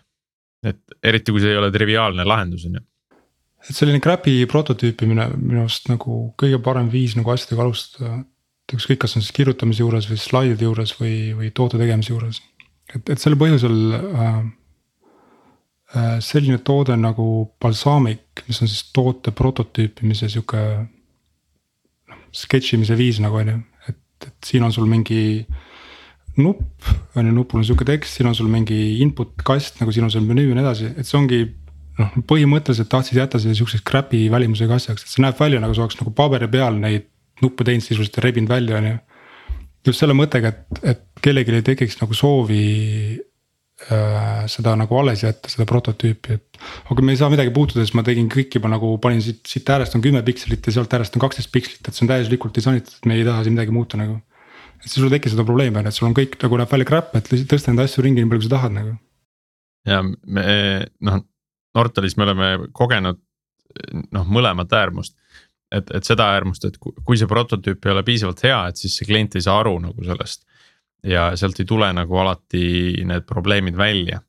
et 0.66 0.80
eriti, 1.02 1.34
kui 1.34 1.42
see 1.42 1.52
ei 1.54 1.60
ole 1.60 1.70
triviaalne 1.74 2.26
lahendus, 2.26 2.66
on 2.70 2.80
ju 2.80 2.86
et 3.68 3.76
selline 3.76 4.02
crappy 4.02 4.42
prototüüpimine 4.50 5.28
minu 5.36 5.62
arust 5.64 5.88
nagu 5.90 6.32
kõige 6.40 6.58
parem 6.64 6.88
viis 6.92 7.14
nagu 7.18 7.30
asjadega 7.34 7.66
alustada. 7.66 8.22
et 8.62 8.76
ükskõik, 8.76 9.02
kas 9.04 9.16
on 9.16 9.24
siis 9.24 9.34
kirjutamise 9.36 9.82
juures 9.82 10.08
või 10.10 10.18
slaidide 10.18 10.66
juures 10.66 10.94
või, 10.98 11.16
või 11.36 11.50
toote 11.54 11.78
tegemise 11.78 12.12
juures. 12.12 12.40
Et, 12.90 13.12
et 13.14 13.20
sel 13.20 13.36
põhjusel 13.40 13.76
äh, 13.96 14.38
äh, 15.94 16.16
selline 16.24 16.60
toode 16.66 16.96
nagu 16.98 17.26
balsaamik, 17.62 18.44
mis 18.48 18.62
on 18.64 18.70
siis 18.70 18.88
toote 18.94 19.34
prototüüpimise 19.36 20.30
sihuke. 20.32 20.62
noh, 22.10 22.24
sketš 22.32 22.74
imise 22.78 22.98
viis 22.98 23.20
nagu 23.22 23.40
on 23.40 23.54
ju, 23.54 23.60
et, 23.88 24.02
et 24.26 24.50
siin 24.52 24.66
on 24.66 24.74
sul 24.74 24.88
mingi 24.90 25.46
nupp, 26.40 26.92
on 27.16 27.26
ju, 27.26 27.32
nupul 27.32 27.60
on 27.60 27.66
sihuke 27.68 27.86
tekst, 27.88 28.16
siin 28.16 28.30
on 28.30 28.36
sul 28.36 28.48
mingi 28.52 28.98
input 29.04 29.34
kast, 29.44 29.80
nagu 29.82 29.92
siin 29.92 30.08
on 30.08 30.14
see 30.14 30.24
menüü 30.24 30.48
ja 30.50 30.56
nii 30.56 30.64
edasi, 30.64 30.92
et 30.96 31.08
see 31.08 31.18
ongi 31.18 31.42
noh, 32.00 32.12
põhimõtteliselt 32.28 32.90
tahtsid 32.92 33.20
jätta 33.20 33.40
selle 33.40 33.56
sihukeseks 33.58 33.84
crappy 33.88 34.24
välimusega 34.32 34.78
asjaks, 34.78 35.04
et 35.04 35.12
see 35.12 35.24
näeb 35.24 35.38
välja 35.40 35.60
nagu 35.62 35.76
sa 35.76 35.84
oleks 35.84 35.98
nagu 36.00 36.14
paberi 36.16 36.48
peal 36.52 36.78
neid 36.80 37.08
nuppe 37.42 37.66
teinud 37.66 37.84
sisuliselt 37.84 38.18
ja 38.18 38.24
rebinud 38.26 38.52
välja, 38.52 38.78
on 38.78 38.88
ju. 38.88 39.00
Just 39.86 40.02
selle 40.02 40.16
mõttega, 40.16 40.52
et, 40.52 40.80
et 40.94 41.04
kellelgi 41.24 41.54
ei 41.58 41.64
tekiks 41.66 41.98
nagu 42.00 42.16
soovi 42.16 42.64
äh, 43.90 44.42
seda 44.50 44.74
nagu 44.78 44.98
alles 44.98 45.24
jätta, 45.24 45.50
seda 45.52 45.66
prototüüpi, 45.68 46.38
et. 46.38 46.60
aga 46.92 47.04
me 47.04 47.14
ei 47.14 47.20
saa 47.20 47.30
midagi 47.32 47.54
puutuda, 47.54 47.84
siis 47.84 47.96
ma 47.98 48.04
tegin 48.06 48.28
kõik 48.32 48.58
juba 48.58 48.70
nagu 48.72 48.94
panin 49.02 49.22
siit, 49.24 49.42
siit 49.48 49.72
äärest 49.74 49.96
on 49.98 50.04
kümme 50.04 50.22
pikslit 50.26 50.68
ja 50.68 50.76
sealt 50.76 50.94
äärest 50.98 51.18
on 51.18 51.24
kaksteist 51.24 51.52
pikslit, 51.54 51.82
et 51.86 51.96
see 51.96 52.06
on 52.06 52.12
täielikult 52.12 52.54
disainitud, 52.58 53.00
me 53.10 53.18
ei 53.18 53.26
taha 53.28 53.46
siin 53.46 53.56
midagi 53.56 53.74
muuta 53.74 54.00
nagu. 54.00 54.20
et 54.78 54.86
siis 54.86 55.00
sul 55.00 55.10
ei 55.10 55.16
teki 55.18 55.34
seda 55.34 55.46
probleemi 55.48 55.80
on 55.80 55.88
ju, 55.88 55.94
et 55.94 55.98
sul 55.98 56.10
on 56.10 56.16
kõik 56.18 56.38
nagu 56.42 56.62
näeb 56.62 56.76
välja 56.76 56.90
crap, 56.92 57.16
et 57.18 57.32
lihtsalt 57.32 57.56
tõsta 57.56 57.74
neid 57.74 57.86
asju 57.86 58.06
ringi 58.06 58.22
nii 58.22 58.30
palju, 58.30 58.44
kui 58.44 58.50
sa 58.50 58.56
tahad 58.56 58.78
nagu. 58.78 58.96
ja 59.88 60.02
me 60.06 60.46
noh 61.02 61.22
Nortalis 61.72 62.16
me 62.16 62.26
oleme 62.26 62.48
kogenud 62.76 63.20
noh, 64.12 64.26
mõlemat 64.28 64.72
äärmust. 64.76 65.16
Et, 65.72 65.92
et 65.96 66.06
seda 66.06 66.28
äärmust, 66.36 66.66
et 66.68 66.78
kui 66.80 67.18
see 67.18 67.30
prototüüp 67.30 67.86
ei 67.86 67.94
ole 67.94 68.04
piisavalt 68.06 68.42
hea, 68.46 68.58
et 68.70 68.80
siis 68.80 68.96
see 68.98 69.08
klient 69.08 69.36
ei 69.38 69.44
saa 69.44 69.58
aru 69.62 69.78
nagu 69.82 70.08
sellest. 70.08 70.46
ja 71.02 71.32
sealt 71.34 71.58
ei 71.58 71.66
tule 71.66 71.88
nagu 71.92 72.18
alati 72.22 73.02
need 73.04 73.24
probleemid 73.26 73.76
välja. 73.76 74.20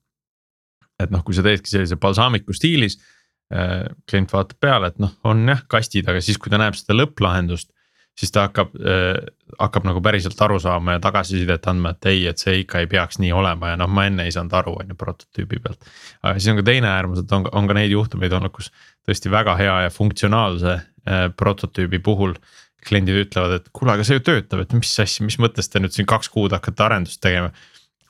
et 0.99 1.11
noh, 1.11 1.23
kui 1.25 1.35
sa 1.35 1.43
teedki 1.43 1.69
sellise 1.69 1.97
balsaamiku 1.99 2.53
stiilis 2.53 2.99
äh,. 3.53 3.89
klient 4.09 4.33
vaatab 4.33 4.59
peale, 4.59 4.93
et 4.93 4.99
noh, 4.99 5.13
on 5.23 5.47
jah 5.49 5.63
kastid, 5.67 6.09
aga 6.09 6.21
siis, 6.21 6.37
kui 6.37 6.53
ta 6.53 6.61
näeb 6.61 6.77
seda 6.79 6.97
lõpplahendust 6.97 7.73
siis 8.19 8.31
ta 8.31 8.47
hakkab 8.47 8.75
äh,, 8.77 9.17
hakkab 9.59 9.85
nagu 9.87 10.01
päriselt 10.01 10.39
aru 10.41 10.59
saama 10.61 10.97
ja 10.97 11.01
tagasisidet 11.03 11.67
andma, 11.69 11.93
et 11.93 12.09
ei, 12.11 12.25
et 12.29 12.41
see 12.41 12.59
ikka 12.61 12.83
ei 12.83 12.89
peaks 12.89 13.19
nii 13.21 13.31
olema 13.33 13.73
ja 13.73 13.79
noh, 13.79 13.89
ma 13.89 14.05
enne 14.09 14.27
ei 14.27 14.33
saanud 14.33 14.53
aru, 14.59 14.75
on 14.81 14.93
ju 14.93 14.97
prototüübi 14.97 15.61
pealt. 15.63 15.89
aga 16.21 16.37
siis 16.37 16.51
on 16.53 16.61
ka 16.61 16.65
teine 16.69 16.89
äärmus, 16.93 17.23
et 17.23 17.35
on, 17.35 17.47
on 17.51 17.69
ka 17.69 17.77
neid 17.77 17.93
juhtumeid 17.93 18.33
olnud, 18.37 18.53
kus 18.53 18.69
tõesti 19.07 19.31
väga 19.33 19.55
hea 19.59 19.79
ja 19.87 19.93
funktsionaalse 19.93 20.79
prototüübi 21.37 21.99
puhul. 22.03 22.37
kliendid 22.83 23.15
ütlevad, 23.15 23.53
et 23.55 23.69
kuule, 23.71 23.93
aga 23.93 24.03
see 24.03 24.17
ju 24.17 24.21
töötab, 24.27 24.59
et 24.59 24.73
mis 24.75 24.89
asja, 24.99 25.23
mis 25.23 25.37
mõttes 25.39 25.69
te 25.71 25.79
nüüd 25.79 25.93
siin 25.95 26.03
kaks 26.03 26.27
kuud 26.27 26.51
hakkate 26.51 26.83
arendust 26.83 27.21
tegema. 27.23 27.53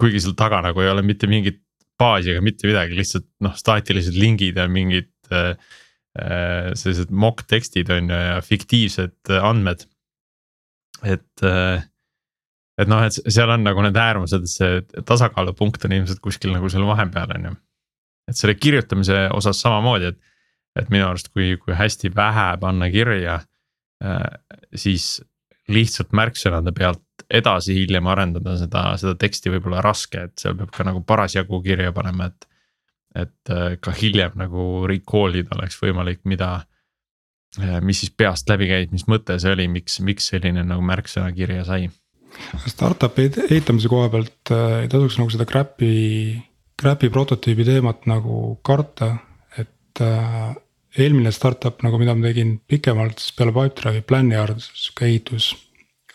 kuigi 0.01 0.23
seal 0.23 0.33
taga 0.33 0.63
nagu 0.65 0.81
ei 0.81 0.89
ole 0.89 1.03
mitte 1.05 1.29
mingit 1.29 1.59
baasi 2.01 2.33
ega 2.33 2.41
mitte 2.41 2.65
midagi, 2.65 2.97
lihtsalt 2.97 3.27
noh, 3.45 3.53
staatilised 3.53 4.17
lingid 4.17 4.57
ja 4.57 4.65
mingid 4.67 5.11
äh, 5.29 5.53
äh 6.17 6.73
sellised 6.73 7.13
mock 7.13 7.45
tekstid 7.45 7.89
on 7.93 8.09
ju 8.09 8.17
ja 8.17 8.41
fiktiivsed 8.41 9.33
andmed 9.37 9.85
et, 11.03 11.43
äh, 11.43 11.83
et 12.79 12.89
noh, 12.89 13.03
et 13.05 13.17
seal 13.27 13.51
on 13.53 13.65
nagu 13.65 13.83
need 13.85 13.97
äärmused, 13.99 14.47
see 14.49 14.81
tasakaalupunkt 15.05 15.85
on 15.87 15.95
ilmselt 15.99 16.21
kuskil 16.23 16.53
nagu 16.55 16.71
seal 16.71 16.87
vahepeal 16.87 17.35
on 17.37 17.49
ju. 17.49 17.55
et 18.31 18.39
selle 18.39 18.55
kirjutamise 18.55 19.25
osas 19.35 19.59
samamoodi, 19.59 20.13
et, 20.13 20.32
et 20.79 20.89
minu 20.93 21.07
arust, 21.07 21.29
kui, 21.33 21.55
kui 21.61 21.75
hästi 21.77 22.13
vähe 22.15 22.47
panna 22.61 22.89
kirja 22.93 23.39
äh,, 24.03 24.25
siis 24.75 25.21
lihtsalt 25.71 26.11
märksõnade 26.11 26.73
pealt 26.75 27.23
edasi 27.33 27.75
hiljem 27.77 28.07
arendada 28.11 28.57
seda, 28.59 28.85
seda 28.99 29.15
teksti 29.19 29.53
võib 29.53 29.69
olla 29.69 29.83
raske, 29.85 30.27
et 30.27 30.41
seal 30.41 30.57
peab 30.59 30.73
ka 30.75 30.85
nagu 30.87 31.03
parasjagu 31.07 31.61
kirja 31.63 31.93
panema, 31.95 32.31
et. 32.31 32.49
et 33.15 33.53
äh, 33.53 33.75
ka 33.79 33.93
hiljem 33.93 34.33
nagu 34.41 34.87
recall 34.89 35.35
ida 35.37 35.55
oleks 35.55 35.77
võimalik, 35.81 36.23
mida 36.25 36.63
Äh, 37.61 37.81
mis 37.85 37.99
siis 38.01 38.13
peast 38.17 38.49
läbi 38.49 38.65
käis, 38.69 38.89
mis 38.89 39.05
mõte 39.09 39.35
see 39.41 39.51
oli, 39.53 39.67
miks, 39.69 39.99
miks 40.01 40.31
selline 40.31 40.63
nagu 40.65 40.81
märksõna 40.85 41.29
kirja 41.35 41.65
sai? 41.67 41.85
Startup'i 42.65 43.27
ehitamise 43.45 43.91
koha 43.91 44.07
pealt 44.09 44.53
ei 44.81 44.89
tasuks 44.89 45.19
nagu 45.19 45.29
seda 45.29 45.45
crap'i, 45.45 46.33
crap'i 46.81 47.11
prototüübi 47.13 47.67
teemat 47.67 48.07
nagu 48.09 48.55
karta, 48.65 49.11
et 49.61 50.01
eelmine 50.97 51.31
startup 51.33 51.81
nagu, 51.85 51.99
mida 52.01 52.15
ma 52.15 52.27
tegin 52.27 52.57
pikemalt, 52.69 53.21
siis 53.21 53.35
peale 53.37 53.53
Pipedrive'i 53.55 54.03
Planyard, 54.05 54.61
sihuke 54.61 55.07
ehitus 55.09 55.53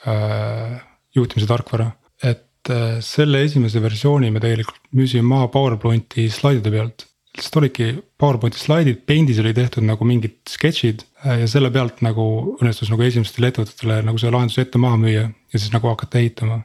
äh,. 0.07 0.79
juhtimise 1.17 1.49
tarkvara, 1.51 1.91
et 2.23 2.71
äh, 2.71 2.99
selle 3.03 3.43
esimese 3.43 3.83
versiooni 3.83 4.31
me 4.31 4.43
tegelikult 4.45 4.83
müüsime 4.95 5.27
maha 5.27 5.49
PowerPointi 5.55 6.29
slaidide 6.31 6.71
pealt 6.75 7.09
lihtsalt 7.39 7.61
olidki 7.61 7.89
PowerPointi 8.19 8.59
slaidid, 8.59 9.03
Paint'is 9.07 9.39
oli 9.43 9.53
tehtud 9.55 9.87
nagu 9.87 10.07
mingid 10.09 10.39
sketšid 10.51 11.05
äh, 11.25 11.41
ja 11.43 11.49
selle 11.51 11.71
pealt 11.75 12.03
nagu 12.05 12.25
õnnestus 12.59 12.91
nagu 12.93 13.05
esimestele 13.07 13.53
ettevõtetele 13.53 14.01
nagu 14.07 14.21
see 14.21 14.33
lahendus 14.35 14.59
ette 14.63 14.81
maha 14.83 14.99
müüa 15.01 15.29
ja 15.29 15.61
siis 15.61 15.71
nagu 15.75 15.91
hakata 15.93 16.21
ehitama. 16.23 16.63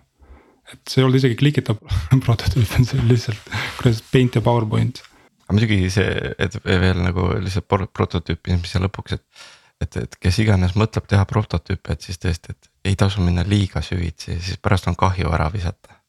et 0.74 0.80
see 0.90 1.02
ei 1.02 1.06
olnud 1.06 1.20
isegi 1.20 1.38
klikitav 1.38 1.82
prototüüp, 2.26 2.78
see 2.80 3.00
oli 3.00 3.14
lihtsalt 3.14 3.52
kuidas 3.80 4.02
Paint 4.12 4.40
ja 4.40 4.42
PowerPoint. 4.42 5.04
Aga 5.44 5.56
muidugi 5.58 5.90
see, 5.94 6.36
et 6.42 6.56
veel 6.64 7.02
nagu 7.04 7.30
lihtsalt 7.44 7.68
prototüüpimise 7.94 8.82
lõpuks, 8.84 9.18
et. 9.18 9.50
et, 9.84 9.98
et 10.06 10.16
kes 10.28 10.40
iganes 10.40 10.78
mõtleb 10.80 11.10
teha 11.10 11.26
prototüüpe, 11.28 11.96
et 11.96 12.06
siis 12.06 12.22
tõesti, 12.22 12.56
et 12.56 12.92
ei 12.92 12.96
tasu 13.00 13.24
minna 13.24 13.44
liiga 13.48 13.82
süvitsi, 13.84 14.38
siis 14.40 14.62
pärast 14.64 14.88
on 14.88 14.96
kahju 15.00 15.32
ära 15.36 15.50
visata 15.52 16.00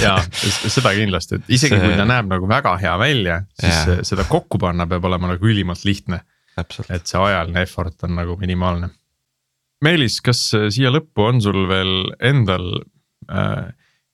ja 0.00 0.14
seda 0.72 0.94
kindlasti, 0.96 1.38
et 1.38 1.50
isegi 1.58 1.76
see... 1.76 1.84
kui 1.84 1.96
ta 1.98 2.06
näeb 2.08 2.30
nagu 2.30 2.48
väga 2.48 2.74
hea 2.80 2.94
välja, 3.00 3.42
siis 3.58 3.74
yeah. 3.74 4.04
seda 4.06 4.24
kokku 4.28 4.60
panna 4.62 4.86
peab 4.88 5.04
olema 5.08 5.32
nagu 5.34 5.50
ülimalt 5.50 5.84
lihtne. 5.84 6.22
et 6.58 7.06
see 7.06 7.20
ajaline 7.20 7.62
effort 7.62 8.02
on 8.02 8.16
nagu 8.18 8.34
minimaalne. 8.40 8.88
Meelis, 9.84 10.16
kas 10.24 10.40
siia 10.74 10.90
lõppu 10.90 11.28
on 11.28 11.42
sul 11.42 11.68
veel 11.70 12.08
endal 12.24 12.80
äh, 13.30 13.68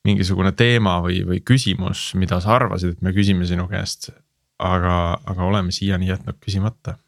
mingisugune 0.04 0.52
teema 0.52 0.98
või, 1.06 1.22
või 1.24 1.40
küsimus, 1.40 2.10
mida 2.20 2.36
sa 2.44 2.58
arvasid, 2.58 2.98
et 2.98 3.06
me 3.06 3.14
küsime 3.16 3.48
sinu 3.48 3.64
käest, 3.70 4.10
aga, 4.58 4.96
aga 5.24 5.48
oleme 5.48 5.74
siiani 5.74 6.10
jätnud 6.12 6.38
küsimata? 6.42 6.98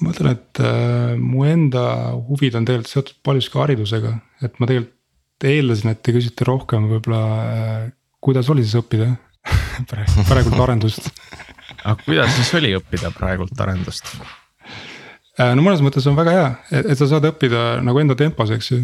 ma 0.00 0.10
mõtlen, 0.10 0.34
et 0.34 0.60
äh, 0.60 1.14
mu 1.20 1.44
enda 1.46 1.84
huvid 2.28 2.56
on 2.58 2.66
tegelikult 2.66 2.90
seotud 2.90 3.20
paljuski 3.24 3.60
haridusega, 3.60 4.16
et 4.42 4.58
ma 4.58 4.68
tegelikult 4.68 5.44
eeldasin, 5.44 5.92
et 5.92 6.00
te 6.02 6.14
küsite 6.16 6.46
rohkem 6.48 6.88
võib-olla, 6.90 7.22
äh, 7.44 7.86
kuidas 8.24 8.50
oli 8.50 8.64
siis 8.66 8.80
õppida 8.80 9.12
praegult 10.30 10.60
arendust 10.66 11.10
aga 11.84 11.96
kuidas 12.04 12.32
siis 12.36 12.52
oli 12.58 12.72
õppida 12.76 13.10
praegult 13.14 13.60
arendust? 13.60 14.08
Äh, 15.38 15.52
no 15.56 15.64
mõnes 15.64 15.82
mõttes 15.84 16.06
on 16.10 16.16
väga 16.18 16.34
hea, 16.34 16.50
et 16.80 16.98
sa 16.98 17.08
saad 17.10 17.26
õppida 17.28 17.80
nagu 17.84 18.00
enda 18.00 18.16
tempos, 18.18 18.52
eks 18.54 18.70
ju. 18.70 18.80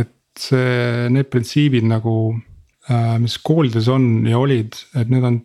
et 0.00 0.14
see, 0.38 1.08
need 1.12 1.28
printsiibid 1.32 1.86
nagu, 1.88 2.34
mis 3.22 3.36
koolides 3.38 3.86
on 3.92 4.26
ja 4.26 4.40
olid, 4.42 4.74
et 4.98 5.10
need 5.12 5.22
on. 5.22 5.36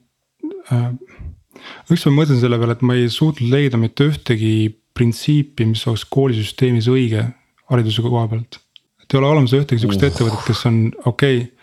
ükskord 1.93 2.15
mõtlesin 2.15 2.41
selle 2.41 2.57
peale, 2.57 2.73
et 2.73 2.81
ma 2.81 2.95
ei 2.97 3.11
suutnud 3.13 3.51
leida 3.51 3.77
mitte 3.77 4.07
ühtegi 4.09 4.71
printsiipi, 4.97 5.67
mis 5.69 5.83
oleks 5.85 6.07
koolisüsteemis 6.09 6.89
õige 6.89 7.27
hariduse 7.69 8.01
koha 8.01 8.25
pealt 8.31 8.57
et 9.07 9.15
ei 9.15 9.21
ole 9.21 9.29
olemas 9.31 9.53
ühtegi 9.55 9.79
sihukest 9.81 10.03
uh. 10.03 10.09
ettevõtet, 10.11 10.43
kes 10.47 10.65
on 10.69 10.81
okei 11.05 11.38
okay,. 11.43 11.53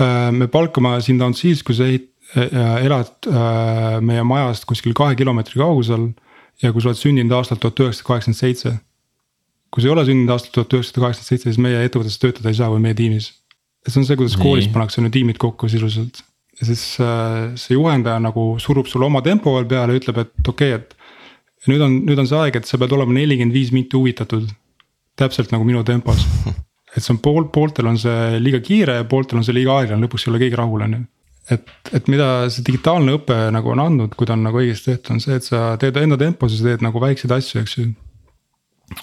Äh, 0.00 0.30
me 0.32 0.46
palkame 0.48 0.94
sind 1.04 1.20
ainult 1.20 1.36
siis, 1.36 1.60
kui 1.60 1.74
sa 1.76 1.84
ehit-, 1.84 2.06
äh, 2.32 2.78
elad 2.80 3.26
äh, 3.28 3.98
meie 4.00 4.22
majast 4.24 4.64
kuskil 4.64 4.94
kahe 4.96 5.12
kilomeetri 5.18 5.60
kaugusel. 5.60 6.14
ja 6.62 6.70
kui 6.72 6.80
sa 6.80 6.88
oled 6.88 7.00
sündinud 7.00 7.34
aastal 7.36 7.58
tuhat 7.60 7.82
üheksasada 7.82 8.06
kaheksakümmend 8.06 8.38
seitse. 8.38 8.72
kui 9.68 9.82
sa 9.82 9.90
ei 9.90 9.92
ole 9.92 10.06
sündinud 10.08 10.32
aastal 10.32 10.54
tuhat 10.54 10.78
üheksasada 10.78 11.04
kaheksakümmend 11.04 11.28
seitse, 11.28 11.50
siis 11.50 11.60
meie 11.60 11.84
ettevõttes 11.84 12.16
töötada 12.22 12.48
ei 12.48 12.56
saa 12.56 12.70
või 12.72 12.80
meie 12.86 12.96
tiimis. 12.96 13.28
See 13.90 14.00
on 14.02 14.06
see, 14.06 14.18
kuidas 14.18 14.36
Nii. 14.36 14.44
koolis 14.44 14.68
pannakse 14.72 15.02
need 15.02 15.14
tiimid 15.16 15.40
kokku 15.42 15.68
sisuliselt. 15.68 16.22
ja 16.60 16.68
siis 16.68 16.82
see 16.96 17.76
juhendaja 17.76 18.20
nagu 18.22 18.52
surub 18.62 18.86
sulle 18.86 19.08
oma 19.08 19.22
tempo 19.24 19.56
veel 19.56 19.66
peale 19.70 19.96
ja 19.96 20.02
ütleb, 20.02 20.20
et 20.22 20.48
okei 20.48 20.74
okay,, 20.74 20.82
et. 20.82 20.98
nüüd 21.70 21.82
on, 21.82 21.96
nüüd 22.06 22.18
on 22.18 22.28
see 22.28 22.38
aeg, 22.38 22.58
et 22.58 22.68
sa 22.68 22.78
pead 22.78 22.92
olema 22.94 23.14
nelikümmend 23.16 23.54
viis 23.54 23.72
minti 23.74 23.98
huvitatud 23.98 24.50
täpselt 25.18 25.52
nagu 25.54 25.66
minu 25.66 25.82
tempos. 25.86 26.24
et 26.94 27.00
see 27.00 27.14
on 27.14 27.20
pool, 27.24 27.48
pooltel 27.52 27.88
on 27.90 27.98
see 28.00 28.38
liiga 28.42 28.60
kiire 28.64 28.98
ja 29.00 29.08
pooltel 29.08 29.40
on 29.40 29.46
see 29.46 29.56
liiga 29.56 29.78
aeglane, 29.80 30.04
lõpuks 30.04 30.26
ei 30.26 30.32
ole 30.32 30.42
keegi 30.44 30.58
rahul, 30.60 30.84
on 30.86 30.96
ju. 30.96 31.02
et, 31.56 31.74
et 31.98 32.08
mida 32.12 32.28
see 32.52 32.64
digitaalne 32.66 33.16
õpe 33.18 33.38
nagu 33.54 33.72
on 33.72 33.82
andnud, 33.86 34.16
kui 34.18 34.28
ta 34.28 34.36
on 34.36 34.44
nagu 34.46 34.60
õigesti 34.60 34.92
tehtud, 34.92 35.16
on 35.16 35.22
see, 35.24 35.38
et 35.40 35.48
sa 35.48 35.72
teed 35.80 35.98
enda 36.02 36.18
tempos 36.20 36.52
ja 36.52 36.60
sa 36.60 36.68
teed 36.70 36.84
nagu 36.84 37.02
väikseid 37.02 37.32
asju, 37.38 37.64
eks 37.64 37.78
ju. 37.78 37.88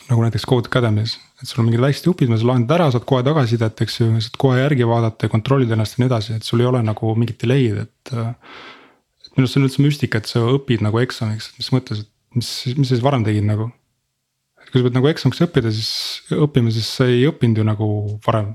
Nagu 0.09 0.23
näiteks 0.25 0.45
Code 0.49 0.69
Academy's, 0.71 1.17
et 1.41 1.49
sul 1.49 1.61
on 1.63 1.69
mingid 1.69 1.83
väiksed 1.83 2.09
jupid, 2.09 2.31
mida 2.31 2.41
sa 2.41 2.49
lahendad 2.49 2.75
ära, 2.77 2.89
saad 2.93 3.05
kohe 3.09 3.25
tagasisidet, 3.25 3.83
eks 3.85 3.99
ju, 4.01 4.09
saad 4.25 4.37
kohe 4.41 4.59
järgi 4.61 4.87
vaadata 4.89 5.27
ja 5.27 5.33
kontrollida 5.33 5.75
ennast 5.77 5.97
ja 5.97 6.03
nii 6.03 6.09
edasi, 6.11 6.37
et 6.39 6.47
sul 6.47 6.63
ei 6.63 6.69
ole 6.69 6.83
nagu 6.85 7.15
mingit 7.19 7.41
delay'd, 7.43 7.83
et. 7.85 8.13
et 8.13 9.33
minu 9.35 9.45
arust 9.45 9.55
see 9.55 9.61
on 9.61 9.67
üldse 9.69 9.83
müstika, 9.85 10.21
et 10.21 10.29
sa 10.29 10.41
õpid 10.55 10.83
nagu 10.85 10.99
eksamiks, 11.01 11.51
mis 11.59 11.71
mõttes, 11.75 12.03
et 12.03 12.39
mis, 12.39 12.49
mis 12.75 12.89
sa 12.89 12.95
siis 12.95 13.05
varem 13.05 13.25
tegid 13.27 13.47
nagu 13.47 13.69
kui 14.69 14.81
sa 14.81 14.85
pead 14.85 14.97
nagu 14.97 15.09
eksamiks 15.09 15.43
õppida, 15.45 15.71
siis 15.73 15.91
õppima, 16.35 16.71
siis 16.73 16.89
sa 16.99 17.07
ei 17.09 17.25
õppinud 17.29 17.61
ju 17.61 17.65
nagu 17.65 17.89
varem. 18.25 18.53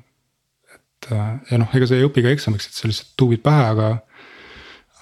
et 0.74 1.08
äh, 1.10 1.30
ja 1.50 1.60
noh, 1.60 1.70
ega 1.74 1.88
sa 1.90 1.96
ei 1.98 2.06
õpi 2.06 2.22
ka 2.24 2.34
eksamiks, 2.34 2.68
et 2.68 2.78
sa 2.78 2.90
lihtsalt 2.90 3.14
tuuvid 3.18 3.42
pähe, 3.44 3.70
aga. 3.74 3.88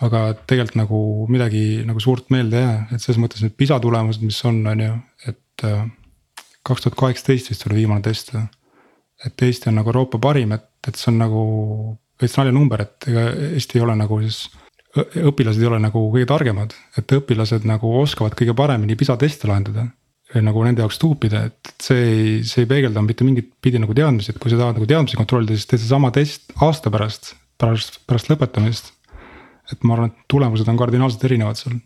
aga 0.03 0.20
tegelikult 0.51 0.78
nagu 0.80 1.01
midagi 1.30 1.85
nagu 1.87 2.01
suurt 2.03 2.33
meelde 2.35 2.59
ei 2.59 2.64
jää, 2.64 2.78
et 2.91 3.03
selles 3.05 3.20
mõttes 3.22 3.45
need 3.45 3.55
PISA 3.55 3.78
tulemused, 3.83 4.24
mis 4.24 4.41
on, 4.49 4.62
on 4.66 4.87
ju, 4.87 4.95
et. 5.30 5.66
Äh, 5.68 5.85
kaks 6.66 6.84
tuhat 6.84 6.98
kaheksateist 6.98 7.50
vist 7.50 7.66
oli 7.66 7.82
viimane 7.82 8.02
test. 8.02 8.34
et 9.26 9.42
Eesti 9.42 9.68
on 9.70 9.78
nagu 9.78 9.88
Euroopa 9.88 10.18
parim, 10.18 10.52
et, 10.52 10.68
et 10.88 10.98
see 10.98 11.12
on 11.12 11.18
nagu 11.18 11.42
veits 12.20 12.36
naljanumber, 12.38 12.82
et 12.82 13.08
ega 13.10 13.26
Eesti 13.52 13.78
ei 13.78 13.84
ole 13.86 13.96
nagu 13.96 14.20
siis 14.22 14.44
õpilased 14.92 15.62
ei 15.62 15.68
ole 15.70 15.78
nagu 15.80 16.04
kõige 16.12 16.28
targemad, 16.28 16.74
et 16.98 17.12
õpilased 17.16 17.64
nagu 17.68 17.92
oskavad 18.02 18.36
kõige 18.36 18.54
paremini 18.56 18.96
PISA 18.98 19.16
teste 19.20 19.48
lahendada 19.48 19.88
nagu 20.40 20.62
nende 20.64 20.80
jaoks 20.80 20.96
tuupida, 21.00 21.42
et 21.50 21.72
see 21.82 22.02
ei, 22.08 22.28
see 22.48 22.64
ei 22.64 22.68
peegelda 22.70 23.02
mitte 23.04 23.26
mingit 23.26 23.50
pidi 23.60 23.80
nagu 23.82 23.92
teadmisi, 23.96 24.32
et 24.32 24.40
kui 24.40 24.52
sa 24.52 24.60
tahad 24.60 24.78
nagu 24.78 24.88
teadmisi 24.88 25.18
kontrollida, 25.18 25.56
siis 25.58 25.68
teed 25.68 25.82
sedasama 25.82 26.12
test 26.14 26.54
aasta 26.64 26.92
pärast, 26.94 27.34
pärast, 27.60 28.00
pärast 28.08 28.30
lõpetamist. 28.32 28.92
et 29.72 29.84
ma 29.86 29.94
arvan, 29.94 30.10
et 30.10 30.24
tulemused 30.32 30.68
on 30.68 30.78
kardinaalselt 30.80 31.24
erinevad 31.28 31.60
seal. 31.60 31.76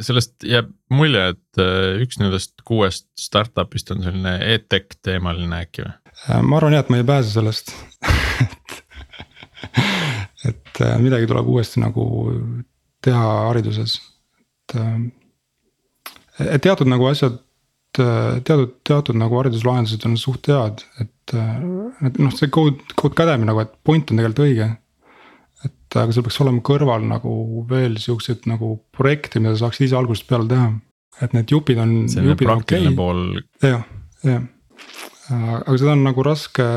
Sellest 0.00 0.46
jääb 0.46 0.70
mulje, 0.94 1.24
et 1.34 1.62
äh, 1.62 2.02
üks 2.04 2.20
nendest 2.20 2.54
kuuest 2.68 3.08
startup'ist 3.20 3.92
on 3.94 4.04
selline 4.06 4.38
e-tech 4.54 5.00
teemaline 5.04 5.64
äkki 5.64 5.84
või? 5.84 5.94
Äh, 6.28 6.42
ma 6.42 6.60
arvan 6.60 6.76
jah, 6.76 6.86
et 6.86 6.92
ma 6.92 7.00
ei 7.00 7.08
pääse 7.08 7.34
sellest 7.34 7.74
et 10.48 10.82
äh, 10.84 10.96
midagi 11.02 11.28
tuleb 11.30 11.50
uuesti 11.52 11.82
nagu 11.84 12.06
teha 13.04 13.26
hariduses, 13.48 14.00
et. 14.00 14.80
et 16.42 16.62
teatud 16.64 16.88
nagu 16.90 17.06
asjad 17.06 17.36
Äh, 17.98 18.40
teatud, 18.44 18.76
teatud 18.86 19.16
nagu 19.18 19.40
hariduslahendused 19.40 20.04
on 20.06 20.14
suht 20.20 20.46
head, 20.50 20.84
et, 21.02 21.32
äh, 21.34 21.62
et 22.06 22.18
noh, 22.20 22.34
see 22.36 22.50
code, 22.52 22.84
code 23.00 23.16
academy 23.16 23.48
nagu, 23.48 23.62
et 23.64 23.72
point 23.86 24.12
on 24.12 24.20
tegelikult 24.20 24.44
õige. 24.44 24.68
Et 25.66 25.98
aga 25.98 26.14
seal 26.14 26.26
peaks 26.26 26.40
olema 26.44 26.62
kõrval 26.64 27.06
nagu 27.08 27.64
veel 27.70 27.96
siukseid 28.00 28.46
nagu 28.50 28.76
projekte, 28.94 29.42
mida 29.42 29.56
saaksid 29.58 29.88
ise 29.88 29.98
algusest 29.98 30.28
peale 30.28 30.48
teha. 30.50 30.68
et 31.24 31.32
need 31.34 31.50
jupid 31.50 31.80
on. 31.82 31.94
selline 32.08 32.36
praktiline 32.38 32.92
okay. 32.92 32.98
pool. 32.98 33.40
jah, 33.64 33.82
jah, 34.26 34.44
aga 35.32 35.78
seda 35.80 35.96
on 35.96 36.04
nagu 36.06 36.22
raske, 36.26 36.68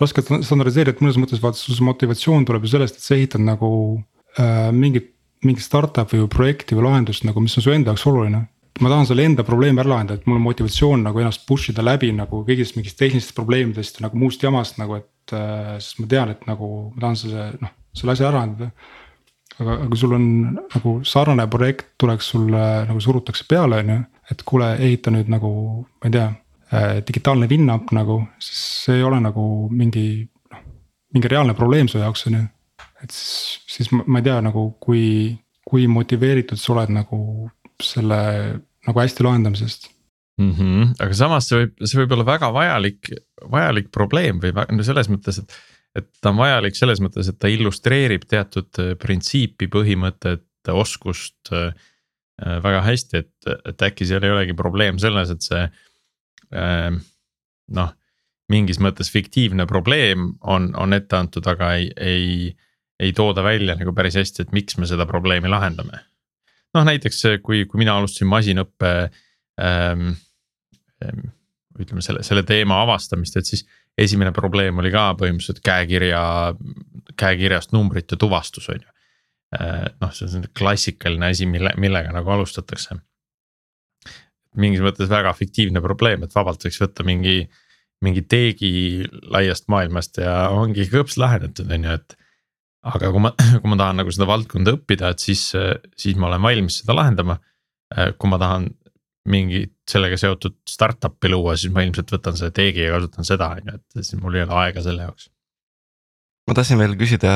raske 0.00 0.24
standardiseerida, 0.26 0.96
et 0.96 1.04
mõnes 1.04 1.20
mõttes 1.20 1.42
vaata, 1.42 1.60
see 1.60 1.86
motivatsioon 1.86 2.48
tuleb 2.48 2.66
ju 2.66 2.74
sellest, 2.74 2.98
et 2.98 3.06
sa 3.06 3.14
ehitad 3.18 3.44
nagu 3.44 3.70
äh, 4.38 4.68
mingit 4.74 5.14
mingit 5.46 5.62
startup'i 5.62 6.18
või 6.18 6.30
projekti 6.32 6.74
või 6.74 6.88
lahendust 6.88 7.22
nagu, 7.22 7.38
mis 7.38 7.52
on 7.54 7.62
su 7.62 7.70
enda 7.70 7.92
jaoks 7.92 8.08
oluline 8.10 8.40
ma 8.82 8.90
tahan 8.92 9.08
selle 9.08 9.24
enda 9.26 9.44
probleemi 9.46 9.82
ära 9.82 9.92
lahendada, 9.92 10.20
et 10.20 10.28
mul 10.28 10.38
on 10.38 10.44
motivatsioon 10.44 11.02
nagu 11.08 11.22
ennast 11.22 11.44
push 11.48 11.72
ida 11.72 11.82
läbi 11.84 12.10
nagu 12.14 12.42
kõigist 12.46 12.76
mingist 12.78 12.98
tehnilistest 13.00 13.36
probleemidest 13.36 14.00
nagu 14.04 14.18
muust 14.20 14.42
jamast 14.44 14.78
nagu, 14.78 15.00
et 15.00 15.34
äh,. 15.34 15.76
sest 15.82 16.02
ma 16.02 16.10
tean, 16.10 16.34
et 16.34 16.46
nagu 16.46 16.70
ma 16.94 17.04
tahan 17.06 17.18
selle 17.22 17.48
noh, 17.62 17.74
selle 17.96 18.14
asja 18.14 18.28
ära 18.28 18.40
lahendada. 18.40 18.70
aga, 19.58 19.72
aga 19.74 19.88
kui 19.90 19.98
sul 19.98 20.14
on 20.14 20.26
nagu 20.58 20.92
sarnane 21.04 21.48
projekt 21.50 21.94
tuleks 21.98 22.28
sulle 22.34 22.64
nagu 22.88 23.00
surutakse 23.02 23.46
peale, 23.48 23.80
on 23.82 23.94
ju, 23.94 23.98
et 24.30 24.44
kuule, 24.46 24.68
ehita 24.76 25.12
nüüd 25.14 25.32
nagu, 25.32 25.50
ma 25.98 26.10
ei 26.10 26.14
tea 26.14 26.28
äh,. 26.72 27.00
digitaalne 27.08 27.48
Winamp 27.50 27.92
nagu, 27.96 28.20
siis 28.38 28.62
see 28.84 29.00
ei 29.00 29.06
ole 29.08 29.20
nagu 29.24 29.44
mingi 29.72 30.06
noh, 30.52 30.64
mingi 31.14 31.32
reaalne 31.32 31.56
probleem 31.58 31.88
su 31.88 31.98
jaoks 31.98 32.26
on 32.30 32.38
ju. 32.38 32.46
et 33.02 33.10
siis, 33.10 33.60
siis 33.66 33.92
ma, 33.92 34.04
ma 34.06 34.22
ei 34.22 34.28
tea 34.30 34.40
nagu, 34.44 34.70
kui, 34.80 35.04
kui 35.66 35.86
motiveeritud 35.90 36.60
sa 36.60 36.74
oled 36.76 36.94
nagu 36.94 37.20
selle 37.82 38.18
nagu 38.88 39.00
hästi 39.00 39.24
lahendamisest 39.24 39.90
mm. 40.38 40.52
-hmm. 40.52 40.94
aga 40.98 41.14
samas 41.14 41.48
see 41.48 41.62
võib, 41.62 41.74
see 41.84 42.00
võib 42.02 42.14
olla 42.16 42.26
väga 42.26 42.52
vajalik, 42.54 43.10
vajalik 43.52 43.90
probleem 43.94 44.40
või 44.42 44.54
no 44.54 44.86
selles 44.86 45.10
mõttes, 45.12 45.42
et. 45.42 45.58
Et 45.96 46.08
ta 46.22 46.32
on 46.32 46.40
vajalik 46.40 46.76
selles 46.76 47.00
mõttes, 47.04 47.30
et 47.30 47.38
ta 47.40 47.50
illustreerib 47.52 48.26
teatud 48.28 48.82
äh, 48.82 48.94
printsiipi, 49.00 49.70
põhimõtet, 49.72 50.44
oskust 50.68 51.52
äh, 51.56 51.70
äh, 52.42 52.58
väga 52.64 52.82
hästi, 52.84 53.22
et, 53.22 53.52
et 53.72 53.86
äkki 53.88 54.08
seal 54.08 54.26
ei 54.26 54.34
olegi 54.34 54.56
probleem 54.58 55.00
selles, 55.00 55.32
et 55.32 55.46
see 55.46 55.64
äh, 55.64 56.90
noh 57.78 57.94
mingis 58.48 58.78
mõttes 58.80 59.10
fiktiivne 59.12 59.66
probleem 59.68 60.30
on, 60.40 60.70
on 60.80 60.96
ette 60.96 61.16
antud, 61.18 61.44
aga 61.50 61.74
ei, 61.76 61.90
ei, 62.00 62.28
ei 62.96 63.12
tooda 63.12 63.44
välja 63.44 63.74
nagu 63.76 63.92
päris 63.96 64.16
hästi, 64.16 64.46
et 64.46 64.54
miks 64.56 64.78
me 64.80 64.88
seda 64.88 65.04
probleemi 65.08 65.50
lahendame 65.52 66.00
noh, 66.76 66.86
näiteks 66.86 67.22
kui, 67.44 67.64
kui 67.68 67.82
mina 67.82 67.96
alustasin 67.98 68.30
masinõppe 68.30 68.92
ähm,. 69.62 70.14
ütleme 71.78 72.02
selle, 72.02 72.24
selle 72.26 72.42
teema 72.42 72.80
avastamist, 72.82 73.36
et 73.38 73.46
siis 73.46 73.62
esimene 73.98 74.32
probleem 74.34 74.78
oli 74.80 74.92
ka 74.94 75.10
põhimõtteliselt 75.18 75.60
käekirja, 75.64 76.22
käekirjast 77.18 77.74
numbrite 77.74 78.18
tuvastus, 78.20 78.68
on 78.72 78.80
ju. 78.82 78.94
Äh, 79.58 79.86
noh, 80.02 80.12
see 80.12 80.28
on 80.36 80.44
klassikaline 80.56 81.30
asi, 81.32 81.46
mille, 81.48 81.72
millega 81.80 82.12
nagu 82.14 82.34
alustatakse. 82.36 82.98
mingis 84.58 84.80
mõttes 84.82 85.06
väga 85.10 85.30
fiktiivne 85.36 85.80
probleem, 85.80 86.24
et 86.24 86.32
vabalt 86.34 86.64
võiks 86.64 86.80
võtta 86.82 87.04
mingi, 87.06 87.44
mingi 88.02 88.24
teegi 88.26 88.70
laiast 89.30 89.68
maailmast 89.70 90.18
ja 90.18 90.48
ongi 90.50 90.88
kõps 90.90 91.18
lahendatud, 91.20 91.70
on 91.70 91.84
ju, 91.86 91.94
et 91.94 92.16
aga 92.90 93.10
kui 93.14 93.22
ma, 93.22 93.32
kui 93.60 93.70
ma 93.70 93.78
tahan 93.78 94.02
nagu 94.02 94.14
seda 94.14 94.26
valdkonda 94.28 94.74
õppida, 94.78 95.12
et 95.14 95.22
siis, 95.22 95.44
siis 95.96 96.18
ma 96.18 96.30
olen 96.30 96.42
valmis 96.42 96.80
seda 96.82 96.96
lahendama. 96.98 97.38
kui 98.18 98.28
ma 98.28 98.36
tahan 98.36 98.66
mingit 99.24 99.77
sellega 99.88 100.18
seotud 100.20 100.56
startup'i 100.68 101.30
luua, 101.32 101.56
siis 101.56 101.72
ma 101.74 101.84
ilmselt 101.86 102.12
võtan 102.12 102.36
selle 102.38 102.54
teegi 102.54 102.84
ja 102.84 102.94
kasutan 102.96 103.26
seda, 103.28 103.50
on 103.56 103.70
ju, 103.70 103.74
et 103.80 104.00
siis 104.04 104.20
mul 104.22 104.38
ei 104.38 104.44
ole 104.46 104.56
aega 104.62 104.84
selle 104.84 105.08
jaoks. 105.08 105.28
ma 106.48 106.56
tahtsin 106.56 106.80
veel 106.80 106.96
küsida 107.00 107.32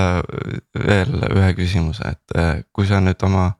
veel 0.76 1.18
ühe 1.30 1.52
küsimuse, 1.58 2.14
et 2.16 2.36
eh, 2.38 2.64
kui 2.72 2.88
sa 2.88 3.00
nüüd 3.04 3.22
oma 3.28 3.50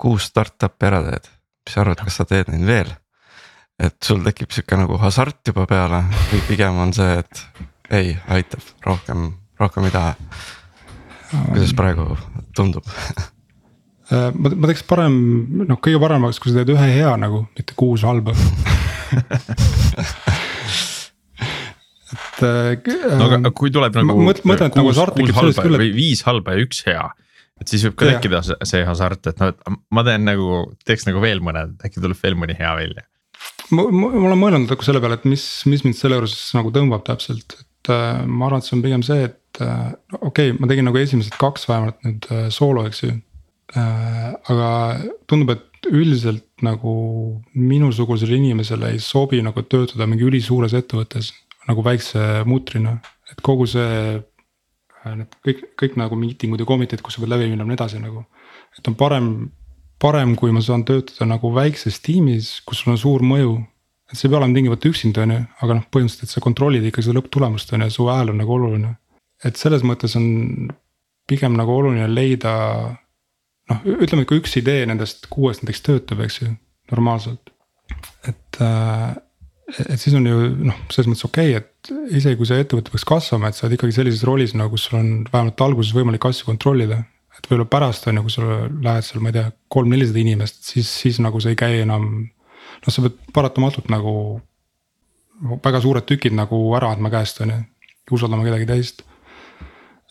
kuus 0.00 0.28
startup'i 0.30 0.90
ära 0.90 1.02
teed, 1.08 1.30
mis 1.64 1.76
sa 1.76 1.84
arvad, 1.84 2.02
kas 2.06 2.20
sa 2.20 2.28
teed 2.28 2.52
neid 2.54 2.66
veel? 2.68 2.92
et 3.82 3.96
sul 4.06 4.20
tekib 4.22 4.52
sihuke 4.54 4.76
nagu 4.78 4.98
hasart 5.02 5.50
juba 5.50 5.66
peale 5.66 6.04
või 6.30 6.42
pigem 6.46 6.76
on 6.78 6.92
see, 6.94 7.16
et 7.24 7.46
ei, 7.90 8.12
aitab 8.30 8.62
rohkem, 8.86 9.32
rohkem 9.58 9.88
ei 9.88 9.94
taha 9.94 10.14
kuidas 11.42 11.74
praegu 11.74 12.16
tundub 12.56 12.86
äh, 12.86 13.33
ma, 14.10 14.50
ma 14.52 14.68
teeks 14.70 14.84
parem, 14.88 15.14
noh 15.64 15.80
kõige 15.82 16.00
parem 16.02 16.26
oleks, 16.26 16.40
kui 16.42 16.52
sa 16.52 16.60
teed 16.60 16.74
ühe 16.74 16.88
hea 16.98 17.12
nagu, 17.20 17.44
mitte 17.56 17.76
kuus 17.78 18.04
halba 18.06 18.34
et 22.14 22.42
äh,. 22.44 23.18
no 23.18 23.28
aga 23.30 23.52
kui 23.56 23.72
tuleb 23.74 23.96
nagu. 23.96 24.18
mõtlen, 24.26 24.68
et 24.68 24.78
nagu 24.80 24.90
hasart 24.92 25.16
tekib 25.18 25.36
sellest 25.38 25.62
küll, 25.64 25.78
et. 25.80 25.94
viis 25.96 26.24
halba 26.28 26.56
ja 26.56 26.66
üks 26.66 26.84
hea, 26.88 27.04
et 27.62 27.70
siis 27.70 27.86
võib 27.88 27.96
ka 28.00 28.10
tekkida 28.12 28.42
see, 28.44 28.82
hasart, 28.86 29.22
et 29.32 29.40
noh, 29.42 29.54
et 29.54 29.58
ma 29.94 30.06
teen 30.06 30.22
nagu, 30.28 30.64
teeks 30.88 31.08
nagu 31.08 31.22
veel 31.24 31.40
mõne, 31.44 31.60
äkki 31.84 32.02
tuleb 32.02 32.18
veel 32.20 32.36
mõni 32.40 32.54
hea 32.58 32.72
välja. 32.80 33.06
ma, 33.70 33.86
ma, 33.88 34.10
ma 34.10 34.26
olen 34.32 34.42
mõelnud 34.42 34.68
nagu 34.74 34.82
selle 34.86 35.00
peale, 35.04 35.16
et 35.20 35.28
mis, 35.28 35.46
mis 35.70 35.86
mind 35.86 35.96
selle 36.00 36.20
juures 36.20 36.36
nagu 36.58 36.74
tõmbab 36.74 37.02
täpselt, 37.08 37.56
et 37.62 37.92
äh, 37.94 38.20
ma 38.26 38.50
arvan, 38.50 38.60
et 38.60 38.68
see 38.68 38.76
on 38.76 38.84
pigem 38.84 39.06
see, 39.06 39.30
et 39.30 39.40
et 39.54 39.60
äh, 39.66 39.92
okei 40.20 40.50
okay,, 40.50 40.58
ma 40.58 40.68
tegin 40.70 40.88
nagu 40.88 40.98
esimesed 40.98 41.36
kaks 41.38 41.68
vähemalt 41.68 42.00
nüüd 42.06 42.26
äh, 42.32 42.48
soolo, 42.54 42.84
eks 42.88 43.04
ju. 43.04 43.12
Äh, 43.72 44.28
aga 44.52 44.68
tundub, 45.30 45.54
et 45.54 45.88
üldiselt 45.88 46.44
nagu 46.64 46.92
minusugusele 47.56 48.36
inimesele 48.36 48.92
ei 48.92 49.00
sobi 49.00 49.40
nagu 49.44 49.64
töötada 49.64 50.06
mingi 50.08 50.26
ülisuures 50.28 50.76
ettevõttes 50.76 51.32
nagu 51.68 51.84
väikse 51.84 52.44
mutrina, 52.48 52.98
et 53.32 53.40
kogu 53.44 53.68
see. 53.70 54.22
Need 55.04 55.34
kõik, 55.44 55.58
kõik 55.76 55.96
nagu 56.00 56.16
miitingud 56.16 56.62
ja 56.62 56.64
komiteed, 56.64 57.02
kus 57.04 57.18
sa 57.18 57.20
pead 57.20 57.34
läbi 57.34 57.50
minema 57.50 57.66
ja 57.66 57.74
nii 57.74 57.76
edasi 57.76 57.98
nagu, 58.00 58.22
et 58.72 58.86
on 58.88 58.94
parem, 58.96 59.26
parem, 60.00 60.32
kui 60.32 60.48
ma 60.48 60.62
saan 60.64 60.80
töötada 60.88 61.26
nagu 61.28 61.50
väikses 61.52 61.98
tiimis, 62.00 62.54
kus 62.64 62.80
sul 62.80 62.94
on 62.94 63.00
suur 63.02 63.20
mõju 63.20 63.58
et 64.08 64.16
see 64.16 64.30
ei 64.30 64.32
pea 64.32 64.38
olema 64.38 64.56
tingimata 64.56 64.88
üksinda, 64.88 65.26
on 65.26 65.34
ju, 65.34 65.42
aga 65.66 65.76
noh, 65.76 65.84
põhimõtteliselt 65.92 66.32
sa 66.32 66.40
kontrollid 66.40 66.88
ikka 66.88 67.04
seda 67.04 67.18
lõpptulemust 67.18 67.76
on 67.76 67.84
ju, 67.84 67.92
su 67.92 68.08
hääl 68.08 68.32
on 68.32 68.40
nagu 68.40 68.56
oluline 68.56 68.94
et 69.44 69.60
selles 69.60 69.84
mõttes 69.86 70.16
on 70.18 70.68
pigem 71.28 71.56
nagu 71.58 71.72
oluline 71.74 72.08
leida. 72.10 72.54
Noh, 73.70 73.84
ütleme, 73.96 74.24
et 74.24 74.30
kui 74.30 74.40
üks 74.42 74.56
idee 74.60 74.84
nendest 74.88 75.28
kuuest 75.32 75.64
näiteks 75.64 75.84
töötab, 75.86 76.22
eks 76.24 76.40
ju, 76.42 76.50
normaalselt. 76.92 77.52
et, 78.28 78.60
äh, 78.64 79.14
et 79.86 80.00
siis 80.00 80.14
on 80.16 80.26
ju 80.28 80.36
noh, 80.68 80.76
selles 80.92 81.10
mõttes 81.10 81.26
okei 81.28 81.56
okay,, 81.56 81.64
et 81.64 82.18
isegi 82.18 82.38
kui 82.40 82.48
see 82.48 82.60
ettevõte 82.64 82.92
peaks 82.92 83.06
kasvama, 83.08 83.48
et 83.48 83.56
sa 83.58 83.66
oled 83.66 83.76
ikkagi 83.78 83.96
sellises 83.96 84.24
rollis 84.28 84.54
nagu 84.56 84.78
sul 84.80 84.98
on 85.00 85.10
vähemalt 85.30 85.60
alguses 85.66 85.94
võimalik 85.96 86.24
asju 86.28 86.48
kontrollida. 86.48 87.02
et 87.34 87.48
võib-olla 87.50 87.66
pärast 87.68 88.06
on 88.08 88.20
ju, 88.20 88.24
kui 88.26 88.32
sa 88.32 88.44
lähed 88.88 89.04
seal, 89.04 89.20
ma 89.20 89.32
ei 89.32 89.36
tea, 89.36 89.48
kolm-nelisada 89.68 90.20
inimest, 90.20 90.62
siis, 90.70 90.90
siis 91.02 91.20
nagu 91.20 91.40
see 91.42 91.54
ei 91.56 91.60
käi 91.60 91.80
enam. 91.82 92.10
noh, 92.84 92.90
sa 92.92 93.04
pead 93.04 93.16
paratamatult 93.34 93.88
nagu 93.92 94.14
väga 95.64 95.80
suured 95.82 96.06
tükid 96.06 96.36
nagu 96.36 96.60
ära 96.78 96.92
andma 96.94 97.10
käest, 97.12 97.40
on 97.42 97.52
ju, 97.52 97.58
usaldama 98.14 98.46
kedagi 98.46 98.68
teist. 98.68 99.02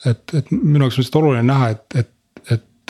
et, 0.05 0.33
et 0.35 0.51
minu 0.51 0.83
jaoks 0.85 0.97
on 0.97 1.05
lihtsalt 1.05 1.21
oluline 1.21 1.45
näha, 1.47 1.69
et, 1.73 1.85
et, 1.95 2.09
et 2.09 2.12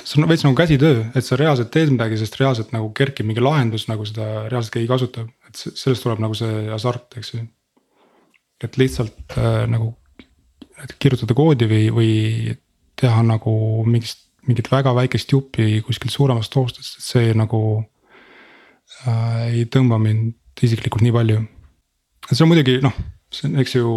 see 0.03 0.19
on 0.19 0.27
veits 0.29 0.43
nagu 0.43 0.55
käsitöö, 0.57 1.05
et 1.15 1.25
sa 1.25 1.37
reaalselt 1.39 1.71
teed 1.71 1.93
midagi, 1.93 2.17
sest 2.19 2.35
reaalselt 2.39 2.73
nagu 2.75 2.89
kerkib 2.97 3.27
mingi 3.29 3.43
lahendus, 3.43 3.87
nagu 3.87 4.05
seda 4.07 4.49
reaalselt 4.51 4.73
keegi 4.75 4.91
kasutab 4.91 5.31
et 5.53 5.77
sellest 5.77 6.03
tuleb 6.03 6.21
nagu 6.23 6.35
see 6.37 6.65
hasart, 6.71 7.19
eks 7.19 7.33
ju. 7.35 7.43
et 8.63 8.77
lihtsalt 8.79 9.37
äh, 9.37 9.65
nagu 9.69 9.93
kirjutada 10.99 11.35
koodi 11.37 11.67
või, 11.69 11.83
või 11.93 12.13
teha 12.99 13.21
nagu 13.27 13.53
mingist, 13.87 14.25
mingit 14.47 14.69
väga 14.71 14.93
väikest 14.95 15.31
juppi 15.31 15.81
kuskilt 15.85 16.13
suuremast 16.13 16.53
koostööst, 16.53 16.97
et 16.97 17.05
see 17.05 17.35
nagu 17.37 17.61
äh, 19.05 19.45
ei 19.51 19.67
tõmba 19.71 19.99
mind 20.01 20.63
isiklikult 20.63 21.03
nii 21.05 21.13
palju. 21.13 21.39
see 22.31 22.43
on 22.45 22.51
muidugi 22.51 22.79
noh, 22.83 22.97
see 23.33 23.49
on, 23.49 23.57
eks 23.61 23.77
ju 23.77 23.95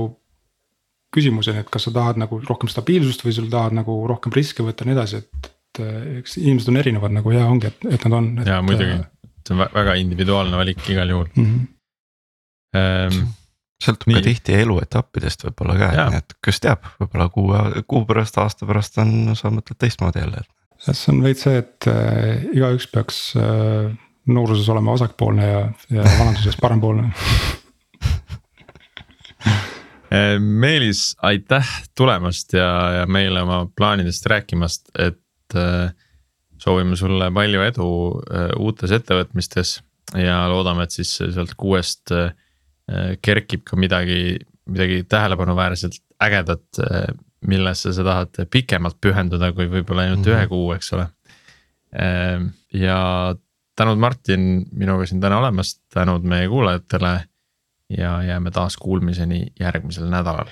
küsimus 1.14 1.48
on, 1.48 1.61
et 1.62 1.70
kas 1.72 1.86
sa 1.88 1.94
tahad 1.94 2.20
nagu 2.20 2.40
rohkem 2.44 2.68
stabiilsust 2.68 3.24
või 3.24 3.36
sul 3.36 3.48
tahad 3.52 3.76
nagu 3.76 4.02
rohkem 4.11 4.34
riske 4.34 4.66
võtta 4.66 4.84
ja 4.84 4.90
nii 4.90 4.98
edasi, 4.98 5.22
et, 5.22 5.52
et 5.77 6.20
eks 6.22 6.39
inimesed 6.41 6.72
on 6.72 6.81
erinevad 6.81 7.14
nagu 7.14 7.35
hea 7.35 7.45
ongi, 7.47 7.70
et, 7.70 7.87
et 7.93 8.09
nad 8.09 8.18
on. 8.18 8.33
jaa, 8.47 8.62
muidugi 8.64 8.97
äh, 8.99 9.05
see 9.47 9.57
on 9.57 9.64
väga 9.74 9.97
individuaalne 10.03 10.59
valik 10.59 10.89
igal 10.91 11.11
juhul 11.11 11.29
mm. 11.35 11.45
-hmm. 11.45 11.72
Ähm, 12.77 13.29
sõltub 13.81 14.11
nii. 14.11 14.18
ka 14.18 14.24
tihti 14.27 14.57
eluetappidest 14.61 15.45
võib-olla 15.47 15.77
ka, 15.81 16.07
et 16.18 16.35
kes 16.45 16.61
teab, 16.61 16.85
võib-olla 17.01 17.29
kuu, 17.33 17.53
kuu 17.89 18.05
pärast, 18.09 18.39
aasta 18.43 18.66
pärast 18.68 18.99
on, 19.01 19.37
sa 19.39 19.53
mõtled 19.55 19.79
teistmoodi 19.81 20.20
jälle. 20.20 20.43
see 20.79 21.12
on 21.14 21.22
veits 21.24 21.47
see, 21.47 21.59
et 21.62 21.89
äh, 21.89 22.45
igaüks 22.53 22.89
peaks 22.93 23.20
äh, 23.37 23.93
nooruses 24.27 24.68
olema 24.68 24.93
vasakpoolne 24.97 25.47
ja, 25.47 25.62
ja 25.91 26.03
vanaduses 26.18 26.59
parempoolne 26.61 27.12
äh, 30.11 30.37
Meelis, 30.41 31.14
aitäh 31.22 31.68
tulemast 31.97 32.53
ja, 32.53 32.68
ja 33.01 33.07
meile 33.07 33.43
oma 33.47 33.66
plaanidest 33.77 34.27
rääkimast, 34.27 34.91
et 34.99 35.20
äh, 35.55 35.92
soovime 36.59 36.97
sulle 36.97 37.30
palju 37.34 37.62
edu 37.66 37.88
äh, 38.30 38.51
uutes 38.59 38.94
ettevõtmistes 38.97 39.78
ja 40.16 40.44
loodame, 40.51 40.86
et 40.86 40.94
siis 40.94 41.12
sealt 41.18 41.55
kuuest 41.59 42.12
äh, 42.14 42.32
kerkib 43.22 43.64
ka 43.66 43.78
midagi, 43.78 44.36
midagi 44.70 45.01
tähelepanuväärselt 45.11 45.99
ägedat, 46.22 46.78
millesse 47.47 47.90
sa 47.92 48.05
tahad 48.07 48.38
pikemalt 48.51 48.97
pühenduda, 49.03 49.51
kui 49.53 49.66
võib-olla 49.66 50.05
ainult 50.07 50.22
mm 50.22 50.30
-hmm. 50.30 50.36
ühe 50.38 50.47
kuu, 50.49 50.70
eks 50.72 50.92
ole. 50.92 51.09
ja 52.72 52.99
tänud, 53.76 53.99
Martin, 53.99 54.66
minuga 54.72 55.07
siin 55.07 55.20
täna 55.20 55.38
olemast, 55.38 55.82
tänud 55.92 56.22
meie 56.22 56.49
kuulajatele 56.49 57.24
ja 57.99 58.22
jääme 58.22 58.51
taas 58.51 58.76
kuulmiseni 58.76 59.47
järgmisel 59.61 60.09
nädalal. 60.11 60.49